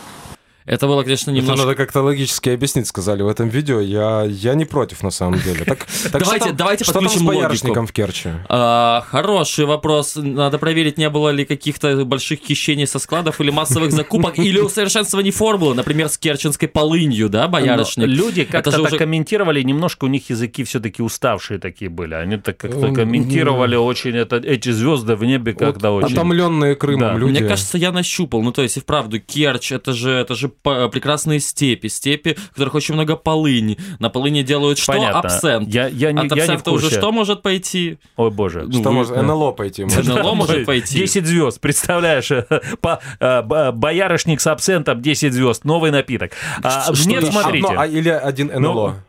Это 0.67 0.86
было, 0.86 1.01
конечно, 1.03 1.32
Это 1.32 1.39
немножко... 1.39 1.63
надо 1.65 1.75
как-то 1.75 2.01
логически 2.01 2.49
объяснить, 2.49 2.88
сказали 2.88 3.21
в 3.23 3.27
этом 3.30 3.47
видео. 3.47 3.80
Я, 3.80 4.23
я 4.27 4.53
не 4.53 4.65
против, 4.65 5.01
на 5.01 5.12
самом 5.12 5.39
деле. 5.39 5.63
Так, 5.63 5.80
так 5.86 5.89
что 5.95 6.19
Давайте- 6.19 6.45
там- 6.47 6.56
давайте 6.58 6.84
что 6.84 6.93
там 6.93 7.03
подключим 7.03 7.23
с 7.23 7.25
логику. 7.25 7.41
боярышником 7.41 7.88
в 7.88 7.91
Керчи? 7.93 8.30
А, 8.49 9.03
хороший 9.08 9.63
вопрос. 9.65 10.15
Надо 10.17 10.58
проверить, 10.58 10.97
не 10.97 11.10
было 11.10 11.30
ли 11.30 11.45
каких-то 11.45 12.03
больших 12.03 12.41
хищений 12.41 12.86
со 12.86 12.99
складов 12.99 13.39
или 13.39 13.49
массовых 13.49 13.91
закупок, 13.93 14.38
или 14.39 14.60
усовершенствований 14.60 15.32
формулы, 15.32 15.73
например, 15.73 16.10
с 16.10 16.17
керченской 16.17 16.67
полынью, 16.67 17.30
да, 17.30 17.47
боярышник? 17.47 18.06
Но 18.08 18.13
Люди 18.13 18.41
Это 18.41 18.51
как-то 18.51 18.71
так 18.71 18.82
уже- 18.82 18.97
комментировали, 18.97 19.62
немножко 19.63 20.03
у 20.03 20.08
них 20.10 20.30
языки 20.30 20.65
все-таки 20.65 21.01
уставшие 21.01 21.60
такие 21.60 21.89
были. 21.89 22.13
Они 22.13 22.36
так 22.38 22.58
как-то 22.58 22.91
комментировали 22.93 23.75
очень 23.77 24.17
это, 24.17 24.36
эти 24.36 24.71
звезды 24.71 25.15
в 25.15 25.23
небе 25.23 25.53
как-то 25.53 25.91
Вот 25.91 26.03
очень. 26.03 26.13
Отомленные 26.15 26.75
Крымом 26.75 27.13
Да. 27.13 27.13
люди. 27.17 27.39
Мне 27.39 27.47
кажется, 27.47 27.77
я 27.77 27.93
нащупал. 27.93 28.41
Ну, 28.41 28.51
то 28.51 28.62
есть, 28.63 28.75
и 28.75 28.80
вправду, 28.82 29.19
Керчь, 29.21 29.71
это 29.71 29.93
же, 29.93 30.12
это 30.12 30.36
же 30.36 30.49
прекрасные 30.63 31.39
степи. 31.39 31.87
Степи, 31.87 32.33
в 32.51 32.53
которых 32.55 32.75
очень 32.75 32.93
много 32.95 33.15
полыни. 33.15 33.77
На 33.99 34.09
полыни 34.09 34.41
делают 34.41 34.77
что? 34.77 34.93
Понятно. 34.93 35.19
Абсент. 35.19 35.67
Я, 35.73 35.87
я, 35.87 36.11
не, 36.11 36.19
От 36.19 36.25
я 36.25 36.35
не 36.35 36.41
в 36.41 36.43
абсента 36.43 36.71
уже 36.71 36.83
курсе. 36.85 36.99
что 36.99 37.11
может 37.11 37.41
пойти? 37.41 37.97
Ой, 38.15 38.31
боже. 38.31 38.63
Ну, 38.67 38.73
Что 38.79 38.89
вы- 38.89 38.95
может, 38.95 39.15
НЛО 39.15 39.51
пойти 39.51 39.83
может. 39.83 40.05
НЛО 40.05 40.33
может 40.33 40.65
пойти. 40.65 40.99
10 40.99 41.25
звезд, 41.25 41.59
представляешь, 41.61 42.29
по, 42.81 42.99
э, 43.19 43.41
б- 43.41 43.71
боярышник 43.71 44.41
с 44.41 44.47
абсентом 44.47 45.01
10 45.01 45.33
звезд, 45.33 45.63
новый 45.65 45.91
напиток. 45.91 46.31
А, 46.63 46.91
нет, 47.05 47.25
смотрите. 47.25 47.67
Одно, 47.67 47.81
а, 47.81 47.87
или 47.87 48.09
один 48.09 48.47
НЛО. 48.47 49.03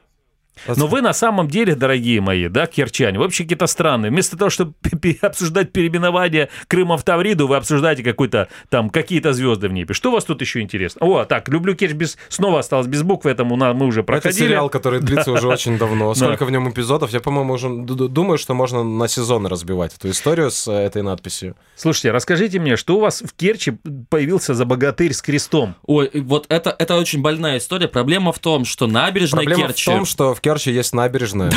Но 0.66 0.86
вы 0.86 1.00
на 1.02 1.12
самом 1.12 1.48
деле, 1.48 1.74
дорогие 1.74 2.20
мои, 2.20 2.48
да, 2.48 2.66
кирчане, 2.66 3.18
вы 3.18 3.24
вообще 3.24 3.44
какие-то 3.44 3.66
странные. 3.66 4.10
Вместо 4.10 4.36
того, 4.36 4.50
чтобы 4.50 4.74
обсуждать 5.22 5.72
переименование 5.72 6.48
Крыма 6.66 6.96
в 6.96 7.04
Тавриду, 7.04 7.46
вы 7.46 7.56
обсуждаете 7.56 8.02
какой-то 8.02 8.48
там 8.68 8.90
какие-то 8.90 9.32
звезды 9.32 9.68
в 9.68 9.72
небе. 9.72 9.94
Что 9.94 10.10
у 10.10 10.12
вас 10.14 10.24
тут 10.24 10.40
еще 10.40 10.60
интересно? 10.60 11.04
О, 11.04 11.24
так, 11.24 11.48
люблю 11.48 11.74
Керчь 11.74 11.92
без... 11.92 12.18
снова 12.28 12.60
осталось 12.60 12.86
без 12.86 13.02
букв, 13.02 13.26
этому 13.26 13.56
на- 13.56 13.72
мы 13.74 13.86
уже 13.86 14.00
Это 14.00 14.06
проходили. 14.06 14.46
сериал, 14.46 14.68
который 14.68 15.00
длится 15.00 15.32
уже 15.32 15.48
очень 15.48 15.78
давно. 15.78 16.14
Сколько 16.14 16.44
в 16.44 16.50
нем 16.50 16.68
эпизодов? 16.70 17.10
Я, 17.12 17.20
по-моему, 17.20 17.54
уже 17.54 17.68
думаю, 17.68 18.38
что 18.38 18.54
можно 18.54 18.82
на 18.84 19.08
сезоны 19.08 19.48
разбивать 19.48 19.94
эту 19.94 20.10
историю 20.10 20.50
с 20.50 20.66
э, 20.68 20.72
этой 20.72 21.02
надписью. 21.02 21.56
Слушайте, 21.76 22.10
расскажите 22.10 22.58
мне, 22.58 22.76
что 22.76 22.96
у 22.96 23.00
вас 23.00 23.22
в 23.22 23.32
Керчи 23.34 23.78
появился 24.08 24.54
за 24.54 24.64
богатырь 24.64 25.12
с 25.12 25.22
крестом? 25.22 25.74
Ой, 25.86 26.10
вот 26.14 26.46
это, 26.48 26.74
это 26.78 26.96
очень 26.96 27.22
больная 27.22 27.58
история. 27.58 27.88
Проблема 27.88 28.32
в 28.32 28.38
том, 28.38 28.64
что 28.64 28.86
набережная 28.86 29.44
Проблема 29.44 29.68
Керчи... 29.68 29.90
в 29.90 29.94
том, 29.94 30.04
что 30.04 30.34
в 30.34 30.40
Керчи 30.40 30.47
есть 30.56 30.92
набережная. 30.94 31.52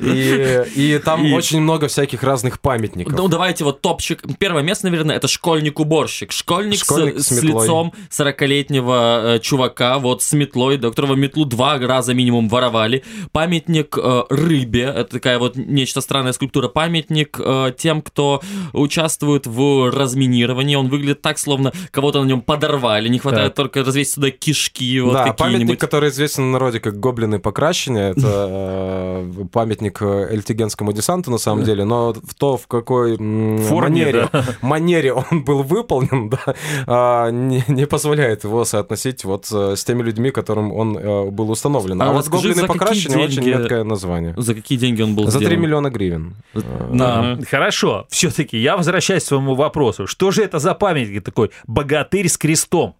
И, 0.00 0.64
и 0.74 1.00
там 1.04 1.24
И- 1.24 1.32
очень 1.32 1.60
много 1.60 1.88
всяких 1.88 2.22
разных 2.22 2.60
памятников. 2.60 3.14
Ну, 3.16 3.28
давайте 3.28 3.64
вот 3.64 3.80
топчик. 3.80 4.22
Первое 4.38 4.62
место, 4.62 4.86
наверное, 4.88 5.16
это 5.16 5.28
школьник-уборщик. 5.28 6.32
Школьник, 6.32 6.78
с- 6.78 6.82
Школьник 6.84 7.18
с, 7.20 7.26
с 7.28 7.42
метлой. 7.42 7.62
лицом 7.64 7.92
40-летнего 8.10 9.36
э, 9.36 9.38
чувака, 9.40 9.98
вот 9.98 10.22
с 10.22 10.32
метлой, 10.32 10.76
до 10.78 10.90
которого 10.90 11.14
метлу 11.14 11.44
два 11.44 11.78
раза 11.78 12.14
минимум 12.14 12.48
воровали. 12.48 13.04
Памятник 13.32 13.96
э, 13.96 14.22
рыбе, 14.30 14.82
это 14.82 15.04
такая 15.12 15.38
вот 15.38 15.56
нечто 15.56 16.00
странная 16.00 16.32
скульптура. 16.32 16.68
Памятник 16.68 17.38
э, 17.42 17.72
тем, 17.76 18.02
кто 18.02 18.40
участвует 18.72 19.46
в 19.46 19.90
разминировании. 19.90 20.74
Он 20.76 20.88
выглядит 20.88 21.22
так, 21.22 21.38
словно 21.38 21.72
кого-то 21.90 22.22
на 22.22 22.26
нем 22.26 22.40
подорвали. 22.42 23.08
Не 23.08 23.18
хватает 23.18 23.54
Так. 23.54 23.56
только 23.56 23.84
развесить 23.84 24.14
сюда 24.14 24.30
кишки 24.30 25.00
вот 25.00 25.12
да, 25.14 25.32
памятник, 25.32 25.78
который 25.80 26.10
известен 26.10 26.48
в 26.48 26.52
народе 26.52 26.80
как 26.80 26.98
гоблины 27.20 27.38
покращения, 27.38 28.10
это 28.10 28.20
э, 28.50 29.44
памятник 29.52 30.00
э, 30.02 30.28
эльтигенскому 30.32 30.92
десанту 30.92 31.30
на 31.30 31.38
самом 31.38 31.64
деле, 31.64 31.84
но 31.84 32.12
в 32.12 32.34
то, 32.34 32.56
в 32.56 32.66
какой 32.66 33.16
Форме, 33.16 33.88
манере, 34.04 34.28
манере 34.62 35.12
он 35.12 35.44
был 35.44 35.62
выполнен, 35.62 36.30
да, 36.30 36.54
а, 36.86 37.30
не, 37.30 37.62
не 37.68 37.86
позволяет 37.86 38.44
его 38.44 38.64
соотносить 38.64 39.24
вот 39.24 39.48
э, 39.52 39.76
с 39.76 39.84
теми 39.84 40.02
людьми, 40.02 40.30
которым 40.30 40.72
он 40.72 40.94
был 41.34 41.50
установлен. 41.50 42.00
А, 42.00 42.10
А 42.10 42.12
вот 42.12 42.28
гоблины 42.28 42.54
какие 42.54 42.66
покращения 42.66 43.24
очень 43.24 43.42
деньги- 43.42 43.56
меткое 43.58 43.84
название. 43.84 44.34
За 44.36 44.54
какие 44.54 44.78
деньги 44.78 45.02
он 45.02 45.14
был 45.14 45.26
За 45.30 45.38
3 45.38 45.46
сделан? 45.46 45.62
миллиона 45.62 45.90
гривен. 45.90 46.34
Э, 46.54 46.60
А, 47.00 47.38
Хорошо, 47.50 48.06
все-таки 48.10 48.58
я 48.58 48.76
возвращаюсь 48.76 49.24
к 49.24 49.26
своему 49.26 49.54
вопросу. 49.54 50.06
Что 50.06 50.30
же 50.30 50.42
это 50.42 50.58
за 50.58 50.74
памятник 50.74 51.24
такой? 51.24 51.50
Богатырь 51.66 52.28
с 52.28 52.36
крестом. 52.38 52.94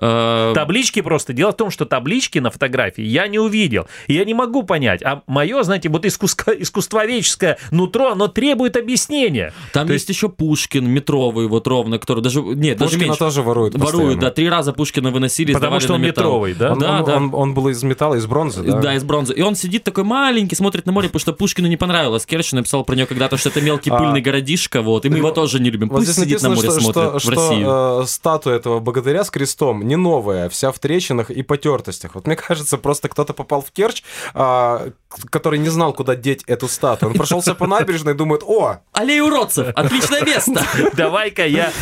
Э, 0.00 0.52
Таблички 0.54 1.00
просто. 1.02 1.32
Дело 1.32 1.52
в 1.52 1.56
том, 1.56 1.70
что 1.70 1.84
таблички 1.84 2.38
на 2.38 2.50
фотографии 2.50 3.02
я 3.04 3.26
не 3.28 3.38
увидел. 3.38 3.86
И 4.06 4.14
я 4.14 4.24
не 4.24 4.34
могу 4.34 4.62
понять. 4.62 5.02
А 5.02 5.22
мое, 5.26 5.62
знаете, 5.62 5.88
вот 5.88 6.04
искусство, 6.06 6.50
искусствоведческое 6.52 7.58
нутро, 7.70 8.12
оно 8.12 8.28
требует 8.28 8.76
объяснения. 8.76 9.52
Там 9.72 9.86
То 9.86 9.92
есть 9.92 10.08
еще 10.08 10.28
Пушкин, 10.28 10.86
метровый, 10.88 11.46
вот 11.48 11.66
ровно, 11.66 11.98
который 11.98 12.22
даже... 12.22 12.40
Нет, 12.42 12.78
даже 12.78 12.90
Пушкина 12.92 13.04
меньше. 13.04 13.18
тоже 13.18 13.42
воруют 13.42 13.74
Воруют, 13.74 13.92
постоянно. 13.94 14.20
да, 14.20 14.30
три 14.30 14.48
раза 14.48 14.72
Пушкина 14.72 15.10
выносили, 15.10 15.52
Потому 15.52 15.80
что 15.80 15.94
он 15.94 16.02
метровый, 16.02 16.54
да? 16.54 16.72
Он, 16.72 16.78
Да, 16.78 16.98
он- 17.00 17.04
да. 17.04 17.16
он- 17.16 17.30
он 17.34 17.54
был 17.54 17.68
из 17.68 17.82
металла, 17.82 18.14
из 18.16 18.26
бронзы, 18.26 18.62
да? 18.62 18.80
Да, 18.80 18.94
из 18.94 19.04
бронзы. 19.04 19.34
И 19.34 19.42
он 19.42 19.54
сидит 19.54 19.84
такой 19.84 20.04
маленький, 20.04 20.54
смотрит 20.56 20.86
на 20.86 20.92
море, 20.92 21.08
потому 21.08 21.20
что 21.20 21.32
Пушкину 21.32 21.68
не 21.68 21.76
понравилось. 21.76 22.26
Керчь 22.26 22.52
написал 22.52 22.84
про 22.84 22.94
нее 22.94 23.06
когда-то, 23.06 23.36
что 23.36 23.48
это 23.50 23.60
мелкий 23.60 23.90
А, 23.90 23.98
пыльный 23.98 24.20
городишко, 24.20 24.82
вот, 24.82 25.04
и 25.04 25.08
мы 25.08 25.18
его 25.18 25.30
тоже 25.30 25.60
не 25.60 25.70
любим. 25.70 25.88
Вот 25.88 25.98
Пусть 25.98 26.12
здесь 26.12 26.24
сидит 26.24 26.42
на 26.42 26.50
море, 26.50 26.62
что, 26.70 26.80
смотрит 26.80 27.20
что, 27.20 27.30
в 27.30 27.30
Россию. 27.34 27.60
что, 27.64 28.00
э, 28.04 28.06
статуя 28.06 28.56
этого 28.56 28.80
богатыря 28.80 29.24
с 29.24 29.30
крестом 29.30 29.86
не 29.90 29.96
новая, 29.96 30.48
вся 30.48 30.70
в 30.70 30.78
трещинах 30.78 31.30
и 31.30 31.42
потертостях. 31.42 32.14
Вот 32.14 32.26
мне 32.26 32.36
кажется, 32.48 32.78
просто 32.78 33.08
кто-то 33.08 33.34
попал 33.34 33.60
в 33.60 33.70
Керчь, 33.72 34.02
а, 34.34 34.90
который 35.30 35.58
не 35.58 35.68
знал, 35.68 35.92
куда 35.92 36.14
деть 36.14 36.44
эту 36.46 36.68
статую. 36.68 37.10
Он 37.10 37.16
прошелся 37.16 37.54
по 37.54 37.66
набережной 37.66 38.14
и 38.14 38.16
думает, 38.16 38.42
о, 38.46 38.78
Аллея 38.92 39.24
уродцев, 39.24 39.68
отличное 39.74 40.22
место. 40.22 40.62
Давай-ка 40.96 41.44
я, 41.46 41.72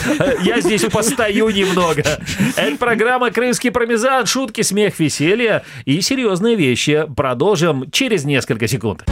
я 0.40 0.60
здесь 0.60 0.82
постою 0.84 1.50
немного. 1.50 2.02
Это 2.56 2.76
программа 2.78 3.30
«Крымский 3.30 3.70
пармезан». 3.70 4.26
Шутки, 4.26 4.62
смех, 4.62 4.98
веселье 4.98 5.64
и 5.84 6.00
серьезные 6.00 6.56
вещи. 6.56 7.06
Продолжим 7.14 7.90
через 7.90 8.24
несколько 8.24 8.66
секунд. 8.68 9.04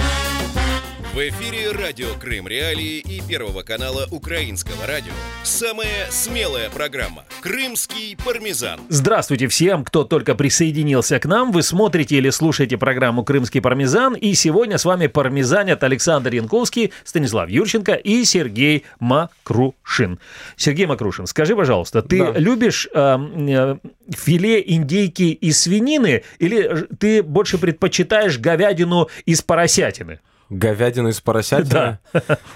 В 1.16 1.18
эфире 1.18 1.72
радио 1.72 2.09
Крым 2.20 2.46
Реалии 2.46 2.98
и 2.98 3.22
Первого 3.26 3.62
канала 3.62 4.07
Украинского 4.11 4.87
радио. 4.87 5.14
Самая 5.44 6.11
смелая 6.11 6.68
программа 6.68 7.24
«Крымский 7.40 8.18
пармезан». 8.22 8.81
Здравствуйте 8.90 9.48
всем, 9.48 9.83
кто 9.83 10.05
только 10.05 10.35
присоединился 10.35 11.18
к 11.18 11.24
нам. 11.24 11.52
Вы 11.52 11.62
смотрите 11.62 12.16
или 12.16 12.29
слушаете 12.29 12.76
программу 12.76 13.24
«Крымский 13.24 13.62
пармезан». 13.62 14.12
И 14.12 14.35
сегодня 14.35 14.76
с 14.76 14.85
вами 14.85 15.07
пармезанят 15.07 15.83
Александр 15.85 16.35
Янковский, 16.35 16.92
Станислав 17.02 17.48
Юрченко 17.48 17.94
и 17.94 18.22
Сергей 18.26 18.85
Макрушин. 19.00 20.18
Сергей 20.57 20.85
Макрушин, 20.85 21.26
скажи, 21.26 21.57
пожалуйста, 21.57 22.02
ты 22.02 22.18
Да. 22.18 22.38
любишь 22.38 22.88
эм, 22.92 23.48
э, 23.48 23.79
филе 24.14 24.62
индейки 24.66 25.33
из 25.33 25.62
свинины 25.62 26.24
или 26.38 26.87
ты 27.00 27.22
больше 27.22 27.57
предпочитаешь 27.57 28.38
говядину 28.38 29.09
из 29.24 29.40
поросятины? 29.40 30.20
Говядина 30.48 31.09
из 31.09 31.20
поросятины. 31.20 31.98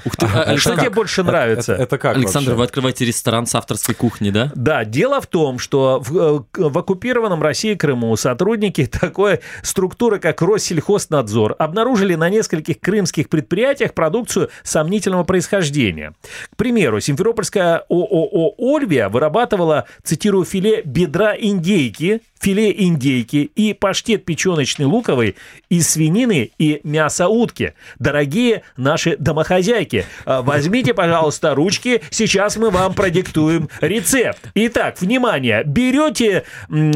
Ух 0.04 0.16
ты, 0.16 0.26
а, 0.26 0.28
Что 0.28 0.42
Александр, 0.42 0.80
тебе 0.80 0.90
больше 0.90 1.22
нравится? 1.22 1.72
Это, 1.72 1.82
это 1.82 1.98
как 1.98 2.16
Александр, 2.16 2.54
вы 2.54 2.64
открываете 2.64 3.04
ресторан 3.04 3.46
с 3.46 3.54
авторской 3.54 3.94
кухни, 3.94 4.30
да? 4.30 4.52
Да, 4.54 4.84
дело 4.84 5.20
в 5.20 5.26
том, 5.26 5.58
что 5.58 6.00
в, 6.00 6.16
э, 6.16 6.40
в 6.56 6.78
оккупированном 6.78 7.42
России 7.42 7.74
Крыму 7.74 8.14
сотрудники 8.16 8.86
такой 9.00 9.40
структуры, 9.62 10.18
как 10.18 10.40
Россельхознадзор, 10.42 11.56
обнаружили 11.58 12.14
на 12.14 12.28
нескольких 12.28 12.80
крымских 12.80 13.28
предприятиях 13.28 13.94
продукцию 13.94 14.50
сомнительного 14.62 15.24
происхождения. 15.24 16.14
К 16.52 16.56
примеру, 16.56 17.00
Симферопольская 17.00 17.84
ООО 17.88 18.54
«Ольвия» 18.58 19.08
вырабатывала, 19.08 19.86
цитирую, 20.04 20.44
филе 20.44 20.82
бедра 20.84 21.34
индейки, 21.36 22.22
филе 22.40 22.72
индейки 22.84 23.50
и 23.54 23.74
паштет 23.74 24.24
печеночный 24.24 24.86
луковый 24.86 25.36
из 25.68 25.88
свинины 25.88 26.50
и 26.58 26.80
мяса 26.84 27.28
утки. 27.28 27.74
Дорогие 27.98 28.62
наши 28.76 29.16
домохозяйки, 29.16 30.04
а, 30.24 30.42
возьмите, 30.42 30.94
пожалуйста, 30.94 31.54
ручки, 31.54 32.02
сейчас 32.10 32.56
мы 32.56 32.70
вам 32.70 32.94
продиктуем 32.94 33.68
рецепт. 33.80 34.40
Итак, 34.54 35.00
внимание, 35.00 35.62
берете 35.64 36.44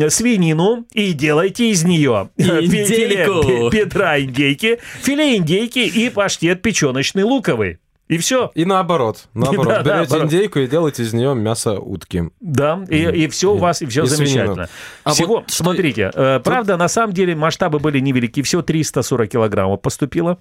свинину 0.09 0.87
и 0.92 1.12
делайте 1.12 1.70
из 1.70 1.85
нее 1.85 2.31
фи- 2.37 2.85
филе 2.85 3.27
бедра 3.70 4.20
индейки, 4.20 4.79
филе 5.03 5.37
индейки 5.37 5.79
и 5.81 6.11
паштет 6.11 6.62
печеночный 6.62 7.23
луковый. 7.23 7.79
И 8.07 8.18
все. 8.18 8.53
И 8.55 8.66
наоборот. 8.66 9.29
Наоборот. 9.35 9.66
Да, 9.66 9.83
Берете 9.83 9.97
наоборот. 10.11 10.25
индейку 10.25 10.59
и 10.59 10.66
делаете 10.66 11.03
из 11.05 11.14
нее 11.14 11.35
мясо 11.35 11.79
утки. 11.81 12.25
Да, 12.38 12.85
и, 12.90 12.99
и 12.99 13.29
все 13.29 13.53
у 13.55 13.57
вас, 13.57 13.81
и 13.81 13.87
все 13.87 14.05
И 14.05 14.07
замечательно. 14.07 14.44
свинину. 14.55 14.68
А 15.05 15.11
Всего, 15.12 15.35
вот 15.37 15.44
что- 15.51 15.62
смотрите, 15.64 16.11
э, 16.14 16.40
правда, 16.44 16.77
на 16.77 16.88
самом 16.88 17.14
деле 17.14 17.35
масштабы 17.35 17.79
были 17.79 18.01
невелики, 18.01 18.42
всего 18.42 18.61
340 18.61 19.31
килограммов 19.31 19.81
поступило. 19.81 20.38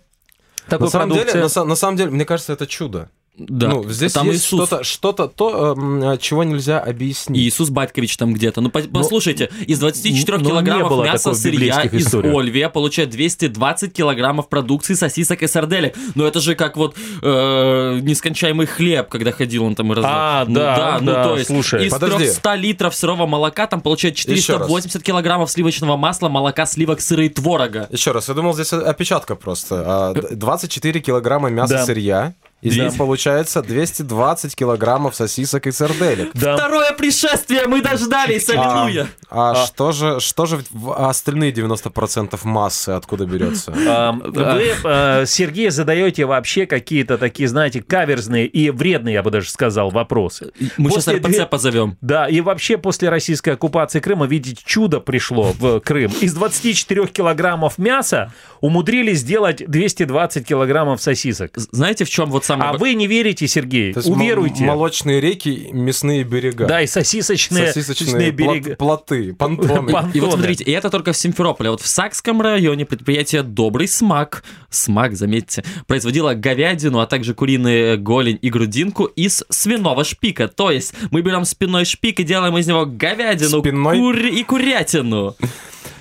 Такой 0.68 0.86
На 0.88 0.92
самом, 0.92 1.10
деле, 1.10 1.32
продукции. 1.32 1.60
на, 1.60 1.66
на 1.66 1.76
самом 1.76 1.98
деле, 1.98 2.12
мне 2.12 2.26
кажется, 2.26 2.54
это 2.54 2.66
чудо. 2.68 3.10
Да. 3.36 3.68
Ну, 3.70 3.90
здесь 3.90 4.14
Там 4.14 4.28
есть 4.28 4.46
Иисус. 4.46 4.68
что-то, 4.68 4.84
что-то 4.84 5.28
то, 5.28 5.74
эм, 5.76 6.18
чего 6.20 6.44
нельзя 6.44 6.80
объяснить. 6.80 7.42
Иисус 7.42 7.72
Батькович 7.72 8.16
там 8.16 8.32
где-то. 8.32 8.62
Ну, 8.62 8.70
по- 8.70 8.82
послушайте, 8.84 9.50
из 9.66 9.80
24 9.80 10.38
ну, 10.38 10.44
не 10.44 10.50
килограммов 10.52 11.04
мяса 11.04 11.34
сырья 11.34 11.82
из 11.82 12.06
историях. 12.06 12.36
Ольвия 12.36 12.70
получает 12.70 13.10
220 13.10 13.92
килограммов 13.92 14.50
продукции 14.50 14.94
сосисок 14.94 15.42
и 15.42 15.48
сарделек. 15.48 15.96
Ну, 16.14 16.26
это 16.26 16.40
же 16.42 16.54
как 16.54 16.78
вот 16.78 16.96
э, 17.24 18.00
нескончаемый 18.04 18.68
хлеб, 18.68 19.10
когда 19.10 19.32
ходил 19.32 19.64
он 19.66 19.74
там 19.74 19.92
и 19.92 19.96
раздал. 19.96 20.12
А, 20.14 20.46
ну, 20.48 20.54
да, 20.54 20.98
ну, 21.02 21.12
да, 21.12 21.24
то 21.24 21.36
есть 21.36 21.48
слушай. 21.48 21.88
из 21.88 21.92
Подожди. 21.92 22.18
300 22.26 22.56
литров 22.56 22.94
сырого 22.96 23.26
молока 23.26 23.66
там 23.66 23.82
получает 23.82 24.16
Еще 24.20 24.54
раз. 24.58 24.68
480 24.68 25.02
килограммов 25.02 25.50
сливочного 25.50 25.98
масла, 25.98 26.30
молока, 26.30 26.68
сливок, 26.68 27.02
сыра 27.02 27.26
и 27.26 27.30
творога. 27.30 27.88
Еще 27.92 28.12
раз, 28.12 28.28
я 28.28 28.36
думал, 28.36 28.54
здесь 28.54 28.72
опечатка 28.74 29.36
просто. 29.36 29.84
А, 29.86 30.14
д- 30.14 30.36
24 30.36 31.00
килограмма 31.00 31.50
мяса 31.50 31.74
Да. 31.74 31.86
сырья. 31.88 32.34
Из 32.64 32.78
них 32.78 32.98
получается 32.98 33.62
220 33.62 34.56
килограммов 34.56 35.16
сосисок 35.16 35.68
и 35.68 35.72
сарделек. 35.72 36.32
Да. 36.34 36.56
Второе 36.56 36.94
пришествие, 36.94 37.68
мы 37.68 37.82
дождались, 37.82 38.50
А, 38.50 38.84
аллилуйя. 38.84 39.08
а 39.30 39.66
что 39.66 39.92
же, 39.92 40.20
что 40.20 40.46
же 40.46 40.60
в- 40.72 40.94
остальные 41.10 41.52
90% 41.52 42.44
массы 42.46 42.90
откуда 42.90 43.26
берется? 43.26 43.74
А, 43.88 44.12
Вы, 44.14 44.74
э, 44.84 45.26
Сергей, 45.26 45.70
задаете 45.70 46.26
вообще 46.26 46.66
какие-то 46.66 47.18
такие, 47.18 47.48
знаете, 47.48 47.82
каверзные 47.82 48.48
и 48.48 48.70
вредные, 48.70 49.14
я 49.14 49.24
бы 49.24 49.30
даже 49.32 49.50
сказал, 49.50 49.90
вопросы. 49.90 50.52
Мы 50.78 50.90
После 50.90 51.14
сейчас 51.14 51.16
РПЦ 51.26 51.28
две- 51.38 51.46
позовем. 51.46 51.98
Да, 52.02 52.28
и 52.28 52.42
вообще 52.42 52.78
после 52.78 53.10
российской 53.10 53.52
оккупации 53.52 54.00
Крыма, 54.00 54.26
видите, 54.26 54.62
чудо 54.66 55.00
пришло 55.00 55.52
в 55.54 55.80
Крым. 55.82 56.12
Из 56.22 56.34
24 56.34 57.08
килограммов 57.08 57.78
мяса 57.78 58.32
умудрились 58.62 59.20
сделать 59.20 59.64
220 59.70 60.46
килограммов 60.48 61.02
сосисок. 61.02 61.52
Знаете, 61.56 62.06
в 62.06 62.10
чем 62.10 62.30
вот 62.32 62.46
самое... 62.54 62.70
А 62.72 62.78
вы 62.78 62.94
не 62.94 63.08
верите, 63.08 63.48
Сергей? 63.48 63.94
То 63.94 64.00
есть 64.00 64.10
м- 64.10 64.16
Уверуйте. 64.18 64.64
молочные 64.66 65.20
реки, 65.22 65.70
мясные 65.72 66.24
берега. 66.24 66.66
Да, 66.66 66.82
и 66.82 66.88
сосисочные, 66.88 67.72
Сосисочные 67.72 68.32
берега. 68.32 68.72
плот- 68.72 68.78
плоты, 68.78 69.34
понтоны. 69.38 69.92
Пон- 69.92 70.12
И 70.14 70.20
вот 70.20 70.34
смотрите, 70.34 70.64
и 70.64 70.72
это 70.72 70.90
только 70.90 71.14
в 71.14 71.18
Симферополе. 71.18 71.70
Вот 71.72 71.82
в 71.82 71.88
Сакском 71.88 72.42
районе 72.42 72.86
предприятие 72.86 73.44
«Добрый 73.44 73.88
смак», 73.88 74.44
смак, 74.70 75.16
заметьте, 75.16 75.64
производило 75.88 76.34
говядину, 76.34 77.00
а 77.00 77.06
также 77.08 77.34
куриные 77.34 77.98
голень 77.98 78.40
и 78.42 78.50
грудинку 78.50 79.06
из 79.06 79.44
свиного 79.50 80.04
шпика. 80.04 80.48
То 80.48 80.72
есть 80.72 80.94
мы 81.12 81.22
берем 81.22 81.46
спинной 81.46 81.86
шпик 81.86 82.20
и 82.20 82.24
делаем 82.24 82.58
из 82.58 82.68
него 82.68 82.86
говядину 82.86 83.60
Спинной? 83.62 83.98
кури- 83.98 84.30
и 84.40 84.44
курятину. 84.44 85.36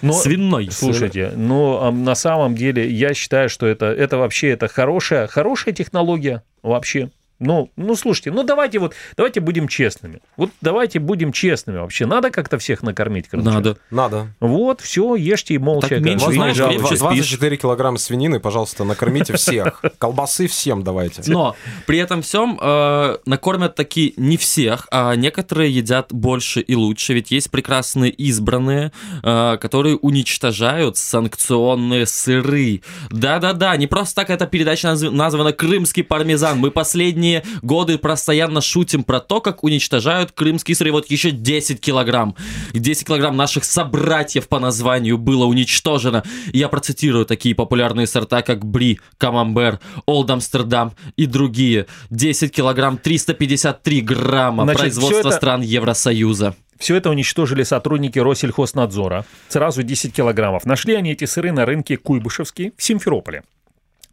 Но- 0.03 0.13
Свиной. 0.13 0.69
Слушайте, 0.71 1.33
ну 1.35 1.79
а 1.81 1.91
на 1.91 2.15
самом 2.15 2.55
деле 2.55 2.89
я 2.89 3.15
считаю, 3.15 3.49
что 3.49 3.67
это, 3.67 3.87
это 3.87 4.19
вообще 4.19 4.51
это 4.51 4.69
хорошая, 4.69 5.27
хорошая 5.27 5.73
технология 5.75 6.43
вообще. 6.63 7.11
Ну, 7.43 7.71
ну, 7.77 7.97
слушайте, 7.97 8.31
ну 8.31 8.45
давайте 8.45 8.79
вот, 8.79 8.95
давайте 9.17 9.41
будем 9.41 9.67
честными. 9.67 10.21
Вот 10.37 10.51
давайте 10.61 11.01
будем 11.01 11.33
честными 11.33 11.79
вообще. 11.79 12.07
Надо 12.07 12.31
как-то 12.31 12.59
всех 12.59 12.83
накормить, 12.83 13.29
крымчан? 13.29 13.55
Надо. 13.55 13.77
Надо. 13.91 14.29
Вот, 14.39 14.81
все, 14.81 15.17
ешьте 15.17 15.55
и 15.55 15.59
молча. 15.59 15.89
Так 15.89 16.01
меньше 16.01 16.33
знаешь, 16.33 16.57
крепче 16.57 16.87
спишь. 16.97 16.99
24 17.01 17.57
килограмма 17.57 17.99
свинины, 17.99 18.39
пожалуйста, 18.39 18.85
накормите 18.85 19.37
всех. 19.37 19.83
Колбасы 19.99 20.47
всем 20.47 20.85
давайте. 20.85 21.23
Но 21.27 21.57
при 21.87 21.99
этом 21.99 22.23
всем 22.23 22.59
э, 22.63 23.19
накормят 23.27 23.75
таки 23.75 24.15
не 24.17 24.37
всех, 24.37 24.87
а 24.91 25.15
некоторые 25.17 25.71
едят 25.75 26.13
больше 26.13 26.61
и 26.61 26.77
лучше. 26.77 27.15
Ведь 27.15 27.33
есть 27.33 27.51
прекрасные 27.51 28.13
избранные, 28.13 28.93
э, 29.25 29.57
которые 29.61 29.97
уничтожают 29.97 30.97
санкционные 30.97 32.07
сыры. 32.07 32.83
Да-да-да, 33.11 33.77
не 33.77 33.87
просто 33.89 34.15
так 34.17 34.31
эта 34.31 34.47
передача 34.47 34.89
назв- 34.89 35.11
названа 35.11 35.53
«Крымский 35.53 36.05
пармезан». 36.05 36.59
Мы 36.59 36.71
последние 36.71 37.32
годы 37.63 37.99
постоянно 37.99 38.61
шутим 38.61 39.05
про 39.05 39.21
то, 39.21 39.41
как 39.41 39.65
уничтожают 39.65 40.33
крымские 40.33 40.75
сыры. 40.77 40.93
Вот 40.93 41.11
еще 41.11 41.31
10 41.31 41.81
килограмм. 41.81 42.35
10 42.75 43.07
килограмм 43.07 43.37
наших 43.37 43.65
собратьев 43.65 44.49
по 44.49 44.59
названию 44.59 45.19
было 45.19 45.47
уничтожено. 45.47 46.23
И 46.53 46.59
Я 46.59 46.69
процитирую 46.69 47.27
такие 47.27 47.55
популярные 47.55 48.07
сорта, 48.07 48.43
как 48.43 48.65
Бри, 48.65 49.01
Камамбер, 49.19 49.81
Олд 50.07 50.31
Амстердам 50.31 50.93
и 51.17 51.27
другие. 51.27 51.87
10 52.11 52.53
килограмм 52.53 52.99
353 52.99 54.01
грамма 54.01 54.65
Значит, 54.65 54.81
производства 54.81 55.29
это- 55.29 55.37
стран 55.37 55.61
Евросоюза. 55.63 56.55
Все 56.79 56.97
это 56.97 57.11
уничтожили 57.11 57.63
сотрудники 57.63 58.19
Россельхознадзора. 58.19 59.25
Сразу 59.49 59.83
10 59.83 60.13
килограммов. 60.13 60.65
Нашли 60.65 60.95
они 60.95 61.13
эти 61.13 61.27
сыры 61.27 61.53
на 61.53 61.65
рынке 61.65 61.97
Куйбышевский 61.97 62.73
в 62.77 62.83
Симферополе. 62.83 63.43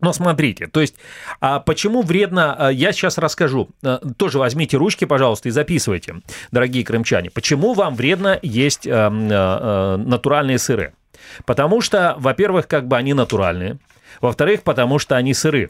Но 0.01 0.13
смотрите, 0.13 0.67
то 0.67 0.79
есть, 0.79 0.95
а 1.41 1.59
почему 1.59 2.01
вредно, 2.01 2.55
а, 2.57 2.71
я 2.71 2.91
сейчас 2.91 3.17
расскажу. 3.17 3.69
А, 3.83 3.99
Тоже 4.17 4.39
возьмите 4.39 4.77
ручки, 4.77 5.05
пожалуйста, 5.05 5.49
и 5.49 5.51
записывайте, 5.51 6.21
дорогие 6.51 6.85
крымчане. 6.85 7.29
Почему 7.29 7.73
вам 7.73 7.95
вредно 7.95 8.39
есть 8.41 8.87
а, 8.89 9.97
натуральные 9.97 10.57
сыры? 10.59 10.93
Потому 11.45 11.81
что, 11.81 12.15
во-первых, 12.17 12.67
как 12.67 12.87
бы 12.87 12.95
они 12.97 13.13
натуральные. 13.13 13.77
Во-вторых, 14.21 14.63
потому 14.63 14.99
что 14.99 15.15
они 15.15 15.33
сыры. 15.33 15.69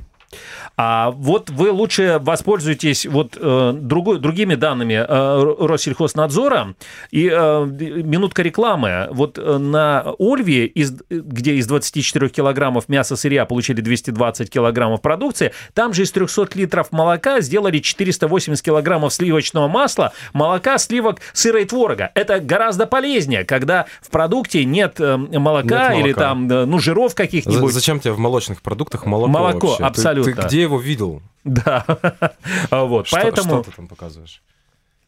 А 0.77 1.11
вот 1.11 1.49
вы 1.49 1.71
лучше 1.71 2.19
воспользуйтесь 2.21 3.05
вот 3.05 3.37
э, 3.39 3.73
другой, 3.75 4.19
другими 4.19 4.55
данными 4.55 4.93
э, 4.93 5.05
Ро- 5.07 5.67
Россельхознадзора 5.67 6.75
и 7.11 7.29
э, 7.31 7.65
минутка 7.65 8.41
рекламы. 8.41 9.07
Вот 9.11 9.37
э, 9.37 9.57
на 9.57 10.13
Ольве, 10.17 10.65
из, 10.67 10.93
где 11.09 11.55
из 11.55 11.67
24 11.67 12.29
килограммов 12.29 12.87
мяса 12.89 13.15
сырья 13.15 13.45
получили 13.45 13.81
220 13.81 14.49
килограммов 14.49 15.01
продукции, 15.01 15.51
там 15.73 15.93
же 15.93 16.03
из 16.03 16.11
300 16.11 16.47
литров 16.55 16.91
молока 16.91 17.41
сделали 17.41 17.79
480 17.79 18.63
килограммов 18.63 19.13
сливочного 19.13 19.67
масла, 19.67 20.13
молока, 20.33 20.77
сливок, 20.77 21.19
сыра 21.33 21.61
и 21.61 21.65
творога. 21.65 22.11
Это 22.15 22.39
гораздо 22.39 22.85
полезнее, 22.87 23.43
когда 23.43 23.85
в 24.01 24.09
продукте 24.09 24.63
нет 24.65 24.95
э, 24.99 25.17
молока, 25.17 25.89
Нет 25.89 26.05
или 26.05 26.13
молока. 26.13 26.21
там 26.21 26.49
э, 26.51 26.65
ну 26.65 26.79
жиров 26.79 27.15
каких-нибудь. 27.15 27.73
Зачем 27.73 27.99
тебе 27.99 28.13
в 28.13 28.19
молочных 28.19 28.61
продуктах 28.61 29.05
молоко 29.05 29.29
Молоко, 29.31 29.67
вообще? 29.79 29.83
Ты- 29.83 30.18
абсолютно. 30.19 30.43
Ты, 30.43 30.47
где 30.47 30.61
его 30.61 30.79
видел? 30.79 31.21
Да, 31.43 31.85
вот, 32.71 33.07
Что, 33.07 33.17
поэтому, 33.17 33.63
что 33.63 33.63
ты 33.63 33.71
там 33.75 33.87
показываешь? 33.87 34.41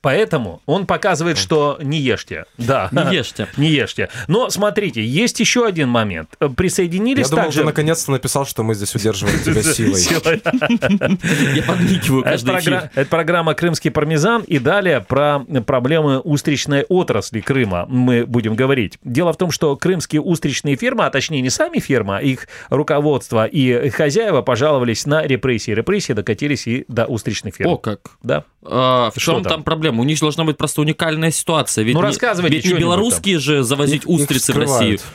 Поэтому 0.02 0.62
он 0.66 0.86
показывает, 0.86 1.38
что 1.38 1.78
не 1.82 2.00
ешьте, 2.00 2.46
да, 2.58 2.90
Не 2.92 3.16
ешьте. 3.16 3.48
не 3.58 3.70
ешьте. 3.70 4.10
Но 4.28 4.50
смотрите, 4.50 5.04
есть 5.06 5.40
еще 5.40 5.66
один 5.66 5.90
момент. 5.90 6.30
Присоединились 6.56 7.26
Я 7.26 7.30
думал, 7.30 7.44
также... 7.46 7.60
ты 7.60 7.66
наконец-то 7.66 8.12
написал, 8.12 8.46
что 8.46 8.64
мы 8.64 8.76
здесь 8.76 8.94
удерживаем 8.96 9.40
тебя 9.44 9.64
силой. 9.64 10.02
Я 11.56 11.64
подмигиваю 11.64 12.24
каждый 12.24 12.60
эфир. 12.60 12.90
это 12.94 13.10
программа 13.10 13.54
«Крымский 13.54 13.92
пармезан» 13.92 14.42
и 14.44 14.60
далее 14.60 15.02
про 15.02 15.40
проблемы 15.66 16.20
устричной 16.20 16.84
отрасли 16.84 17.42
Крыма 17.42 17.86
мы 17.88 18.26
будем 18.26 18.56
говорить. 18.56 18.98
Дело 19.04 19.34
в 19.34 19.38
том, 19.38 19.52
что 19.52 19.76
крымские 19.76 20.22
устричные 20.22 20.76
фермы, 20.76 21.06
а 21.06 21.10
точнее 21.10 21.42
не 21.42 21.50
сами 21.50 21.80
фермы, 21.80 22.18
а 22.18 22.22
их 22.22 22.48
руководство 22.70 23.46
и 23.46 23.90
хозяева 23.90 24.42
пожаловались 24.42 25.06
на 25.06 25.24
репрессии. 25.24 25.72
Репрессии 25.72 26.14
докатились 26.14 26.68
и 26.68 26.86
до 26.88 27.06
устричных 27.06 27.56
ферм. 27.56 27.72
О, 27.72 27.78
как. 27.78 28.00
Да. 28.24 28.46
А, 28.64 29.10
в 29.12 29.20
Что 29.20 29.34
чем 29.34 29.44
там? 29.44 29.52
там 29.52 29.64
проблема? 29.92 30.02
У 30.02 30.06
них 30.06 30.20
должна 30.20 30.44
быть 30.44 30.58
просто 30.58 30.82
уникальная 30.82 31.32
ситуация. 31.32 31.84
Ведь 31.84 31.96
Ну, 31.96 32.02
рассказывайте 32.02 32.56
Ведь 32.58 32.66
не 32.66 32.74
белорусские 32.80 33.40
же 33.40 33.64
завозить 33.64 34.04
Их- 34.04 34.10
их 34.10 34.10
устрицы 34.10 34.54
в 34.54 34.58
Россию. 34.58 35.00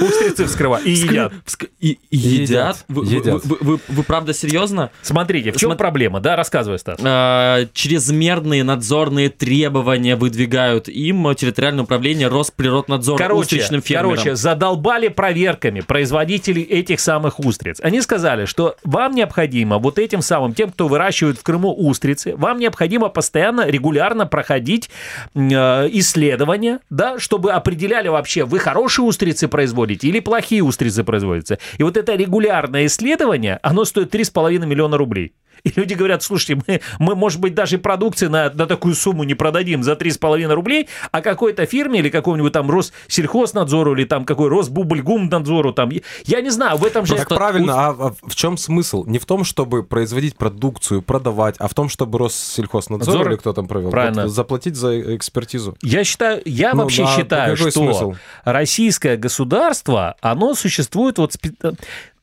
Устрицы 0.00 0.46
вскрывают 0.46 0.86
и 0.86 0.90
едят. 0.92 1.32
Едят. 1.80 2.84
Вы, 2.88 3.78
правда 4.06 4.32
серьезно? 4.34 4.90
Смотрите, 5.02 5.52
в 5.52 5.56
чем 5.56 5.76
проблема? 5.76 6.20
Да, 6.20 6.36
рассказывай, 6.36 6.78
Стас. 6.78 6.98
А, 7.02 7.66
чрезмерные 7.72 8.64
надзорные 8.64 9.28
требования 9.28 10.16
выдвигают 10.16 10.88
им 10.88 11.32
территориальное 11.34 11.84
управление 11.84 12.28
Росприроднадзора 12.28 13.18
Короче, 13.18 13.40
устричным 13.40 13.82
фермерам. 13.82 14.10
короче, 14.16 14.36
задолбали 14.36 15.08
проверками 15.08 15.80
производителей 15.80 16.62
этих 16.62 17.00
самых 17.00 17.38
устриц. 17.38 17.78
Они 17.80 18.00
сказали, 18.00 18.44
что 18.46 18.76
вам 18.84 19.14
необходимо 19.14 19.78
вот 19.78 19.98
этим 19.98 20.22
самым, 20.22 20.54
тем, 20.54 20.70
кто 20.70 20.88
выращивает 20.88 21.38
в 21.38 21.42
Крыму 21.42 21.72
устрицы, 21.72 22.34
вам 22.36 22.58
необходимо 22.58 23.08
постоянно, 23.08 23.51
регулярно 23.60 24.26
проходить 24.26 24.90
э, 25.34 25.40
исследования, 25.40 26.80
да, 26.90 27.18
чтобы 27.18 27.52
определяли 27.52 28.08
вообще, 28.08 28.44
вы 28.44 28.58
хорошие 28.58 29.04
устрицы 29.04 29.48
производите 29.48 30.08
или 30.08 30.20
плохие 30.20 30.62
устрицы 30.62 31.04
производятся. 31.04 31.58
И 31.78 31.82
вот 31.82 31.96
это 31.96 32.14
регулярное 32.14 32.86
исследование, 32.86 33.58
оно 33.62 33.84
стоит 33.84 34.14
3,5 34.14 34.66
миллиона 34.66 34.96
рублей. 34.96 35.34
И 35.64 35.72
люди 35.76 35.94
говорят, 35.94 36.22
слушайте, 36.22 36.62
мы, 36.66 36.80
мы 36.98 37.14
может 37.14 37.40
быть, 37.40 37.54
даже 37.54 37.78
продукции 37.78 38.26
на, 38.26 38.50
на 38.50 38.66
такую 38.66 38.94
сумму 38.94 39.22
не 39.24 39.34
продадим 39.34 39.82
за 39.82 39.92
3,5 39.92 40.52
рублей, 40.52 40.88
а 41.12 41.20
какой-то 41.20 41.66
фирме 41.66 42.00
или 42.00 42.08
какому-нибудь 42.08 42.52
там 42.52 42.68
Россельхознадзору 42.70 43.94
или 43.94 44.04
там 44.04 44.24
какой 44.24 44.48
Росбубльгумнадзору, 44.48 45.72
там, 45.72 45.90
я 46.24 46.40
не 46.40 46.50
знаю, 46.50 46.78
в 46.78 46.84
этом 46.84 47.06
же... 47.06 47.16
Так 47.16 47.28
правильно, 47.28 47.74
а, 47.74 47.90
а 47.90 48.12
в 48.26 48.34
чем 48.34 48.56
смысл? 48.56 49.04
Не 49.06 49.18
в 49.18 49.24
том, 49.26 49.44
чтобы 49.44 49.84
производить 49.84 50.36
продукцию, 50.36 51.00
продавать, 51.02 51.56
а 51.58 51.68
в 51.68 51.74
том, 51.74 51.88
чтобы 51.88 52.18
Россельхознадзор 52.18 53.14
Надзор? 53.14 53.28
или 53.30 53.36
кто 53.36 53.52
там 53.52 53.68
провел, 53.68 53.90
Правильно. 53.90 54.28
заплатить 54.28 54.74
за 54.74 55.16
экспертизу. 55.16 55.76
Я 55.82 56.02
считаю, 56.04 56.42
я 56.44 56.74
Ну 56.74 56.82
вообще 56.82 57.04
да, 57.04 57.16
считаю, 57.16 57.56
что 57.56 57.70
смысл? 57.70 58.14
российское 58.44 59.16
государство, 59.16 60.16
оно 60.20 60.54
существует 60.54 61.18
вот, 61.18 61.36
э, 61.62 61.72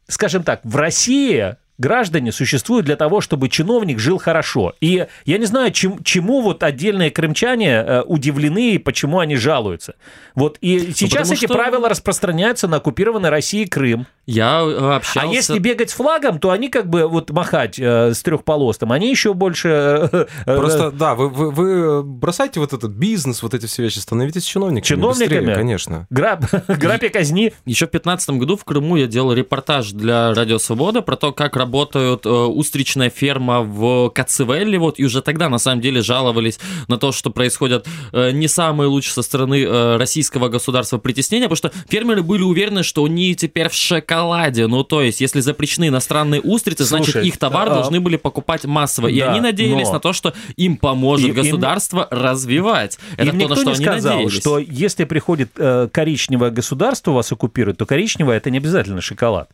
скажем 0.07 0.43
так, 0.43 0.61
в 0.63 0.75
России 0.75 1.55
граждане 1.79 2.31
существуют 2.31 2.85
для 2.85 2.95
того, 2.95 3.21
чтобы 3.21 3.49
чиновник 3.49 3.97
жил 3.99 4.17
хорошо. 4.19 4.73
И 4.81 5.07
я 5.25 5.37
не 5.37 5.45
знаю, 5.45 5.71
чем- 5.71 6.03
чему 6.03 6.41
вот 6.41 6.61
отдельные 6.63 7.09
крымчане 7.09 7.69
э, 7.71 8.01
удивлены 8.05 8.71
и 8.73 8.77
почему 8.77 9.19
они 9.19 9.35
жалуются. 9.35 9.95
Вот 10.35 10.57
и 10.61 10.91
сейчас 10.93 11.21
потому 11.29 11.33
эти 11.33 11.45
что- 11.45 11.53
правила 11.53 11.89
распространяются 11.89 12.67
на 12.67 12.77
оккупированной 12.77 13.29
России 13.29 13.65
Крым. 13.65 14.05
Я 14.27 14.61
э, 14.61 14.77
А 14.79 14.95
общался... 14.97 15.27
если 15.27 15.57
бегать 15.59 15.89
с 15.89 15.93
флагом, 15.93 16.39
то 16.39 16.51
они 16.51 16.69
как 16.69 16.87
бы 16.89 17.07
вот 17.07 17.31
махать 17.31 17.79
э, 17.79 18.13
с 18.13 18.21
трехполостом, 18.21 18.91
они 18.91 19.09
еще 19.09 19.33
больше... 19.33 19.69
э, 20.11 20.25
э, 20.45 20.55
Просто, 20.57 20.91
да, 20.91 21.15
вы, 21.15 21.29
вы, 21.29 21.49
вы 21.51 22.03
бросайте 22.03 22.59
вот 22.59 22.73
этот 22.73 22.91
бизнес, 22.91 23.41
вот 23.41 23.53
эти 23.53 23.65
все 23.65 23.81
вещи, 23.83 23.97
становитесь 23.99 24.43
чиновниками. 24.43 24.85
Чиновниками? 24.87 25.39
Быстрее, 25.39 25.55
конечно. 25.55 26.07
Граб, 26.09 26.43
грабь 26.67 27.03
и 27.03 27.09
казни. 27.09 27.53
Еще 27.65 27.87
в 27.87 27.91
2015 27.91 28.29
году 28.31 28.55
в 28.57 28.63
Крыму 28.65 28.97
я 28.97 29.07
делал 29.07 29.33
репортаж 29.33 29.91
для 29.91 30.33
Радио 30.35 30.57
Свобода 30.59 31.01
про 31.01 31.15
то, 31.15 31.31
как 31.31 31.55
работают 31.69 32.25
э, 32.25 32.29
устричная 32.29 33.11
ферма 33.11 33.61
в 33.61 34.09
Кацевелле, 34.09 34.79
вот, 34.79 34.99
и 34.99 35.05
уже 35.05 35.21
тогда, 35.21 35.49
на 35.49 35.59
самом 35.59 35.81
деле, 35.81 36.01
жаловались 36.01 36.59
на 36.87 36.97
то, 36.97 37.11
что 37.11 37.29
происходят 37.29 37.87
э, 38.11 38.31
не 38.31 38.47
самые 38.47 38.87
лучшие 38.87 39.13
со 39.13 39.21
стороны 39.21 39.63
э, 39.63 39.97
российского 39.97 40.49
государства 40.49 40.97
притеснения, 40.97 41.47
потому 41.47 41.57
что 41.57 41.71
фермеры 41.87 42.23
были 42.23 42.41
уверены, 42.41 42.81
что 42.81 43.05
они 43.05 43.35
теперь 43.35 43.69
в 43.69 43.73
шоколаде, 43.75 44.65
ну, 44.65 44.83
то 44.83 45.03
есть, 45.03 45.21
если 45.21 45.41
запрещены 45.41 45.89
иностранные 45.89 46.41
устрицы, 46.41 46.85
значит, 46.85 47.11
Слушай, 47.11 47.27
их 47.27 47.37
товар 47.37 47.67
а, 47.69 47.75
должны 47.75 47.99
были 47.99 48.15
покупать 48.17 48.65
массово, 48.65 49.07
и 49.07 49.19
да, 49.19 49.31
они 49.31 49.41
надеялись 49.41 49.87
но- 49.87 49.93
на 49.93 49.99
то, 49.99 50.11
что 50.13 50.33
им 50.57 50.75
поможет 50.77 51.27
Им- 51.27 51.35
им- 51.35 51.43
государство 51.43 52.07
развивать. 52.09 52.97
Это 53.15 53.29
Им 53.29 53.39
то, 53.41 53.47
на 53.49 53.55
что 53.55 53.65
не 53.65 53.75
они 53.75 53.85
сказал, 53.85 54.13
надеялись. 54.13 54.41
что 54.41 54.57
если 54.57 55.03
приходит 55.05 55.51
э, 55.57 55.87
коричневое 55.91 56.49
государство 56.49 57.11
вас 57.11 57.31
оккупирует, 57.31 57.77
то 57.77 57.85
коричневое 57.85 58.37
это 58.37 58.49
не 58.49 58.57
обязательно 58.57 59.01
шоколад. 59.01 59.49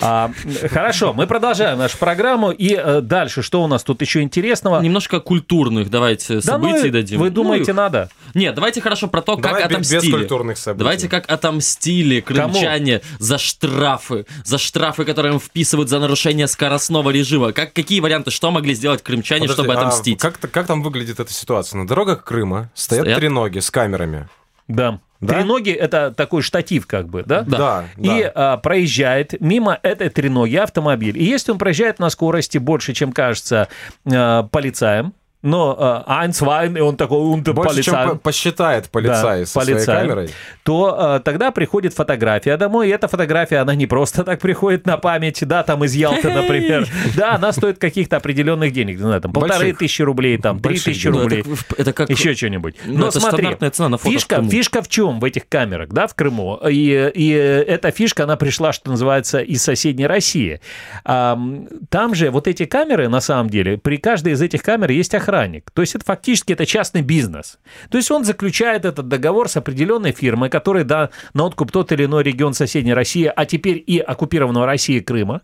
А, 0.00 0.30
хорошо, 0.70 1.12
мы 1.12 1.26
продолжаем 1.26 1.51
нашу 1.54 1.98
программу 1.98 2.50
и 2.50 2.74
э, 2.74 3.00
дальше 3.00 3.42
что 3.42 3.62
у 3.62 3.66
нас 3.66 3.82
тут 3.84 4.00
еще 4.02 4.22
интересного? 4.22 4.80
Немножко 4.80 5.20
культурных 5.20 5.90
давайте 5.90 6.40
Да 6.40 6.58
ну, 6.58 6.68
событий 6.70 6.90
дадим. 6.90 7.20
Вы 7.20 7.28
Ну, 7.28 7.34
думаете, 7.34 7.72
надо? 7.72 8.08
Нет, 8.34 8.54
давайте 8.54 8.80
хорошо 8.80 9.08
про 9.08 9.20
то, 9.22 9.36
Давай 9.36 9.62
как 9.62 9.70
бе- 9.72 9.78
без 9.78 9.90
отомстили. 9.92 10.12
культурных 10.12 10.58
событий. 10.58 10.78
Давайте 10.78 11.08
как 11.08 11.30
отомстили 11.30 12.20
крымчане 12.20 13.00
за 13.18 13.38
штрафы, 13.38 14.26
за 14.44 14.58
штрафы, 14.58 15.04
которые 15.04 15.34
им 15.34 15.40
вписывают 15.40 15.88
за 15.88 15.98
нарушение 15.98 16.46
скоростного 16.46 17.10
режима. 17.10 17.52
Как, 17.52 17.72
какие 17.72 18.00
варианты, 18.00 18.30
что 18.30 18.50
могли 18.50 18.74
сделать 18.74 19.02
крымчане, 19.02 19.42
Подожди, 19.42 19.62
чтобы 19.62 19.74
а 19.74 19.78
отомстить? 19.78 20.18
как, 20.20 20.38
как 20.38 20.66
там 20.66 20.82
выглядит 20.82 21.20
эта 21.20 21.32
ситуация? 21.32 21.78
На 21.78 21.86
дорогах 21.86 22.24
Крыма 22.24 22.70
стоят 22.74 23.02
Стоят? 23.04 23.18
треноги 23.18 23.58
с 23.58 23.70
камерами. 23.70 24.28
Да. 24.68 25.00
Да? 25.22 25.34
Треноги 25.34 25.70
это 25.70 26.10
такой 26.10 26.42
штатив, 26.42 26.88
как 26.88 27.08
бы, 27.08 27.22
да? 27.24 27.42
Да, 27.42 27.84
да. 27.96 28.18
И 28.18 28.30
а, 28.34 28.56
проезжает 28.56 29.40
мимо 29.40 29.78
этой 29.82 30.08
треноги 30.08 30.56
автомобиль. 30.56 31.16
И 31.16 31.24
если 31.24 31.52
он 31.52 31.58
проезжает 31.58 32.00
на 32.00 32.10
скорости 32.10 32.58
больше, 32.58 32.92
чем 32.92 33.12
кажется 33.12 33.68
а, 34.04 34.42
полицаем, 34.42 35.14
но 35.42 36.04
э, 36.06 36.10
ein, 36.10 36.30
zwei, 36.30 36.76
и 36.78 36.80
он 36.80 36.96
такой, 36.96 37.18
Больше, 37.40 37.82
чем 37.82 37.94
полицай, 37.94 38.08
по- 38.08 38.14
посчитает 38.16 38.88
полицай 38.90 39.40
Да, 39.40 39.46
со 39.46 39.52
своей 39.52 39.74
полицай. 39.74 40.00
камерой. 40.02 40.30
то 40.62 41.16
э, 41.16 41.20
тогда 41.24 41.50
приходит 41.50 41.94
фотография 41.94 42.56
домой, 42.56 42.88
и 42.88 42.90
эта 42.92 43.08
фотография, 43.08 43.58
она 43.58 43.74
не 43.74 43.86
просто 43.86 44.24
так 44.24 44.40
приходит 44.40 44.86
на 44.86 44.96
память, 44.96 45.44
да, 45.46 45.62
там 45.62 45.84
из 45.84 45.94
Ялты, 45.94 46.30
например, 46.32 46.86
да, 47.16 47.34
она 47.34 47.52
стоит 47.52 47.78
каких-то 47.78 48.16
определенных 48.18 48.72
денег, 48.72 48.96
не 48.96 49.02
знаю, 49.02 49.20
там 49.20 49.32
полторы 49.32 49.72
тысячи 49.72 50.02
рублей, 50.02 50.38
там 50.38 50.60
три 50.60 50.76
тысячи 50.78 51.02
денег. 51.10 51.16
Ну, 51.16 51.22
рублей. 51.22 51.44
это, 51.76 51.92
как... 51.92 52.10
Еще 52.10 52.34
что-нибудь. 52.34 52.76
Ну, 52.84 52.98
Но 53.06 53.10
смотри, 53.10 53.38
стандартная 53.38 53.70
цена 53.70 53.88
на 53.88 53.98
фото 53.98 54.10
в 54.10 54.12
фишка, 54.12 54.42
фишка 54.44 54.82
в 54.82 54.88
чем 54.88 55.18
в 55.20 55.24
этих 55.24 55.48
камерах, 55.48 55.88
да, 55.90 56.06
в 56.06 56.14
Крыму? 56.14 56.58
И, 56.68 57.10
и 57.14 57.28
эта 57.30 57.90
фишка, 57.90 58.24
она 58.24 58.36
пришла, 58.36 58.72
что 58.72 58.90
называется, 58.90 59.40
из 59.40 59.62
соседней 59.62 60.06
России. 60.06 60.60
Ам, 61.04 61.66
Там 61.88 62.14
же 62.14 62.30
вот 62.30 62.46
эти 62.46 62.64
камеры, 62.64 63.08
на 63.08 63.20
самом 63.20 63.50
деле, 63.50 63.78
при 63.78 63.96
каждой 63.96 64.34
из 64.34 64.42
этих 64.42 64.62
камер 64.62 64.90
есть 64.90 65.14
охранник. 65.32 65.70
То 65.72 65.82
есть 65.82 65.94
это 65.94 66.04
фактически 66.04 66.52
это 66.52 66.66
частный 66.66 67.02
бизнес. 67.02 67.58
То 67.90 67.98
есть 67.98 68.10
он 68.10 68.24
заключает 68.24 68.84
этот 68.84 69.08
договор 69.08 69.48
с 69.48 69.56
определенной 69.56 70.12
фирмой, 70.12 70.50
которая 70.50 70.84
да, 70.84 71.10
на 71.34 71.44
откуп 71.44 71.72
тот 71.72 71.92
или 71.92 72.04
иной 72.04 72.22
регион 72.22 72.54
соседней 72.54 72.94
России, 72.94 73.30
а 73.34 73.46
теперь 73.46 73.82
и 73.86 73.98
оккупированного 73.98 74.66
России 74.66 75.00
Крыма. 75.00 75.42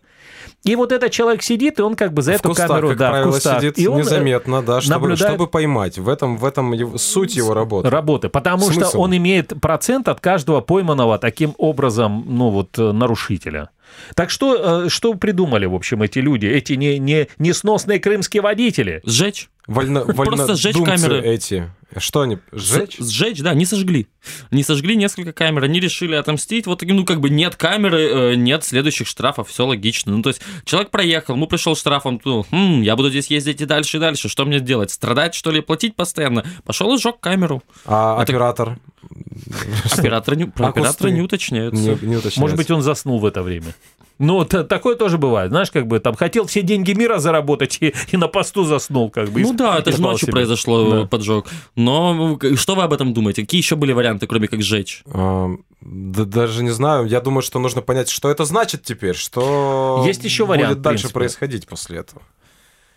И 0.63 0.75
вот 0.75 0.91
этот 0.91 1.11
человек 1.11 1.41
сидит, 1.41 1.79
и 1.79 1.81
он 1.81 1.95
как 1.95 2.13
бы 2.13 2.21
за 2.21 2.33
в 2.33 2.35
эту 2.35 2.49
кустах, 2.49 2.67
камеру, 2.67 2.89
как 2.89 2.97
да, 2.97 3.09
правило, 3.11 3.31
в 3.31 3.33
кустах. 3.35 3.59
сидит 3.61 3.79
и 3.79 3.87
он, 3.87 3.97
э, 3.97 3.99
незаметно, 4.01 4.61
да, 4.61 4.81
чтобы, 4.81 5.07
наблюдает- 5.07 5.33
чтобы 5.33 5.47
поймать. 5.47 5.97
В 5.97 6.09
этом, 6.09 6.37
в 6.37 6.45
этом 6.45 6.73
его- 6.73 6.97
суть 6.97 7.35
его 7.35 7.53
работы. 7.53 7.89
работы, 7.89 8.29
потому 8.29 8.65
Смысл? 8.65 8.89
что 8.89 8.99
он 8.99 9.15
имеет 9.15 9.53
процент 9.61 10.07
от 10.07 10.19
каждого 10.19 10.61
пойманного 10.61 11.17
таким 11.17 11.53
образом, 11.57 12.25
ну 12.27 12.49
вот, 12.49 12.77
э, 12.77 12.91
нарушителя. 12.91 13.69
Так 14.15 14.29
что, 14.29 14.83
э, 14.85 14.89
что 14.89 15.13
придумали, 15.15 15.65
в 15.65 15.73
общем, 15.73 16.01
эти 16.03 16.19
люди, 16.19 16.45
эти 16.45 16.73
не, 16.73 16.99
не, 16.99 17.27
несносные 17.37 17.99
крымские 17.99 18.41
водители? 18.41 19.01
Сжечь? 19.05 19.49
Вольно, 19.69 20.01
Просто 20.01 20.55
сжечь 20.55 20.75
камеры. 20.75 21.21
эти. 21.21 21.69
Что 21.97 22.21
они? 22.21 22.37
Сжечь? 22.51 22.97
Сжечь, 22.99 23.39
да, 23.41 23.53
не 23.53 23.65
сожгли. 23.65 24.07
Не 24.51 24.63
сожгли 24.63 24.95
несколько 24.95 25.31
камер, 25.31 25.63
они 25.63 25.79
решили 25.79 26.15
отомстить. 26.15 26.65
Вот 26.67 26.79
таким, 26.79 26.95
ну, 26.97 27.05
как 27.05 27.19
бы 27.19 27.29
нет 27.29 27.55
камеры, 27.55 28.33
э, 28.33 28.35
нет 28.35 28.63
следующих 28.63 29.07
штрафов, 29.07 29.49
все 29.49 29.65
логично. 29.65 30.15
Ну, 30.15 30.21
то 30.23 30.29
есть, 30.29 30.41
человек 30.65 30.89
проехал, 30.89 31.35
ему 31.35 31.47
пришел 31.47 31.75
штрафом, 31.75 32.19
думал, 32.23 32.45
«Хм, 32.51 32.81
я 32.81 32.95
буду 32.95 33.09
здесь 33.09 33.27
ездить 33.27 33.61
и 33.61 33.65
дальше, 33.65 33.97
и 33.97 33.99
дальше, 33.99 34.27
что 34.29 34.45
мне 34.45 34.59
делать? 34.59 34.91
Страдать, 34.91 35.33
что 35.35 35.51
ли, 35.51 35.61
платить 35.61 35.95
постоянно? 35.95 36.43
Пошел 36.63 36.93
и 36.93 36.97
сжег 36.99 37.19
камеру. 37.19 37.61
А 37.85 38.15
Это- 38.21 38.23
оператор? 38.33 38.79
Операторы 39.97 40.37
не, 40.37 40.45
про 40.45 40.67
А 40.67 40.69
оператора 40.69 41.09
не 41.09 41.21
уточняются. 41.21 41.81
Не, 41.81 41.87
не 41.87 42.15
уточняется. 42.15 42.39
Может 42.39 42.57
быть, 42.57 42.69
он 42.71 42.81
заснул 42.81 43.19
в 43.19 43.25
это 43.25 43.41
время. 43.41 43.73
Ну, 44.19 44.43
т- 44.43 44.65
такое 44.65 44.95
тоже 44.95 45.17
бывает. 45.17 45.49
Знаешь, 45.49 45.71
как 45.71 45.87
бы 45.87 45.99
там 45.99 46.13
хотел 46.15 46.45
все 46.45 46.61
деньги 46.61 46.91
мира 46.91 47.19
заработать 47.19 47.77
и, 47.79 47.93
и 48.11 48.17
на 48.17 48.27
посту 48.27 48.65
заснул, 48.65 49.09
как 49.09 49.29
бы. 49.29 49.39
и 49.39 49.43
Ну 49.43 49.53
да, 49.53 49.79
это 49.79 49.93
же 49.93 50.01
ночью 50.01 50.25
себе. 50.25 50.33
произошло 50.33 50.91
Да. 50.91 51.05
поджог. 51.05 51.47
Но 51.75 52.13
ну, 52.13 52.57
что 52.57 52.75
вы 52.75 52.83
об 52.83 52.91
этом 52.91 53.13
думаете? 53.13 53.43
Какие 53.43 53.61
еще 53.61 53.77
были 53.77 53.93
варианты, 53.93 54.27
кроме 54.27 54.49
как 54.49 54.61
сжечь? 54.61 55.03
А, 55.13 55.49
да 55.79 56.25
даже 56.25 56.63
не 56.63 56.71
знаю. 56.71 57.05
Я 57.05 57.21
думаю, 57.21 57.41
что 57.41 57.59
нужно 57.59 57.81
понять, 57.81 58.09
что 58.09 58.29
это 58.29 58.43
значит 58.43 58.83
теперь, 58.83 59.15
что 59.15 60.03
Есть 60.05 60.25
еще 60.25 60.45
вариант, 60.45 60.73
будет 60.73 60.81
дальше 60.81 61.09
происходить 61.09 61.65
после 61.65 61.99
этого. 61.99 62.21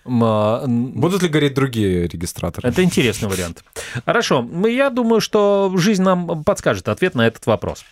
А, 0.04 0.64
Будут 0.66 1.22
ли 1.22 1.28
гореть 1.28 1.54
другие 1.54 2.08
регистраторы? 2.08 2.68
Это 2.68 2.82
интересный 2.82 3.28
вариант. 3.28 3.64
Хорошо, 4.04 4.46
я 4.66 4.90
думаю, 4.90 5.20
что 5.20 5.72
жизнь 5.76 6.02
нам 6.02 6.44
подскажет 6.44 6.88
ответ 6.88 7.14
на 7.14 7.26
этот 7.26 7.46
вопрос. 7.46 7.84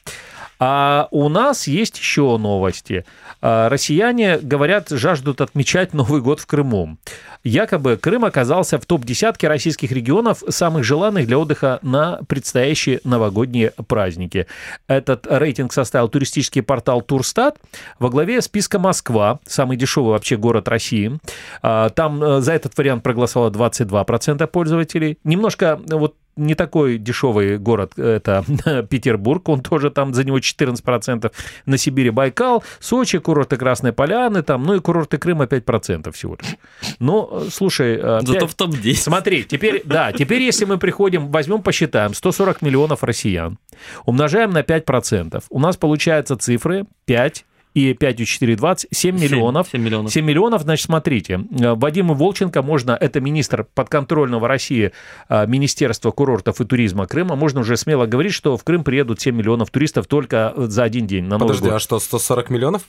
А 0.62 1.08
у 1.11 1.30
нас 1.30 1.66
есть 1.66 1.98
еще 1.98 2.36
новости. 2.36 3.06
А, 3.40 3.70
Россияне, 3.70 4.38
говорят, 4.38 4.90
жаждут 4.90 5.40
отмечать 5.40 5.94
Новый 5.94 6.20
год 6.20 6.38
в 6.38 6.46
Крыму. 6.46 6.98
Якобы 7.42 7.96
Крым 7.96 8.26
оказался 8.26 8.78
в 8.78 8.84
топ-десятке 8.84 9.48
российских 9.48 9.90
регионов, 9.90 10.42
самых 10.48 10.84
желанных 10.84 11.26
для 11.26 11.38
отдыха 11.38 11.78
на 11.80 12.20
предстоящие 12.28 13.00
новогодние 13.04 13.72
праздники. 13.88 14.46
Этот 14.86 15.26
рейтинг 15.26 15.72
составил 15.72 16.08
туристический 16.08 16.62
портал 16.62 17.00
Турстат. 17.00 17.56
Во 17.98 18.11
главе 18.11 18.42
списка 18.42 18.78
Москва, 18.78 19.40
самый 19.46 19.78
дешевый 19.78 20.11
вообще 20.11 20.36
город 20.36 20.68
России. 20.68 21.18
А, 21.62 21.88
Там 21.88 22.22
э, 22.22 22.40
за 22.42 22.52
этот 22.52 22.76
вариант 22.76 23.02
проголосовало 23.02 23.48
22% 23.48 24.46
пользователей. 24.46 25.18
Немножко 25.24 25.80
э, 25.90 25.94
вот 25.94 26.16
не 26.41 26.55
такой 26.55 26.99
дешевый 26.99 27.59
город, 27.59 27.99
это 27.99 28.45
Петербург, 28.91 29.49
он 29.49 29.61
тоже 29.62 29.91
там 29.91 30.14
за 30.14 30.24
него 30.24 30.38
14%, 30.38 31.32
на 31.66 31.78
Сибири 31.78 32.11
Байкал, 32.11 32.64
Сочи, 32.80 33.18
курорты 33.18 33.57
Красной 33.57 33.93
Поляны, 33.93 34.43
там, 34.43 34.64
ну 34.64 34.74
и 34.74 34.80
курорты 34.80 35.18
Крыма 35.18 35.45
5% 35.45 36.12
всего 36.12 36.36
лишь. 36.41 36.57
Ну, 36.99 37.28
э, 37.32 37.49
слушай, 37.51 37.99
э, 38.01 38.20
Зато 38.22 38.47
в 38.47 38.55
топ-10. 38.55 38.95
Смотри, 38.95 39.45
теперь, 39.45 39.82
да, 39.84 40.12
теперь 40.12 40.43
если 40.43 40.64
мы 40.64 40.78
приходим, 40.78 41.28
возьмем, 41.28 41.62
посчитаем, 41.62 42.14
140 42.14 42.62
миллионов 42.62 43.05
россиян, 43.05 43.59
умножаем 44.05 44.51
на 44.51 44.62
5%, 44.62 45.43
у 45.51 45.59
нас 45.59 45.76
получается 45.76 46.36
цифры 46.36 46.86
5 47.05 47.45
и 47.74 47.94
5 47.94 48.20
и 48.20 48.26
4, 48.26 48.56
20, 48.56 48.88
7 48.90 49.16
Семь- 49.18 49.22
миллионов. 49.24 49.68
семь 49.70 49.82
миллионов. 49.82 50.12
7 50.12 50.24
миллионов, 50.24 50.62
значит, 50.62 50.86
смотрите, 50.86 51.40
э, 51.60 51.74
Вадиму 51.74 52.14
Волченко 52.14 52.62
можно, 52.62 52.96
это 53.00 53.20
министр 53.20 53.64
подконтрольного 53.74 54.48
России 54.48 54.92
э, 55.28 55.46
Министерства 55.46 56.10
курортов 56.10 56.60
и 56.60 56.64
туризма 56.64 57.06
Крыма, 57.06 57.36
можно 57.36 57.60
уже 57.60 57.76
смело 57.76 58.06
говорить, 58.06 58.32
что 58.32 58.56
в 58.56 58.64
Крым 58.64 58.82
приедут 58.84 59.20
7 59.20 59.34
миллионов 59.36 59.70
туристов 59.70 60.06
только 60.06 60.52
э, 60.56 60.66
за 60.66 60.82
один 60.84 61.06
день 61.06 61.24
на 61.24 61.38
Новый 61.38 61.48
Подожди, 61.48 61.66
год. 61.68 61.74
а 61.76 61.78
что, 61.78 61.98
140 62.00 62.50
миллионов 62.50 62.82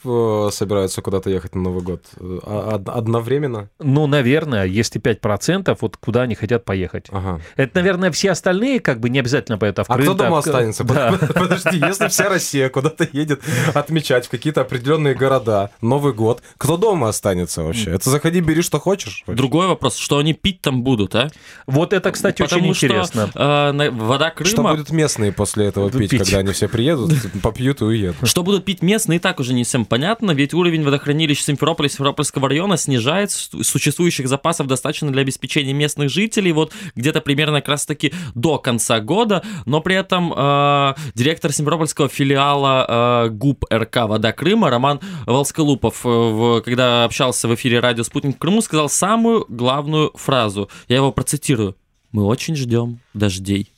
собираются 0.53 1.01
куда-то 1.01 1.29
ехать 1.29 1.55
на 1.55 1.61
Новый 1.61 1.83
год? 1.83 2.03
А- 2.19 2.75
од- 2.75 2.89
одновременно? 2.89 3.69
Ну, 3.79 4.07
наверное, 4.07 4.65
если 4.65 4.99
5%, 4.99 5.77
вот 5.81 5.97
куда 5.97 6.23
они 6.23 6.35
хотят 6.35 6.65
поехать. 6.65 7.05
Ага. 7.11 7.39
Это, 7.55 7.71
наверное, 7.79 8.11
все 8.11 8.31
остальные 8.31 8.79
как 8.79 8.99
бы 8.99 9.09
не 9.09 9.19
обязательно 9.19 9.57
поедут, 9.57 9.79
а 9.79 9.83
в 9.83 9.89
А 9.89 9.93
Крым... 9.95 10.07
кто 10.07 10.13
дома 10.15 10.41
так, 10.41 10.47
останется? 10.47 10.83
Да. 10.83 11.17
Подожди, 11.35 11.77
если 11.77 12.07
вся 12.07 12.29
Россия 12.29 12.69
куда-то 12.69 13.07
едет 13.11 13.41
отмечать 13.73 14.25
в 14.25 14.29
какие-то 14.29 14.61
определенные 14.71 15.13
города 15.15 15.69
Новый 15.81 16.13
год, 16.13 16.41
кто 16.57 16.77
дома 16.77 17.09
останется 17.09 17.63
вообще? 17.63 17.91
Это 17.91 18.09
заходи, 18.09 18.39
бери, 18.39 18.61
что 18.61 18.79
хочешь. 18.79 19.23
вообще. 19.27 19.37
Другой 19.37 19.67
вопрос, 19.67 19.97
что 19.97 20.17
они 20.17 20.33
пить 20.33 20.61
там 20.61 20.83
будут, 20.83 21.13
а? 21.15 21.29
Вот 21.67 21.93
это, 21.93 22.11
кстати, 22.11 22.41
Потому 22.41 22.69
очень 22.69 22.75
что 22.75 22.87
интересно. 22.87 23.29
э, 23.35 23.89
вода 23.91 24.33
Что 24.43 24.55
Крыма... 24.55 24.71
будут 24.71 24.91
местные 24.91 25.31
после 25.31 25.65
этого 25.67 25.91
пить, 25.91 26.09
пить. 26.11 26.19
когда 26.23 26.39
они 26.39 26.51
все 26.53 26.67
приедут, 26.69 27.11
попьют 27.43 27.81
и 27.81 27.85
уедут? 27.85 28.27
Что 28.27 28.43
будут 28.43 28.65
пить 28.65 28.81
местные, 28.81 29.17
и 29.17 29.19
так 29.19 29.39
уже 29.39 29.53
не 29.53 29.63
всем 29.63 29.85
понятно, 29.85 30.31
ведь 30.31 30.53
уровень 30.53 30.83
водохранилищ 30.83 31.41
Симферополя 31.41 31.87
и 31.87 31.91
Симферопольского 31.91 32.47
района 32.47 32.77
снижает, 32.77 33.31
с- 33.31 33.49
существующих 33.63 34.27
запасов 34.27 34.67
достаточно 34.67 35.11
для 35.11 35.21
обеспечения 35.21 35.73
местных 35.73 36.09
жителей, 36.09 36.51
вот 36.51 36.71
где-то 36.95 37.21
примерно 37.21 37.61
как 37.61 37.69
раз-таки 37.69 38.13
до 38.35 38.57
конца 38.57 38.99
года, 38.99 39.43
но 39.65 39.81
при 39.81 39.95
этом 39.95 40.33
э, 40.35 40.93
директор 41.15 41.51
Симферопольского 41.51 42.07
филиала 42.09 43.25
э, 43.25 43.29
ГУП 43.29 43.65
РК 43.73 43.95
«Вода 44.07 44.31
Крыма» 44.31 44.60
Роман 44.69 44.99
Волсколупов, 45.25 46.05
э, 46.05 46.09
в- 46.09 46.61
когда 46.61 47.03
общался 47.05 47.47
в 47.47 47.55
эфире 47.55 47.79
радио 47.79 48.03
«Спутник 48.03 48.37
Крыму», 48.37 48.61
сказал 48.61 48.89
самую 48.89 49.45
главную 49.49 50.11
фразу, 50.15 50.69
я 50.87 50.97
его 50.97 51.11
процитирую, 51.11 51.75
«Мы 52.11 52.25
очень 52.25 52.55
ждем 52.55 52.99
дождей». 53.13 53.71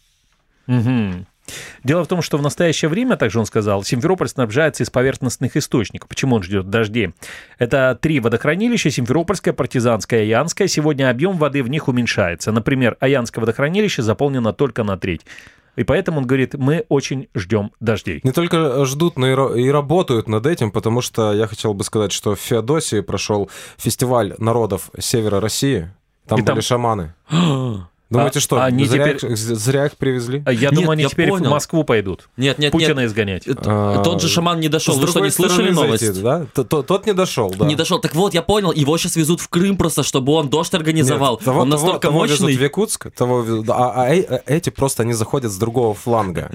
Мгм. 0.68 1.26
Дело 1.84 2.06
в 2.06 2.08
том, 2.08 2.22
что 2.22 2.38
в 2.38 2.42
настоящее 2.42 2.88
время, 2.88 3.18
также 3.18 3.38
он 3.38 3.46
сказал, 3.46 3.84
Симферополь 3.84 4.30
снабжается 4.30 4.84
из 4.84 4.90
поверхностных 4.90 5.58
источников. 5.58 6.08
Почему 6.08 6.38
он 6.38 6.44
ждет 6.44 6.70
дождей? 6.70 7.14
Это 7.60 7.98
три 8.02 8.22
водохранилища, 8.22 8.90
Симферопольское, 8.90 9.54
Партизанское 9.54 10.22
и 10.22 10.24
Аянское. 10.24 10.70
Сегодня 10.70 11.10
объем 11.10 11.38
воды 11.38 11.62
в 11.62 11.68
них 11.70 11.90
уменьшается. 11.90 12.54
Например, 12.54 12.96
Аянское 13.02 13.42
водохранилище 13.42 14.02
заполнено 14.02 14.54
только 14.54 14.84
на 14.86 14.98
треть. 14.98 15.26
И 15.76 15.84
поэтому 15.84 16.20
он 16.20 16.28
говорит, 16.28 16.54
мы 16.54 16.86
очень 16.90 17.28
ждем 17.36 17.72
дождей. 17.80 18.20
Не 18.24 18.32
только 18.32 18.86
ждут, 18.86 19.18
но 19.18 19.28
и, 19.28 19.34
ра- 19.34 19.60
и 19.60 19.70
работают 19.70 20.28
над 20.28 20.46
этим, 20.46 20.72
потому 20.72 21.02
что 21.02 21.34
я 21.34 21.48
хотел 21.48 21.74
бы 21.74 21.84
сказать, 21.84 22.12
что 22.12 22.36
в 22.36 22.40
Феодосии 22.40 23.02
прошел 23.02 23.50
фестиваль 23.78 24.36
народов 24.38 24.92
Севера 25.00 25.40
России. 25.40 25.92
Там 26.28 26.40
И 26.40 26.42
были 26.42 26.56
там- 26.56 26.62
шаманы. 26.62 27.14
Думаете, 28.14 28.40
А- 28.40 28.42
что, 28.42 28.62
они 28.64 28.86
зря, 28.86 29.14
теперь- 29.14 29.32
их, 29.32 29.38
зря 29.38 29.86
их 29.88 29.98
привезли? 29.98 30.44
А 30.46 30.52
Я 30.54 30.70
Нет, 30.70 30.74
думаю, 30.76 30.92
они 30.92 31.04
я 31.04 31.10
теперь 31.10 31.30
понял. 31.30 31.48
в 31.48 31.52
Москву 31.52 31.84
пойдут. 31.84 32.30
Нет, 32.38 32.60
нет, 32.60 32.72
Путина 32.72 33.00
нет. 33.02 33.10
изгонять. 33.10 33.44
Т- 33.46 33.54
А, 33.66 34.02
Тот 34.04 34.22
же 34.22 34.30
шаман 34.30 34.60
не 34.60 34.70
дошел. 34.70 34.94
С 34.96 34.98
Вы 35.00 35.08
что, 35.08 35.20
не 35.20 35.30
слышали 35.32 35.72
новость? 35.72 36.04
зайти, 36.06 36.22
да? 36.22 36.46
Тот 36.64 37.06
не 37.06 37.14
дошел, 37.14 37.54
да. 37.58 37.66
Не 37.66 37.76
дошел. 37.76 38.00
Так 38.00 38.16
вот, 38.16 38.34
я 38.34 38.42
понял, 38.42 38.72
его 38.72 38.98
сейчас 38.98 39.16
везут 39.16 39.42
в 39.42 39.50
Крым 39.50 39.78
просто, 39.78 40.04
чтобы 40.04 40.34
он 40.34 40.50
дождь 40.50 40.74
организовал. 40.74 41.36
Нет, 41.36 41.46
того, 41.46 41.62
он 41.62 41.70
того- 41.70 41.82
настолько 41.82 42.08
того 42.08 42.26
везут 42.26 42.42
мощный. 42.42 42.58
в 42.58 42.62
Якутск, 42.62 43.12
того 43.12 43.42
везут- 43.42 43.70
а, 43.70 43.94
а 44.04 44.14
э- 44.16 44.42
эти 44.46 44.70
просто 44.70 45.04
они 45.04 45.14
заходят 45.14 45.52
с 45.52 45.58
другого 45.58 45.94
фланга. 45.94 46.52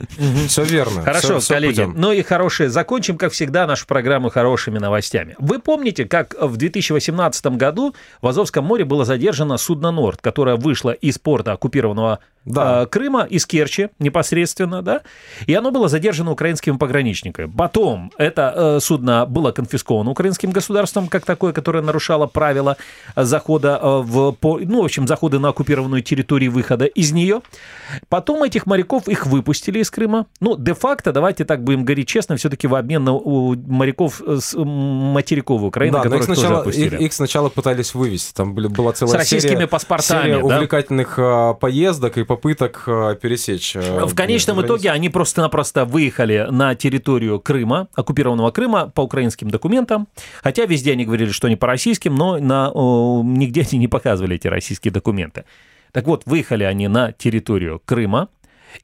Все 0.49 0.63
верно. 0.65 1.03
Хорошо, 1.03 1.41
коллеги. 1.47 1.89
Ну 1.95 2.13
и 2.13 2.23
хорошие. 2.23 2.69
Закончим, 2.71 3.19
как 3.19 3.33
всегда, 3.33 3.67
нашу 3.67 3.87
программу 3.87 4.31
хорошими 4.31 4.79
новостями. 4.79 5.35
Вы 5.39 5.59
помните, 5.59 6.05
как 6.05 6.35
в 6.41 6.57
2018 6.57 7.57
году 7.57 7.95
в 8.23 8.27
Азовском 8.27 8.65
море 8.65 8.85
было 8.85 9.05
задержано 9.05 9.57
судно 9.59 9.91
«Норд», 9.91 10.21
которое 10.21 10.57
вышло 10.57 10.91
из 10.91 11.19
порта 11.19 11.48
оккупированного 11.53 12.19
Да. 12.53 12.83
э, 12.83 12.87
Крыма 12.87 13.25
из 13.25 13.47
Керчи 13.47 13.89
непосредственно, 13.99 14.83
да, 14.83 15.03
и 15.47 15.55
оно 15.55 15.71
было 15.71 15.89
задержано 15.89 16.33
украинскими 16.33 16.77
пограничниками. 16.77 17.51
Потом 17.57 18.13
это 18.19 18.53
э, 18.57 18.81
судно 18.81 19.27
было 19.27 19.53
конфисковано 19.53 20.11
украинским 20.11 20.51
государством, 20.51 21.09
как 21.09 21.25
такое, 21.25 21.53
которое 21.53 21.83
нарушало 21.83 22.27
правила 22.27 22.77
захода 23.17 23.79
э, 23.83 24.01
в, 24.05 24.33
по- 24.33 24.59
ну, 24.59 24.83
в 24.83 24.85
общем, 24.85 25.07
захода 25.07 25.39
на 25.39 25.49
оккупированную 25.49 26.03
территорию, 26.03 26.53
выхода 26.53 26.85
из 26.87 27.13
нее. 27.13 27.41
Потом 28.09 28.43
этих 28.43 28.67
моряков, 28.67 29.09
их 29.09 29.27
выпустили 29.27 29.79
из 29.81 29.91
Крыма. 29.91 30.27
Ну, 30.41 30.57
де-факто, 30.57 31.13
давайте 31.13 31.45
так 31.45 31.63
будем 31.65 31.85
говорить 31.85 32.09
честно, 32.09 32.37
все-таки 32.37 32.67
в 32.67 32.75
обмен 32.75 33.05
на 33.05 33.13
у 33.15 33.55
моряков 33.55 34.21
с 34.27 34.55
м, 34.55 34.69
материковой 34.69 35.69
Украины, 35.69 35.93
Да, 35.95 36.05
но 36.05 36.05
их 36.05 36.11
которых 36.23 36.27
тоже 36.27 36.41
сначала, 36.41 36.59
отпустили. 36.61 36.95
их, 36.97 37.01
их 37.01 37.13
сначала 37.13 37.49
пытались 37.49 37.95
вывести. 37.95 38.33
Там 38.35 38.55
были, 38.55 38.67
была 38.69 38.93
целая 38.93 39.15
С 39.15 39.19
российскими 39.19 39.53
серия, 39.55 39.67
паспортами, 39.67 40.23
серия 40.23 40.39
да? 40.39 40.45
увлекательных 40.57 41.15
а, 41.19 41.55
поездок 41.55 42.19
и 42.19 42.25
попыток 42.39 42.85
а, 42.87 43.15
пересечь. 43.15 43.75
а, 43.77 44.07
В 44.07 44.15
конечном 44.15 44.63
итоге 44.63 44.91
они 44.91 45.09
просто-напросто 45.09 45.85
выехали 45.85 46.47
на 46.51 46.75
территорию 46.75 47.41
Крыма, 47.41 47.89
оккупированного 47.95 48.51
Крыма, 48.51 48.89
по 48.89 49.03
украинским 49.03 49.51
документам. 49.51 50.09
Хотя 50.43 50.65
везде 50.67 50.93
они 50.93 51.05
говорили, 51.05 51.31
что 51.31 51.47
они 51.49 51.57
по 51.57 51.67
российским, 51.67 52.15
но 52.15 52.39
на, 52.39 52.71
о, 52.73 53.23
нигде 53.25 53.67
они 53.71 53.79
не 53.79 53.89
показывали 53.89 54.37
эти 54.37 54.47
российские 54.47 54.93
документы. 54.93 55.45
Так 55.93 56.07
вот, 56.07 56.23
выехали 56.27 56.65
они 56.65 56.87
на 56.89 57.13
территорию 57.13 57.81
Крыма. 57.85 58.29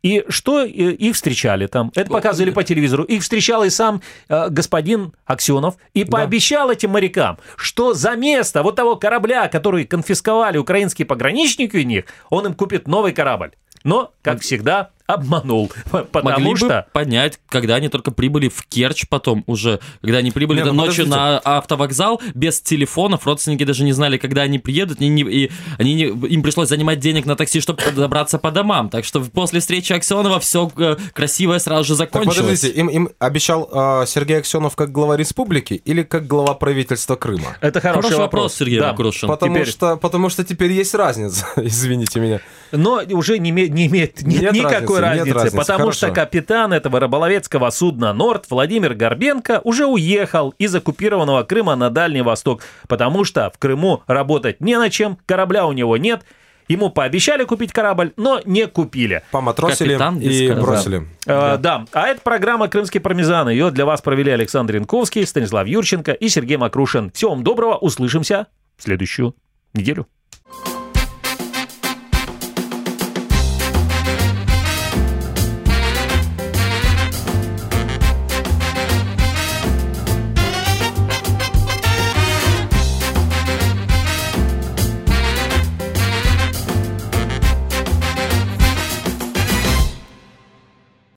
И 0.02 0.24
что 0.28 0.64
э, 0.64 0.68
их 0.68 1.14
встречали 1.14 1.66
там? 1.66 1.92
Это 1.94 2.10
показывали 2.10 2.50
по 2.50 2.62
телевизору. 2.62 3.04
Их 3.04 3.22
встречал 3.22 3.64
и 3.64 3.70
сам 3.70 4.02
э, 4.28 4.48
господин 4.50 5.12
Аксенов 5.26 5.76
и 5.94 6.04
пообещал 6.04 6.70
этим 6.70 6.90
морякам, 6.90 7.38
что 7.56 7.94
за 7.94 8.16
место 8.16 8.62
вот 8.62 8.76
того 8.76 8.96
корабля, 8.96 9.48
который 9.48 9.84
конфисковали 9.84 10.58
украинские 10.58 11.06
пограничники 11.06 11.76
у 11.76 11.82
них, 11.82 12.04
он 12.30 12.46
им 12.46 12.54
купит 12.54 12.86
новый 12.86 13.12
корабль. 13.12 13.52
Но, 13.84 14.12
как 14.22 14.40
всегда, 14.40 14.90
обманул, 15.06 15.70
потому 15.90 16.30
Могли 16.30 16.56
что... 16.56 16.66
бы 16.68 16.84
понять, 16.92 17.38
когда 17.48 17.74
они 17.76 17.88
только 17.88 18.10
прибыли 18.10 18.48
в 18.48 18.64
Керчь 18.66 19.04
потом 19.08 19.44
уже, 19.46 19.80
когда 20.00 20.18
они 20.18 20.30
прибыли 20.30 20.58
Не, 20.60 20.64
ну 20.66 20.72
ночью 20.72 21.04
подождите. 21.04 21.16
на 21.16 21.38
автовокзал 21.58 22.22
без 22.34 22.60
телефонов, 22.60 23.26
родственники 23.26 23.64
даже 23.64 23.84
не 23.84 23.92
знали, 23.92 24.16
когда 24.16 24.42
они 24.42 24.58
приедут, 24.58 25.00
и, 25.00 25.08
не- 25.08 25.22
и 25.22 25.50
они 25.78 25.94
не- 25.94 26.04
им 26.28 26.42
пришлось 26.42 26.68
занимать 26.68 27.00
денег 27.00 27.26
на 27.26 27.36
такси, 27.36 27.60
чтобы 27.60 27.82
добраться 27.94 28.38
по 28.38 28.50
домам. 28.50 28.88
Так 28.88 29.04
что 29.04 29.20
после 29.20 29.60
встречи 29.60 29.92
Аксенова 29.92 30.40
все 30.40 30.70
красивое 31.12 31.58
сразу 31.58 31.84
же 31.84 31.96
Так 31.98 32.10
закончилось. 32.12 32.60
подождите, 32.60 32.68
им, 32.80 32.88
им 32.88 33.10
обещал 33.18 33.68
а, 33.72 34.06
Сергей 34.06 34.38
Аксенов 34.38 34.74
как 34.76 34.90
глава 34.90 35.16
республики 35.16 35.74
или 35.84 36.02
как 36.02 36.26
глава 36.26 36.54
правительства 36.54 37.16
Крыма? 37.16 37.56
Это 37.60 37.80
хороший, 37.80 38.02
Хороший 38.04 38.18
вопрос, 38.18 38.54
Сергей 38.54 38.78
Да. 38.80 38.92
Макрушин. 38.92 39.28
Потому, 39.28 39.54
теперь- 39.54 39.68
что, 39.68 39.96
потому 39.96 40.28
что 40.30 40.44
теперь 40.44 40.72
есть 40.72 40.94
разница, 40.94 41.46
извините 41.56 42.20
меня. 42.20 42.40
Но 42.72 43.02
уже 43.10 43.38
не, 43.38 43.50
име- 43.50 43.68
не 43.68 43.86
имеет 43.86 44.22
нет 44.22 44.42
Нет 44.42 44.52
никакой 44.54 44.93
разницы, 45.00 45.26
нет 45.26 45.34
разницы, 45.34 45.56
потому 45.56 45.78
хорошо. 45.84 45.96
что 45.98 46.10
капитан 46.10 46.72
этого 46.72 47.00
рыболовецкого 47.00 47.70
судна 47.70 48.12
«Норд» 48.12 48.46
Владимир 48.50 48.94
Горбенко 48.94 49.60
уже 49.64 49.86
уехал 49.86 50.54
из 50.58 50.74
оккупированного 50.74 51.42
Крыма 51.44 51.76
на 51.76 51.90
Дальний 51.90 52.22
Восток, 52.22 52.62
потому 52.88 53.24
что 53.24 53.50
в 53.50 53.58
Крыму 53.58 54.02
работать 54.06 54.60
не 54.60 54.78
на 54.78 54.90
чем, 54.90 55.18
корабля 55.26 55.66
у 55.66 55.72
него 55.72 55.96
нет, 55.96 56.22
ему 56.68 56.90
пообещали 56.90 57.44
купить 57.44 57.72
корабль, 57.72 58.12
но 58.16 58.40
не 58.44 58.66
купили. 58.66 59.22
Поматросили 59.30 59.90
Капитан 59.90 60.20
и 60.20 60.48
корабля. 60.48 60.64
бросили. 60.64 61.08
Э, 61.26 61.56
да. 61.58 61.84
а 61.92 62.08
это 62.08 62.20
программа 62.22 62.68
«Крымский 62.68 63.00
пармезан». 63.00 63.48
Ее 63.48 63.70
для 63.70 63.84
вас 63.84 64.00
провели 64.02 64.30
Александр 64.30 64.76
Янковский, 64.76 65.26
Станислав 65.26 65.66
Юрченко 65.66 66.12
и 66.12 66.28
Сергей 66.28 66.56
Макрушин. 66.56 67.10
Всего 67.12 67.32
вам 67.32 67.44
доброго, 67.44 67.76
услышимся 67.76 68.46
в 68.76 68.82
следующую 68.82 69.34
неделю. 69.74 70.06